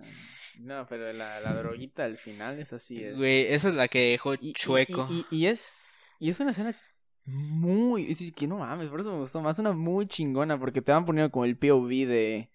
[0.58, 3.02] No, pero la, la droguita al final es así.
[3.02, 3.16] Es...
[3.16, 5.08] Güey, esa es la que dejó Y- y- chueco.
[5.10, 5.92] Y, y- y es.
[6.20, 6.78] Y es una escena
[7.24, 8.10] muy.
[8.10, 9.58] Es que no mames, por eso me gustó más.
[9.58, 12.50] Una muy chingona, porque te van poniendo como el POV de.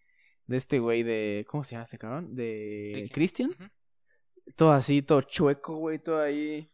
[0.45, 1.45] De este güey de.
[1.49, 2.35] ¿Cómo se llama este cabrón?
[2.35, 3.09] ¿De De?
[3.13, 3.51] Christian.
[4.55, 6.69] Todo así, todo chueco, güey, todo ahí.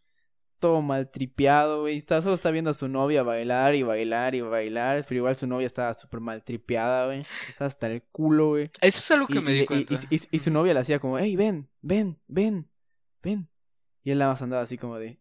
[0.59, 1.97] Todo maltripeado, güey.
[1.97, 5.03] Está, solo está viendo a su novia bailar y bailar y bailar.
[5.09, 7.21] Pero igual su novia estaba súper maltripeada, güey.
[7.49, 8.65] Está hasta el culo, güey.
[8.79, 9.93] Eso es algo que Y, me y- di cuenta.
[10.09, 12.69] y- y- y su novia le hacía como, hey, ven, ven, ven,
[13.23, 13.49] ven.
[14.03, 15.19] Y él nada más andaba así como de...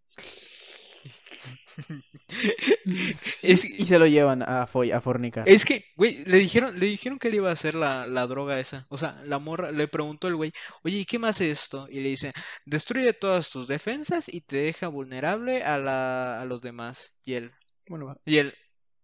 [3.43, 5.49] Es- Y se lo llevan a, a fornicar.
[5.49, 8.59] Es que, güey, le dijeron, le dijeron que él iba a hacer la, la droga
[8.61, 8.87] esa.
[8.89, 11.89] O sea, la morra le preguntó el güey, oye, ¿y qué más es esto?
[11.91, 12.33] Y le dice,
[12.65, 17.15] destruye todas tus defensas y te deja vulnerable a la, a los demás.
[17.25, 17.53] Y él,
[17.89, 18.17] Bueno, va.
[18.25, 18.55] y él,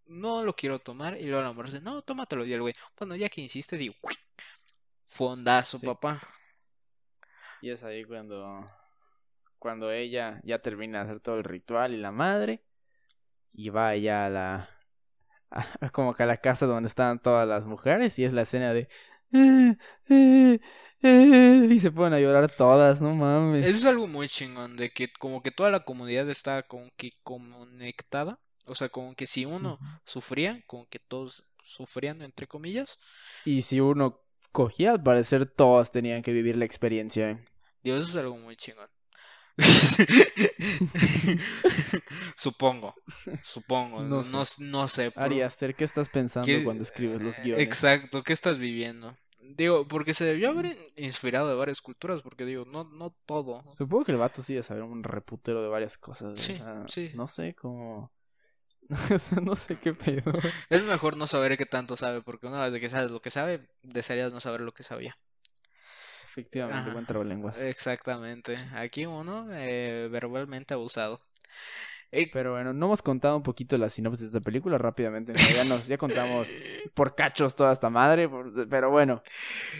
[0.07, 1.17] no lo quiero tomar.
[1.19, 2.45] Y luego la morra dice, no, tómatelo.
[2.45, 4.15] Y el güey, bueno, ya que insistes, ¡uy!
[5.05, 5.85] fondazo, Sí.
[5.85, 6.21] papá.
[7.61, 8.65] Y es ahí cuando...
[9.59, 12.63] Cuando ella ya termina de hacer todo el ritual y la madre.
[13.53, 14.69] Y va ella a la...
[15.51, 18.17] a- como que a la casa donde están todas las mujeres.
[18.19, 18.87] Y es la escena de...
[19.31, 19.75] "Eh,
[20.09, 20.59] eh,
[21.01, 23.65] eh", y se ponen a llorar todas, no mames.
[23.65, 27.11] Eso es algo muy chingón, de que como que toda la comunidad está como que
[27.23, 28.39] conectada.
[28.67, 32.97] O sea, como que si uno sufría, como que todos sufrían, entre comillas.
[33.45, 34.21] Y si uno
[34.51, 37.31] cogía, al parecer todos tenían que vivir la experiencia.
[37.31, 37.45] ¿eh?
[37.83, 38.89] Dios, eso es algo muy chingón.
[42.35, 42.95] Supongo,
[43.43, 44.63] supongo, No no, sé.
[44.63, 45.11] no sé.
[45.11, 47.63] por- Ari Aster, ¿qué estás pensando ¿qué- cuando escribes los guiones?
[47.65, 49.17] Exacto, ¿qué estás viviendo?
[49.41, 53.63] Digo, porque se debió haber in- inspirado de varias culturas, porque digo, no, no todo.
[53.75, 56.39] Supongo que el vato sí debe saber un reputero de varias cosas.
[56.39, 57.11] Sí, o sea, sí.
[57.15, 58.11] No sé cómo.
[59.43, 60.31] no sé qué pedo.
[60.69, 63.29] Es mejor no saber qué tanto sabe, porque una vez de que sabes lo que
[63.31, 65.17] sabe, desearías no saber lo que sabía.
[66.39, 66.93] Efectivamente, Ajá.
[66.93, 67.61] buen trabalenguas.
[67.61, 68.57] Exactamente.
[68.73, 71.21] Aquí uno eh, verbalmente abusado.
[72.33, 75.31] Pero bueno, no hemos contado un poquito la sinopsis de esta película rápidamente.
[75.33, 75.39] ¿no?
[75.55, 76.49] Ya, nos, ya contamos
[76.95, 78.27] por cachos toda esta madre.
[78.27, 79.21] por- Pero bueno,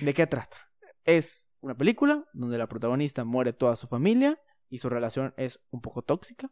[0.02, 0.58] ¿de qué trata?
[1.06, 5.82] Es una película donde la protagonista muere toda su familia y su relación es un
[5.82, 6.52] poco tóxica.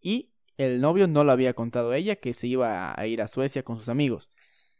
[0.00, 3.28] Y el novio no lo había contado a ella que se iba a ir a
[3.28, 4.30] Suecia con sus amigos.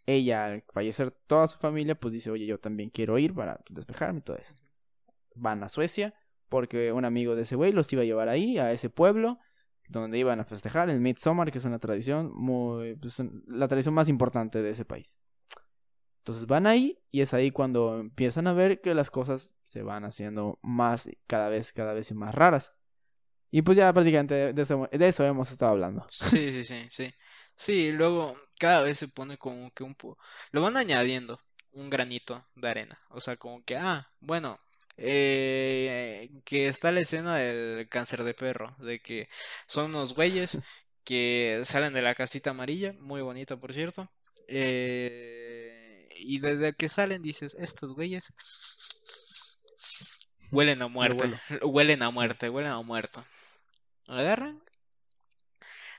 [0.07, 4.19] Ella, al fallecer toda su familia, pues dice, oye, yo también quiero ir para despejarme
[4.19, 4.55] y todo eso.
[5.35, 6.15] Van a Suecia
[6.49, 9.39] porque un amigo de ese güey los iba a llevar ahí, a ese pueblo,
[9.89, 14.09] donde iban a festejar el Midsommar, que es una tradición muy, pues, la tradición más
[14.09, 15.19] importante de ese país.
[16.19, 20.05] Entonces van ahí y es ahí cuando empiezan a ver que las cosas se van
[20.05, 22.75] haciendo más, cada vez, cada vez más raras.
[23.51, 26.07] Y pues ya prácticamente de eso, de eso hemos estado hablando.
[26.11, 27.15] Sí, sí, sí, sí.
[27.57, 30.19] Sí, luego cada vez se pone como que un po...
[30.51, 31.41] Lo van añadiendo
[31.73, 33.01] un granito de arena.
[33.11, 34.59] O sea, como que, ah, bueno,
[34.97, 39.29] eh, que está la escena del cáncer de perro, de que
[39.67, 40.59] son unos güeyes
[41.05, 44.11] que salen de la casita amarilla, muy bonita por cierto.
[44.49, 48.33] eh, y desde que salen dices, estos güeyes
[50.53, 53.25] huelen a muerte, huelen a muerte, huelen a muerto.
[54.07, 54.63] Agarran,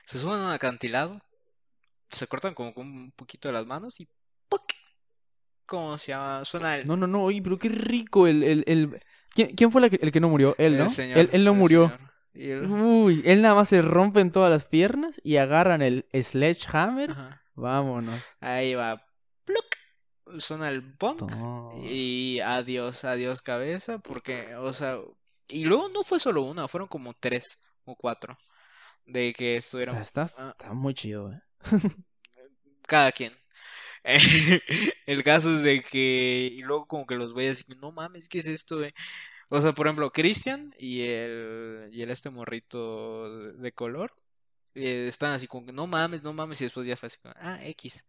[0.06, 1.20] se suben a un acantilado,
[2.14, 4.08] se cortan como con un poquito de las manos y
[4.48, 4.62] ¡puc!
[5.66, 6.44] ¿Cómo se llama?
[6.44, 8.42] Suena el, No, no, no, oye, pero qué rico el...
[8.42, 9.00] el, el...
[9.30, 10.54] ¿Quién, quién fue la que- el que no murió?
[10.58, 10.90] Él, el ¿no?
[10.90, 11.98] señor, él, él no el murió.
[12.34, 17.10] el- Uy, él nada más se rompen todas las piernas y agarran el sledgehammer.
[17.10, 17.40] ajá.
[17.54, 18.20] Vámonos.
[18.40, 19.04] Ahí va.
[19.44, 20.38] ¡pluc!
[20.40, 21.18] Suena el bonk.
[21.20, 21.72] Todo.
[21.84, 23.98] Y adiós, adiós cabeza.
[23.98, 24.98] Porque, o sea.
[25.48, 28.36] Y luego no fue solo una, fueron como tres o cuatro.
[29.06, 29.96] De que estuvieron.
[29.98, 30.54] Está, está- Ah.
[30.58, 31.40] está muy chido, eh.
[32.86, 33.32] cada quien.
[35.06, 36.50] El caso es de que.
[36.52, 37.60] Y luego, como que los güeyes.
[37.62, 38.94] así, No mames, ¿qué es esto, eh?
[39.50, 41.88] O sea, por ejemplo, Christian y el.
[41.92, 44.14] Y el este morrito de- de color.
[44.76, 46.60] eh, están así como que no mames, no mames.
[46.62, 48.04] Y después ya fue así como, ah, X.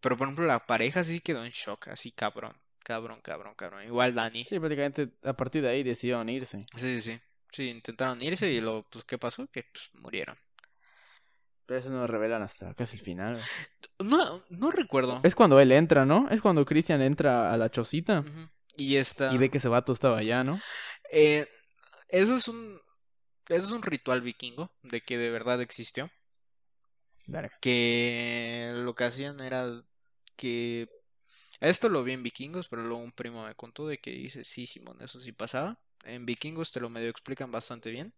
[0.00, 1.88] Pero por ejemplo, la pareja sí quedó en shock.
[1.88, 2.56] Así, cabrón.
[2.84, 3.84] Cabrón, cabrón, cabrón.
[3.84, 4.44] Igual Dani.
[4.46, 6.64] Sí, prácticamente a partir de ahí decidieron irse.
[6.76, 7.20] Sí, sí, sí.
[7.52, 9.46] Sí, intentaron irse y luego, pues, ¿qué pasó?
[9.48, 10.36] Que pues, murieron.
[11.68, 13.38] Pero eso no lo revelan hasta casi el final.
[13.98, 15.20] No, no recuerdo.
[15.22, 16.26] Es cuando él entra, ¿no?
[16.30, 18.24] Es cuando Christian entra a la chocita.
[18.78, 19.34] Y esta.
[19.34, 20.58] y ve que ese vato estaba allá, ¿no?
[21.12, 21.46] Eh,
[22.08, 22.80] eso es un.
[23.50, 26.10] Eso es un ritual vikingo de que de verdad existió.
[27.26, 27.58] Verga.
[27.60, 29.84] Que lo que hacían era
[30.36, 30.88] que
[31.60, 34.66] Esto lo vi en Vikingos, pero luego un primo me contó de que dice, sí,
[34.66, 35.78] Simón, eso sí pasaba.
[36.04, 38.14] En Vikingos te lo medio explican bastante bien.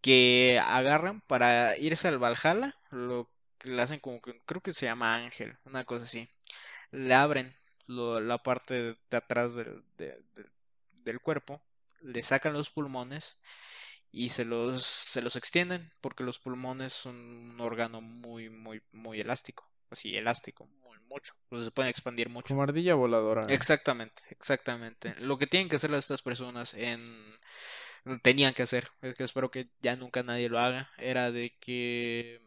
[0.00, 3.28] Que agarran para irse al Valhalla, lo
[3.64, 6.28] le hacen como que, creo que se llama Ángel, una cosa así.
[6.92, 7.54] Le abren
[7.86, 10.46] lo- la parte de atrás del, de- de-
[11.04, 11.62] del cuerpo,
[12.00, 13.38] le sacan los pulmones
[14.12, 19.20] y se los, se los extienden porque los pulmones son un órgano muy, muy, muy
[19.20, 19.68] elástico.
[19.90, 21.34] Así, elástico, muy mucho.
[21.44, 22.48] Entonces se pueden expandir mucho.
[22.48, 23.42] Como ardilla voladora.
[23.52, 25.14] Exactamente, exactamente.
[25.18, 27.38] Lo que tienen que hacer estas personas en
[28.22, 32.40] tenían que hacer, es que espero que ya nunca nadie lo haga, era de que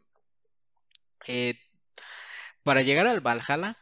[1.27, 1.55] eh,
[2.63, 3.77] para llegar al Valhalla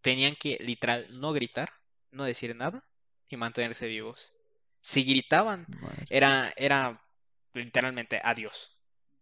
[0.00, 1.72] tenían que literal no gritar,
[2.10, 2.84] no decir nada
[3.28, 4.34] y mantenerse vivos.
[4.80, 6.06] Si gritaban, Madre.
[6.10, 7.02] era, era
[7.54, 8.76] literalmente adiós.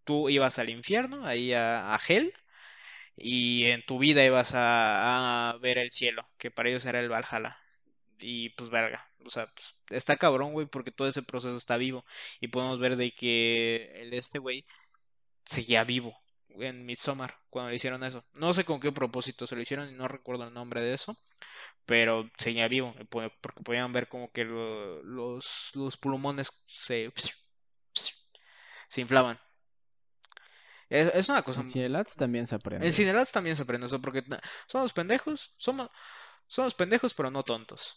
[0.05, 2.33] Tú ibas al infierno, ahí a, a Hell,
[3.17, 7.11] y en tu vida ibas a, a ver el cielo, que para ellos era el
[7.11, 7.59] Valhalla.
[8.19, 12.05] Y pues verga, o sea, pues, está cabrón, güey, porque todo ese proceso está vivo.
[12.41, 14.65] Y podemos ver de que el este güey
[15.45, 16.17] seguía vivo
[16.51, 18.25] en Midsommar cuando le hicieron eso.
[18.35, 21.17] No sé con qué propósito se lo hicieron y no recuerdo el nombre de eso,
[21.87, 27.13] pero seguía vivo, po- porque podían ver como que lo- los, los pulmones se,
[28.89, 29.39] se inflaban.
[30.89, 31.61] Es, es una cosa...
[31.61, 32.87] En Cielats también se aprende.
[32.87, 35.89] En Cinelats también se aprende eso, porque na- somos pendejos, somos,
[36.47, 37.97] somos pendejos, pero no tontos.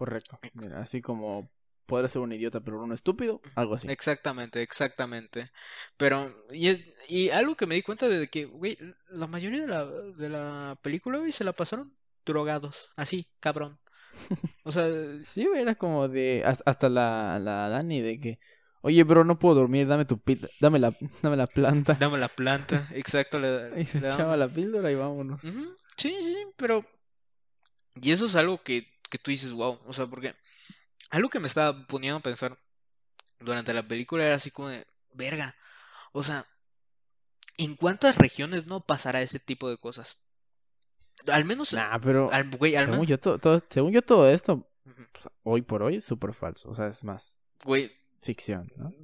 [0.00, 0.38] Correcto.
[0.54, 1.50] Mira, así como
[1.84, 3.86] poder ser un idiota pero un estúpido, algo así.
[3.90, 5.50] Exactamente, exactamente.
[5.98, 8.78] Pero, y, es- y algo que me di cuenta de que, güey,
[9.10, 11.94] la mayoría de la, de la película, güey, se la pasaron
[12.24, 13.78] drogados, así, cabrón.
[14.64, 14.86] O sea,
[15.20, 18.38] Sí, güey, era como de has- hasta la, la Dani de que,
[18.80, 21.92] oye, bro, no puedo dormir, dame tu pil, dame la, dame la planta.
[22.00, 25.42] dame la planta, exacto, le, Y se echaba la píldora y vámonos.
[25.42, 26.86] Sí, sí, pero...
[28.00, 30.34] Y eso es algo que, que tú dices, wow, o sea, porque
[31.10, 32.56] algo que me estaba poniendo a pensar
[33.40, 35.54] durante la película era así como de, verga,
[36.12, 36.46] o sea,
[37.58, 40.18] ¿en cuántas regiones no pasará ese tipo de cosas?
[41.30, 44.66] Al menos, Nah, pero al, güey, al según yo, to- todo, según yo todo esto,
[44.84, 46.70] pues, hoy por hoy es súper falso.
[46.70, 47.92] O sea, es más güey,
[48.22, 48.94] ficción, ¿no?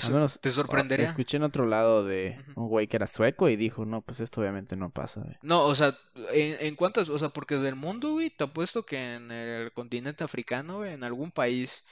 [0.00, 1.06] Te, menos te sorprendería.
[1.06, 4.40] Escuché en otro lado de un güey que era sueco y dijo, no, pues esto
[4.40, 5.20] obviamente no pasa.
[5.20, 5.36] güey".
[5.42, 5.96] No, o sea,
[6.32, 10.24] en, en cuántas, o sea, porque del mundo, güey, te apuesto que en el continente
[10.24, 11.84] africano, güey, en algún país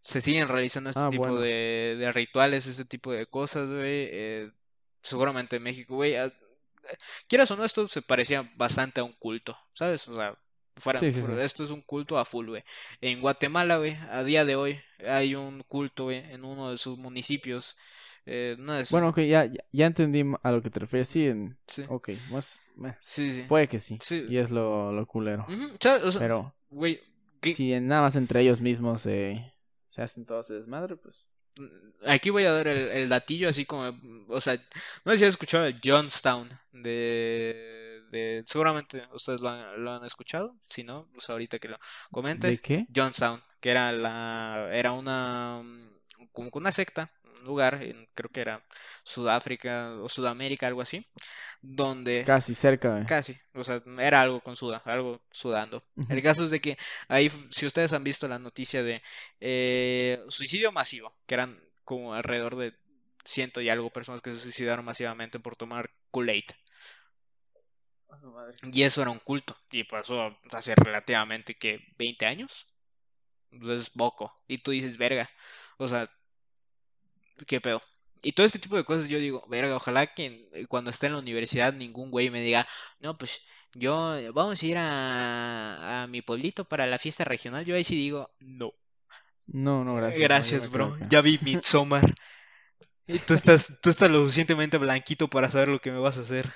[0.00, 1.40] se siguen realizando este Ah, tipo bueno.
[1.40, 4.08] de, de rituales, este tipo de cosas, güey.
[4.10, 4.50] eh,
[5.02, 6.16] seguramente en México, güey.
[6.16, 6.32] a-
[7.28, 10.06] quieras o no, esto se parecía bastante a un culto, ¿sabes?
[10.08, 10.36] O sea,
[10.76, 11.44] fuera, Sí, sí, fuera- sí.
[11.46, 12.64] esto es un culto a full, güey.
[13.00, 17.76] En Guatemala, güey, a día de hoy hay un culto, en uno de sus municipios.
[18.26, 18.56] eh,
[18.90, 21.08] Bueno, ok, ya, ya, entendí a lo que te refieres.
[21.08, 21.56] Sí, en...
[21.66, 23.42] sí, ok, más, eh, sí, sí.
[23.48, 23.98] puede que sí.
[24.00, 24.26] Sí.
[24.28, 25.46] Y es lo, lo culero.
[26.18, 27.00] Pero güey,
[27.40, 29.52] ¿qué- si en- nada más entre ellos mismos se
[29.88, 31.30] se hacen todo ese desmadre, pues...
[32.06, 33.92] Aquí voy a dar el, el datillo así como,
[34.28, 34.54] o sea,
[35.04, 40.04] no sé si has escuchado el Johnstown de, de seguramente ustedes lo han, lo han
[40.06, 41.78] escuchado, si no, pues ahorita que lo
[42.10, 42.46] comente.
[42.46, 42.86] ¿De qué?
[42.94, 48.28] Johnstown, que era la, era una, mm, como que una secta, un lugar, en, creo
[48.28, 48.64] que era
[49.04, 51.06] Sudáfrica o Sudamérica, algo así,
[51.62, 53.06] donde Casi cerca, güey.
[53.06, 55.84] Casi, o sea, era algo con suda, algo sudando.
[56.08, 56.76] El caso es de que
[57.06, 59.00] ahí, si ustedes han visto la noticia de
[59.40, 62.74] eh, suicidio masivo, que eran como alrededor de
[63.24, 66.50] ciento y algo personas que se suicidaron masivamente por tomar Kool-Aid.
[68.72, 72.66] Y eso era un culto, y pasó hace relativamente que 20 años.
[73.52, 74.32] Entonces es poco.
[74.48, 75.30] Y tú dices, verga,
[75.78, 76.10] o sea,
[77.46, 77.82] qué pedo.
[78.22, 81.14] Y todo este tipo de cosas yo digo, verga, ojalá que en- cuando esté en
[81.14, 82.66] la universidad ningún güey me diga,
[83.00, 83.42] no, pues
[83.74, 87.64] yo vamos a ir a, a mi pueblito para la fiesta regional.
[87.64, 88.72] Yo ahí sí digo, no.
[89.46, 90.22] No, no, gracias.
[90.22, 90.94] Gracias, bro.
[91.10, 92.14] Ya vi Midsommar.
[93.06, 96.22] Y tú estás, tú estás lo suficientemente blanquito para saber lo que me vas a
[96.22, 96.52] hacer.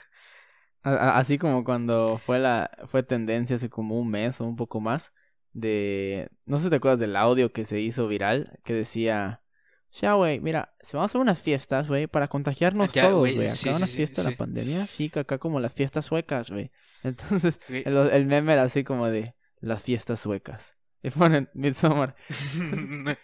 [0.83, 5.13] Así como cuando fue la fue tendencia hace como un mes o un poco más
[5.57, 9.43] de no sé si te acuerdas del audio que se hizo viral que decía
[9.91, 13.39] ya güey mira se van a hacer unas fiestas güey para contagiarnos Ya, todos güey,
[13.41, 16.51] acá sí, una sí, sí, fiesta de la pandemia que acá como las fiestas suecas
[16.51, 16.71] güey
[17.03, 22.17] entonces el meme era así como de las fiestas suecas y ponen Midsommar.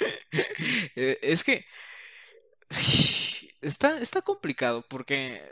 [0.94, 1.64] Eh, es que
[3.60, 5.42] está, está complicado porque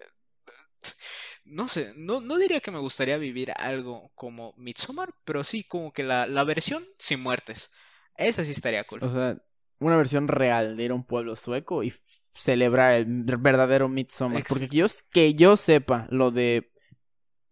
[1.45, 5.93] no sé, no, no diría que me gustaría vivir algo como Midsommar, pero sí como
[5.93, 7.71] que la, la versión sin muertes.
[8.17, 9.03] Esa sí estaría cool.
[9.03, 9.37] o sea
[9.81, 11.93] una versión real de ir a un pueblo sueco y
[12.33, 16.71] celebrar el verdadero Midsommar porque yo que yo sepa lo de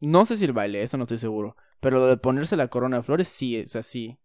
[0.00, 1.56] No sé si el baile, eso no estoy seguro.
[1.80, 4.18] Pero lo de ponerse la corona de flores, sí, o sea, sí.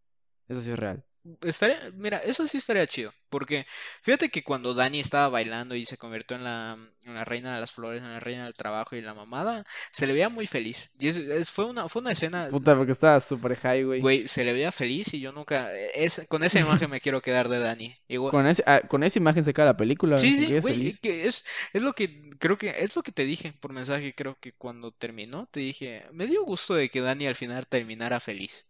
[0.48, 1.06] Eso sí es real.
[1.42, 3.66] Estaría, mira, eso sí estaría chido, porque
[4.02, 7.62] fíjate que cuando Dani estaba bailando y se convirtió en la, en la reina de
[7.62, 10.92] las flores, en la reina del trabajo y la mamada, se le veía muy feliz.
[11.00, 14.02] Y es, es- fue una, fue una escena, Puta, porque estaba súper high, güey.
[14.02, 17.48] güey, se le veía feliz y yo nunca, es, con esa imagen me quiero quedar
[17.48, 17.96] de Dani.
[18.10, 20.94] Igual, Con, ese, ah, con esa imagen se acaba la película, Sí, sí, güey, feliz.
[20.96, 24.14] es que es, es lo que creo que es lo que te dije por mensaje,
[24.14, 28.20] creo que cuando terminó te dije, me dio gusto de que Dani al final terminara
[28.20, 28.68] feliz.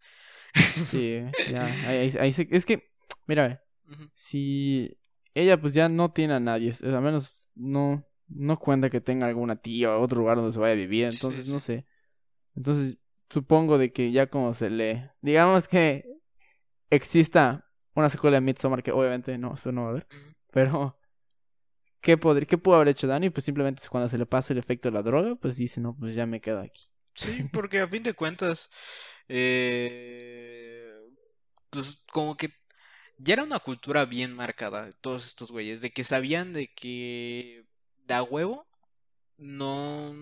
[0.54, 1.66] Sí, ya.
[1.88, 2.92] Ahí, ahí- ahí se- es que,
[3.28, 3.64] mira,
[4.14, 4.98] si
[5.34, 9.28] ella pues ya no tiene a nadie, es- al menos no, no cuenta que tenga
[9.28, 11.52] alguna tía o otro lugar donde se vaya a vivir, entonces sí.
[11.52, 11.86] no sé.
[12.56, 12.98] Entonces
[13.30, 16.06] supongo de que ya como se le, digamos que
[16.90, 20.08] exista una secuela de Midsommar que obviamente no, espero no va a haber,
[20.52, 21.00] pero
[22.02, 23.30] ¿qué, podría, ¿qué pudo haber hecho Dani?
[23.30, 26.16] Pues simplemente cuando se le pasa el efecto de la droga, pues dice, no, pues
[26.16, 26.84] ya me quedo aquí.
[27.16, 28.70] Sí, porque a fin de cuentas,
[29.30, 30.92] eh,
[31.70, 32.52] pues como que
[33.18, 37.66] ya era una cultura bien marcada de todos estos güeyes, de que sabían de que
[38.06, 38.68] da huevo
[39.38, 40.14] no,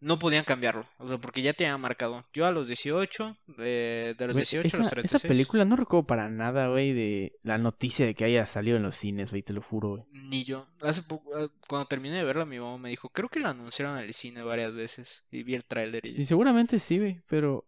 [0.00, 2.26] no podían cambiarlo, o sea, porque ya te habían marcado.
[2.32, 5.64] Yo a los 18, de, de los Güey, 18 a esa, los esa 36, película
[5.64, 9.30] no recuerdo para nada, güey, de la noticia de que haya salido en los cines,
[9.30, 10.04] güey, te lo juro, güey.
[10.12, 10.68] ni yo.
[10.80, 13.98] Hace poco, ah, cuando terminé de verla, mi mamá me dijo, creo que la anunciaron
[13.98, 17.66] en el cine varias veces y vi el tráiler y Sí, seguramente sí, güey, pero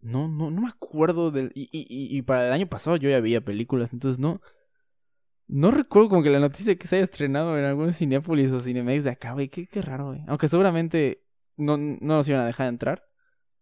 [0.00, 1.52] no, no, no me acuerdo del...
[1.54, 1.86] Y, y,
[2.16, 4.40] y, para el año pasado yo ya veía películas, entonces no...
[5.48, 9.04] No recuerdo como que la noticia que se haya estrenado en algún Cinépolis o Cinemex
[9.04, 10.22] de acá, güey, qué, qué raro, güey.
[10.26, 11.22] Aunque seguramente
[11.56, 13.04] no, no nos iban a dejar entrar.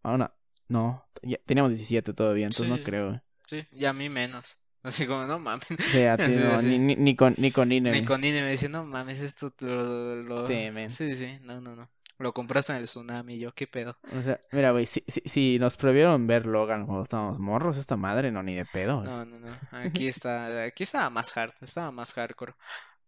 [0.02, 0.34] Ahora,
[0.68, 3.20] no, ya, teníamos 17 todavía, entonces Sí, no creo, güey.
[3.46, 4.62] sí, y a mí menos.
[4.82, 5.64] Así como, no mames.
[5.70, 5.76] A
[6.16, 6.66] ti Sí, no, sí.
[6.68, 9.52] ni, ni, ni con, ni con INE, Ni con Ine me dice, no mames, esto
[9.60, 10.54] lo, lo- Sí.
[10.88, 11.90] Sí, sí, no, no, no.
[12.18, 13.98] Lo compraste en el tsunami, yo, qué pedo.
[14.16, 17.96] O sea, mira, güey, si, si, si nos prohibieron ver Logan cuando estábamos morros, esta
[17.96, 19.08] madre no, ni de pedo, güey.
[19.08, 19.58] No, no, no.
[19.72, 22.54] Aquí está, aquí estaba más hard, estaba más hardcore.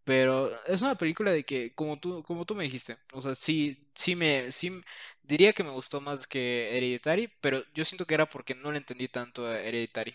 [0.04, 3.88] Pero es una película de que, como tú, como tú me dijiste, o sea, sí,
[3.94, 4.80] sí me, sí,
[5.24, 8.78] diría que me gustó más que Hereditary, pero yo siento que era porque no le
[8.78, 10.14] entendí tanto a Hereditary.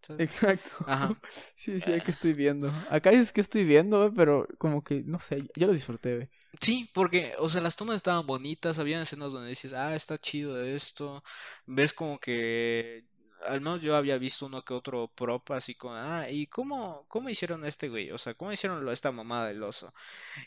[0.00, 0.20] ¿sabes?
[0.20, 0.70] Exacto.
[0.86, 1.16] Ajá.
[1.54, 2.72] Sí, sí, que estoy viendo.
[2.90, 6.28] Acá dices que estoy viendo, pero como que, no sé, yo lo disfruté, güey.
[6.60, 10.62] Sí, porque, o sea, las tomas estaban bonitas, había escenas donde dices, ah, está chido
[10.62, 11.24] esto,
[11.66, 13.04] ves como que,
[13.46, 17.30] al menos yo había visto uno que otro prop, así como, ah, ¿y cómo, cómo
[17.30, 18.10] hicieron este güey?
[18.12, 19.94] O sea, ¿cómo hicieron esta mamada del oso?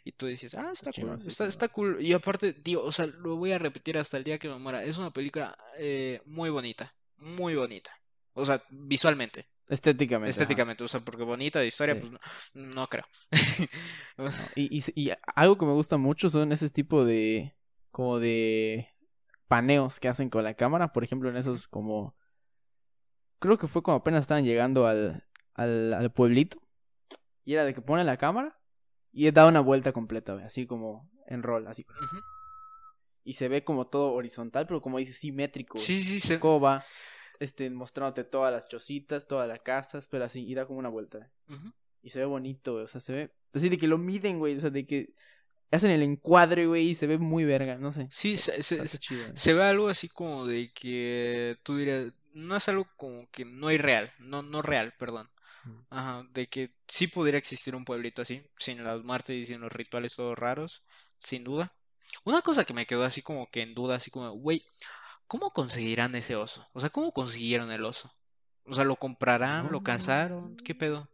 [0.03, 3.35] Y tú dices, ah, está cool, está, está cool, y aparte, tío, o sea, lo
[3.37, 6.93] voy a repetir hasta el día que me muera, es una película eh, muy bonita,
[7.17, 7.99] muy bonita,
[8.33, 10.29] o sea, visualmente, Estéticamente.
[10.29, 10.41] ajá.
[10.41, 12.01] estéticamente, o sea, porque bonita de historia, Sí.
[12.01, 12.19] pues no,
[12.75, 13.05] no creo.
[14.17, 17.55] No, Y, y, y algo que me gusta mucho son ese tipo de,
[17.91, 18.89] como de
[19.47, 22.15] paneos que hacen con la cámara, por ejemplo, en esos como,
[23.39, 25.23] creo que fue cuando apenas estaban llegando al,
[25.53, 26.59] al, al pueblito,
[27.43, 28.59] y era de que ponen la cámara
[29.11, 31.85] y da una vuelta completa, así como en rol, así.
[31.89, 32.17] Ujú.
[33.23, 35.77] Y se ve como todo horizontal, pero como dice, simétrico.
[35.77, 36.39] Sí, sí, se...
[36.39, 36.83] Cómo va,
[37.39, 41.31] este, mostrándote todas las chocitas, todas las casas, pero así, y da como una vuelta.
[42.01, 42.85] Y se ve bonito, güey.
[42.85, 43.31] O sea, se ve.
[43.53, 44.55] Así de que lo miden, güey.
[44.57, 45.13] O sea, de que
[45.71, 46.89] hacen el encuadre, güey.
[46.89, 47.77] Y se ve muy verga.
[47.77, 48.07] No sé.
[48.11, 49.25] Sí, se, se- chido.
[49.35, 53.71] se ve algo así como de que tú dirías, no es algo como que no
[53.71, 55.29] irreal, no, no real, perdón.
[55.89, 59.71] Ajá, de que sí pudiera existir un pueblito así, sin las muertes y sin los
[59.71, 60.83] rituales todos raros,
[61.17, 61.73] sin duda.
[62.23, 64.63] Una cosa que me quedó así como que en duda, así como, güey,
[65.27, 66.67] ¿cómo conseguirán ese oso?
[66.73, 68.11] O sea, ¿cómo consiguieron el oso?
[68.65, 69.71] O sea, ¿lo comprarán?
[69.71, 70.55] ¿Lo cazaron?
[70.57, 71.09] ¿Qué pedo?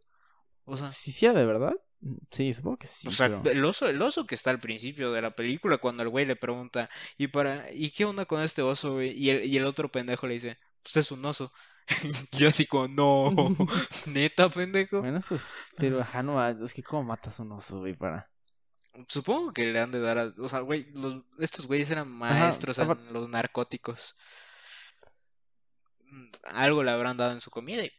[0.64, 1.74] O sea, Si sea de verdad.
[2.00, 3.08] mm, Sí, supongo que sí.
[3.08, 6.02] o sea, pero- el oso, el oso que está al principio de la película, cuando
[6.02, 9.10] el güey le pregunta, ¿y para, ¿y qué onda con este oso, güey?
[9.12, 11.52] Y el, y el otro pendejo le dice, pues es un oso.
[12.32, 13.30] Yo así como, no,
[14.06, 15.00] neta, pendejo.
[15.00, 15.72] Bueno, eso es.
[15.76, 16.46] Pero ajá, no.
[16.64, 17.94] Es que, ¿cómo matas un oso, güey?
[17.94, 18.30] Para.
[19.08, 22.78] Supongo que le han de dar a, o sea, güey, los, estos güeyes eran maestros
[22.78, 24.16] apar- en los narcóticos.
[26.44, 27.90] Algo le habrán dado en su comida y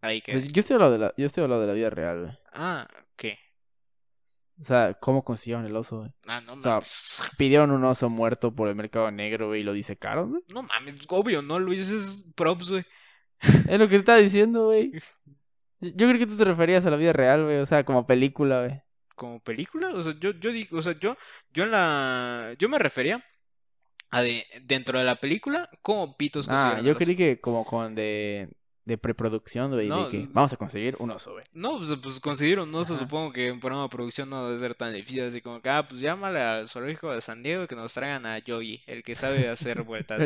[0.00, 2.20] ahí sea, que, yo estoy hablando de la, yo estoy hablando de la vida real,
[2.22, 2.38] güey.
[2.52, 3.38] ah, ¿qué?
[4.60, 6.12] O sea, ¿cómo consiguieron el oso, güey?
[6.26, 7.22] Ah, no O sea, mames.
[7.38, 10.42] Pidieron un oso muerto por el mercado negro, güey, y lo disecaron, güey.
[10.52, 12.84] No mames, obvio, no, Luis, es props, güey.
[13.40, 14.92] Es lo que te estaba diciendo, güey.
[15.80, 17.58] Yo creo que tú te referías a la vida real, güey.
[17.58, 18.80] O sea, como película, güey.
[19.14, 21.16] Como película, o sea, yo, yo digo, o sea, yo,
[21.52, 23.24] yo en la, yo me refería
[24.10, 28.48] a de, dentro de la película, como pitos Ah, yo creí que como con de...
[28.84, 31.44] de preproducción, güey, No, de que vamos a conseguir un oso, güey.
[31.52, 33.02] No, pues, pues conseguir un oso, Ajá.
[33.04, 35.86] supongo que en programa de producción no debe ser tan difícil, así como que, ah,
[35.86, 39.48] pues llámale al zoológico de San Diego que nos traigan a Yogi, el que sabe
[39.48, 40.20] hacer vueltas.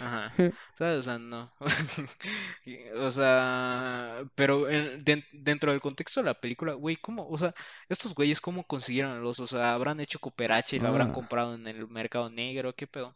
[0.00, 0.32] Ajá.
[0.76, 0.98] ¿Sabes?
[1.00, 1.52] O sea, no.
[2.96, 7.28] O sea, pero en- den- dentro del contexto de la película, güey, ¿cómo?
[7.28, 7.54] O sea,
[7.88, 9.44] estos güeyes, ¿cómo consiguieron el oso?
[9.44, 11.12] O sea, ¿habrán hecho cooperacha y lo habrán Ah.
[11.12, 12.74] comprado en el mercado negro?
[12.74, 13.14] ¿Qué pedo?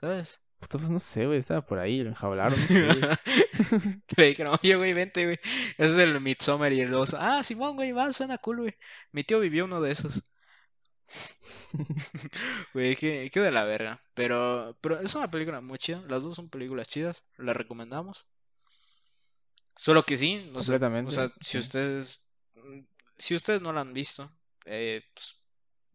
[0.00, 0.40] ¿Sabes?
[0.68, 2.88] Pues no sé, güey, estaba por ahí, lo enjaularon, no sé.
[4.16, 5.36] Le dijeron, oye, güey, vente, güey.
[5.78, 7.16] Ese es el Midsommar y el oso.
[7.18, 8.74] Ah, Simón, güey, va, suena cool, güey.
[9.12, 10.22] Mi tío vivió uno de esos.
[12.74, 14.00] Güey, qué, qué de la verga.
[14.14, 16.02] Pero, pero es una película muy chida.
[16.08, 17.22] Las dos son películas chidas.
[17.36, 18.26] Las recomendamos.
[19.76, 22.22] Solo que sí, no sé, Completamente, o sea, si ustedes,
[22.54, 22.80] mm,
[23.16, 24.30] si ustedes no la han visto,
[24.66, 25.36] eh, pues,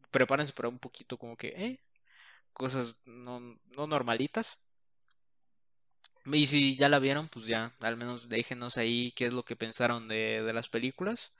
[0.09, 1.84] prepárense para un poquito como que, eh,
[2.55, 3.39] cosas no,
[3.77, 4.59] no normalitas.
[6.25, 9.55] Y si ya la vieron, pues ya, al menos déjenos ahí qué es lo que
[9.55, 11.33] pensaron de, de las películas.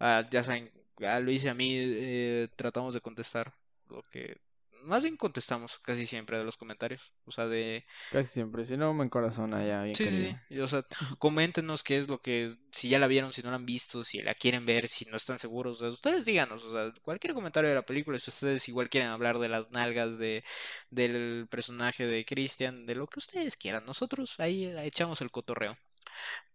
[0.00, 0.72] Ah, ya saben,
[1.06, 3.54] a Luis y a mí eh, tratamos de contestar
[3.88, 4.38] lo que...
[4.82, 7.12] Más bien contestamos casi siempre de los comentarios.
[7.24, 7.84] O sea, de...
[8.10, 10.38] Casi siempre, si no me encorazona ya bien Sí, sí, querido.
[10.48, 10.60] sí.
[10.60, 10.84] O sea,
[11.18, 12.56] coméntenos qué es lo que...
[12.72, 15.16] Si ya la vieron, si no la han visto, si la quieren ver, si no
[15.16, 15.76] están seguros.
[15.76, 16.64] O sea, ustedes díganos.
[16.64, 18.18] O sea, cualquier comentario de la película.
[18.18, 20.44] Si ustedes igual quieren hablar de las nalgas de,
[20.90, 23.84] del personaje de Christian, de lo que ustedes quieran.
[23.86, 25.76] Nosotros ahí echamos el cotorreo.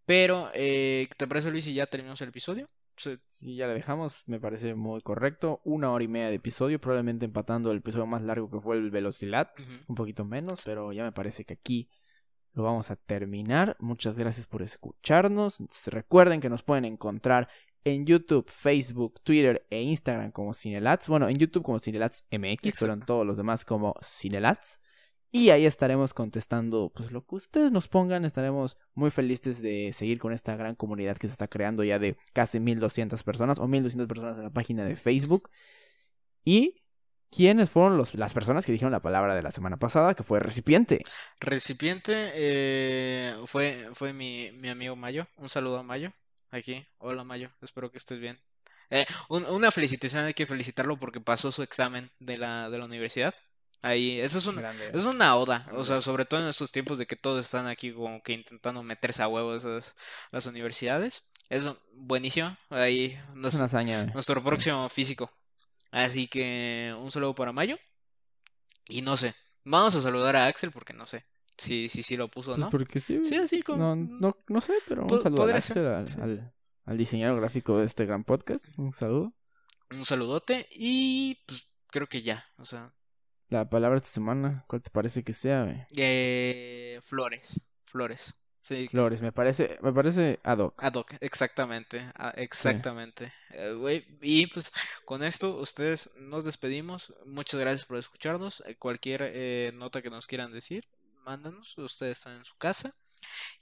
[0.05, 2.69] Pero, eh, ¿te parece, Luis, si ya terminamos el episodio?
[2.97, 5.61] Sí, ya la dejamos, me parece muy correcto.
[5.63, 8.89] Una hora y media de episodio, probablemente empatando el episodio más largo que fue el
[8.89, 9.59] Velocilat.
[9.59, 9.71] Ujú.
[9.87, 11.89] Un poquito menos, pero ya me parece que aquí
[12.53, 13.77] lo vamos a terminar.
[13.79, 15.61] Muchas gracias por escucharnos.
[15.85, 17.47] Recuerden que nos pueden encontrar
[17.83, 21.07] en YouTube, Facebook, Twitter e Instagram como Cinelats.
[21.07, 24.81] Bueno, en YouTube como Cinelats MX, pero en todos los demás como Cinelats.
[25.31, 28.23] Y ahí estaremos contestando pues lo que ustedes nos pongan.
[28.25, 32.17] Estaremos muy felices de seguir con esta gran comunidad que se está creando ya de
[32.33, 35.49] casi 1200 personas o 1200 personas en la página de Facebook.
[36.45, 36.81] Y
[37.29, 40.39] quiénes fueron los, las personas que dijeron la palabra de la semana pasada, que fue
[40.39, 41.03] recipiente.
[41.41, 45.27] Recipiente eh, fue, fue mi, mi amigo Mayo.
[45.35, 46.13] Un saludo a Mayo.
[46.51, 46.87] Aquí.
[46.99, 48.39] Hola Mayo, espero que estés bien.
[48.89, 52.85] Eh, un- una felicitación, hay que felicitarlo porque pasó su examen de la, de la
[52.85, 53.35] universidad.
[53.81, 57.05] Ahí, eso es un, es una oda, o sea, sobre todo en estos tiempos de
[57.05, 59.95] que todos están aquí como que intentando meterse a huevo esas
[60.31, 61.29] las universidades.
[61.49, 61.63] Es
[61.93, 62.57] buenísimo.
[62.69, 64.01] Ahí nos- una hazaña.
[64.01, 64.11] eh.
[64.13, 64.45] nuestro Sí.
[64.45, 65.31] próximo físico.
[65.91, 67.77] Así que un saludo para Mayo.
[68.89, 71.25] Y no sé, vamos a saludar a Axel porque no sé
[71.57, 72.69] si si, si lo puso Pues no.
[72.69, 73.23] porque sí.
[73.23, 73.77] Sí, así como...
[73.79, 76.19] No, no, no sé, pero un saludo al podría Axel, al, sí.
[76.21, 76.53] al,
[76.85, 78.65] al diseñador gráfico de este gran podcast.
[78.77, 79.33] Un saludo.
[79.91, 82.93] Un saludote y pues creo que ya, o sea,
[83.49, 85.63] La palabra esta semana, ¿cuál te parece que sea?
[85.63, 85.85] güey?
[85.95, 88.35] eh, flores, flores.
[88.61, 90.83] Sí, Flores, me parece, me parece ad hoc.
[90.83, 93.31] ad hoc, exactamente, exactamente.
[93.51, 94.73] Eh, güey, y pues
[95.05, 97.13] con esto ustedes nos despedimos.
[97.25, 98.61] Muchas gracias por escucharnos.
[98.65, 100.85] Eh, Cualquier eh, nota que nos quieran decir,
[101.23, 101.77] mándanos.
[101.77, 102.93] Ustedes están en su casa.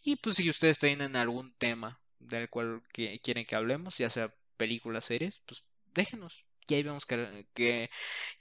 [0.03, 4.34] Y pues si ustedes tienen algún tema del cual que quieren que hablemos, ya sea
[4.57, 5.64] películas, series, pues
[5.94, 6.45] déjenos.
[6.68, 7.91] Y ahí vemos que, que,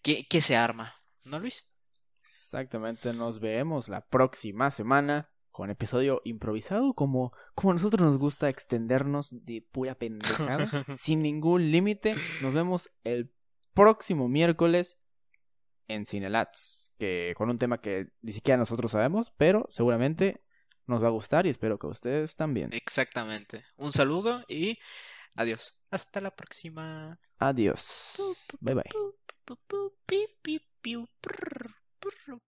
[0.02, 0.94] que, que se arma.
[1.24, 1.66] ¿No, Luis?
[2.20, 8.48] Exactamente, nos vemos la próxima semana con episodio improvisado, como, como a nosotros nos gusta
[8.48, 12.16] extendernos de pura pendejada, sin ningún límite.
[12.42, 13.32] Nos vemos el
[13.72, 14.98] próximo miércoles
[15.86, 20.42] en Cinelats, que con un tema que ni siquiera nosotros sabemos, pero seguramente
[20.86, 22.70] nos va a gustar y espero que ustedes también.
[22.72, 23.64] Exactamente.
[23.76, 24.78] Un saludo y
[25.34, 25.80] adiós.
[25.90, 27.20] Hasta la próxima.
[27.38, 28.16] Adiós.
[28.60, 28.90] Bye bye.
[30.84, 31.06] piu.
[31.24, 31.70] Prrr,
[32.00, 32.38] prrr,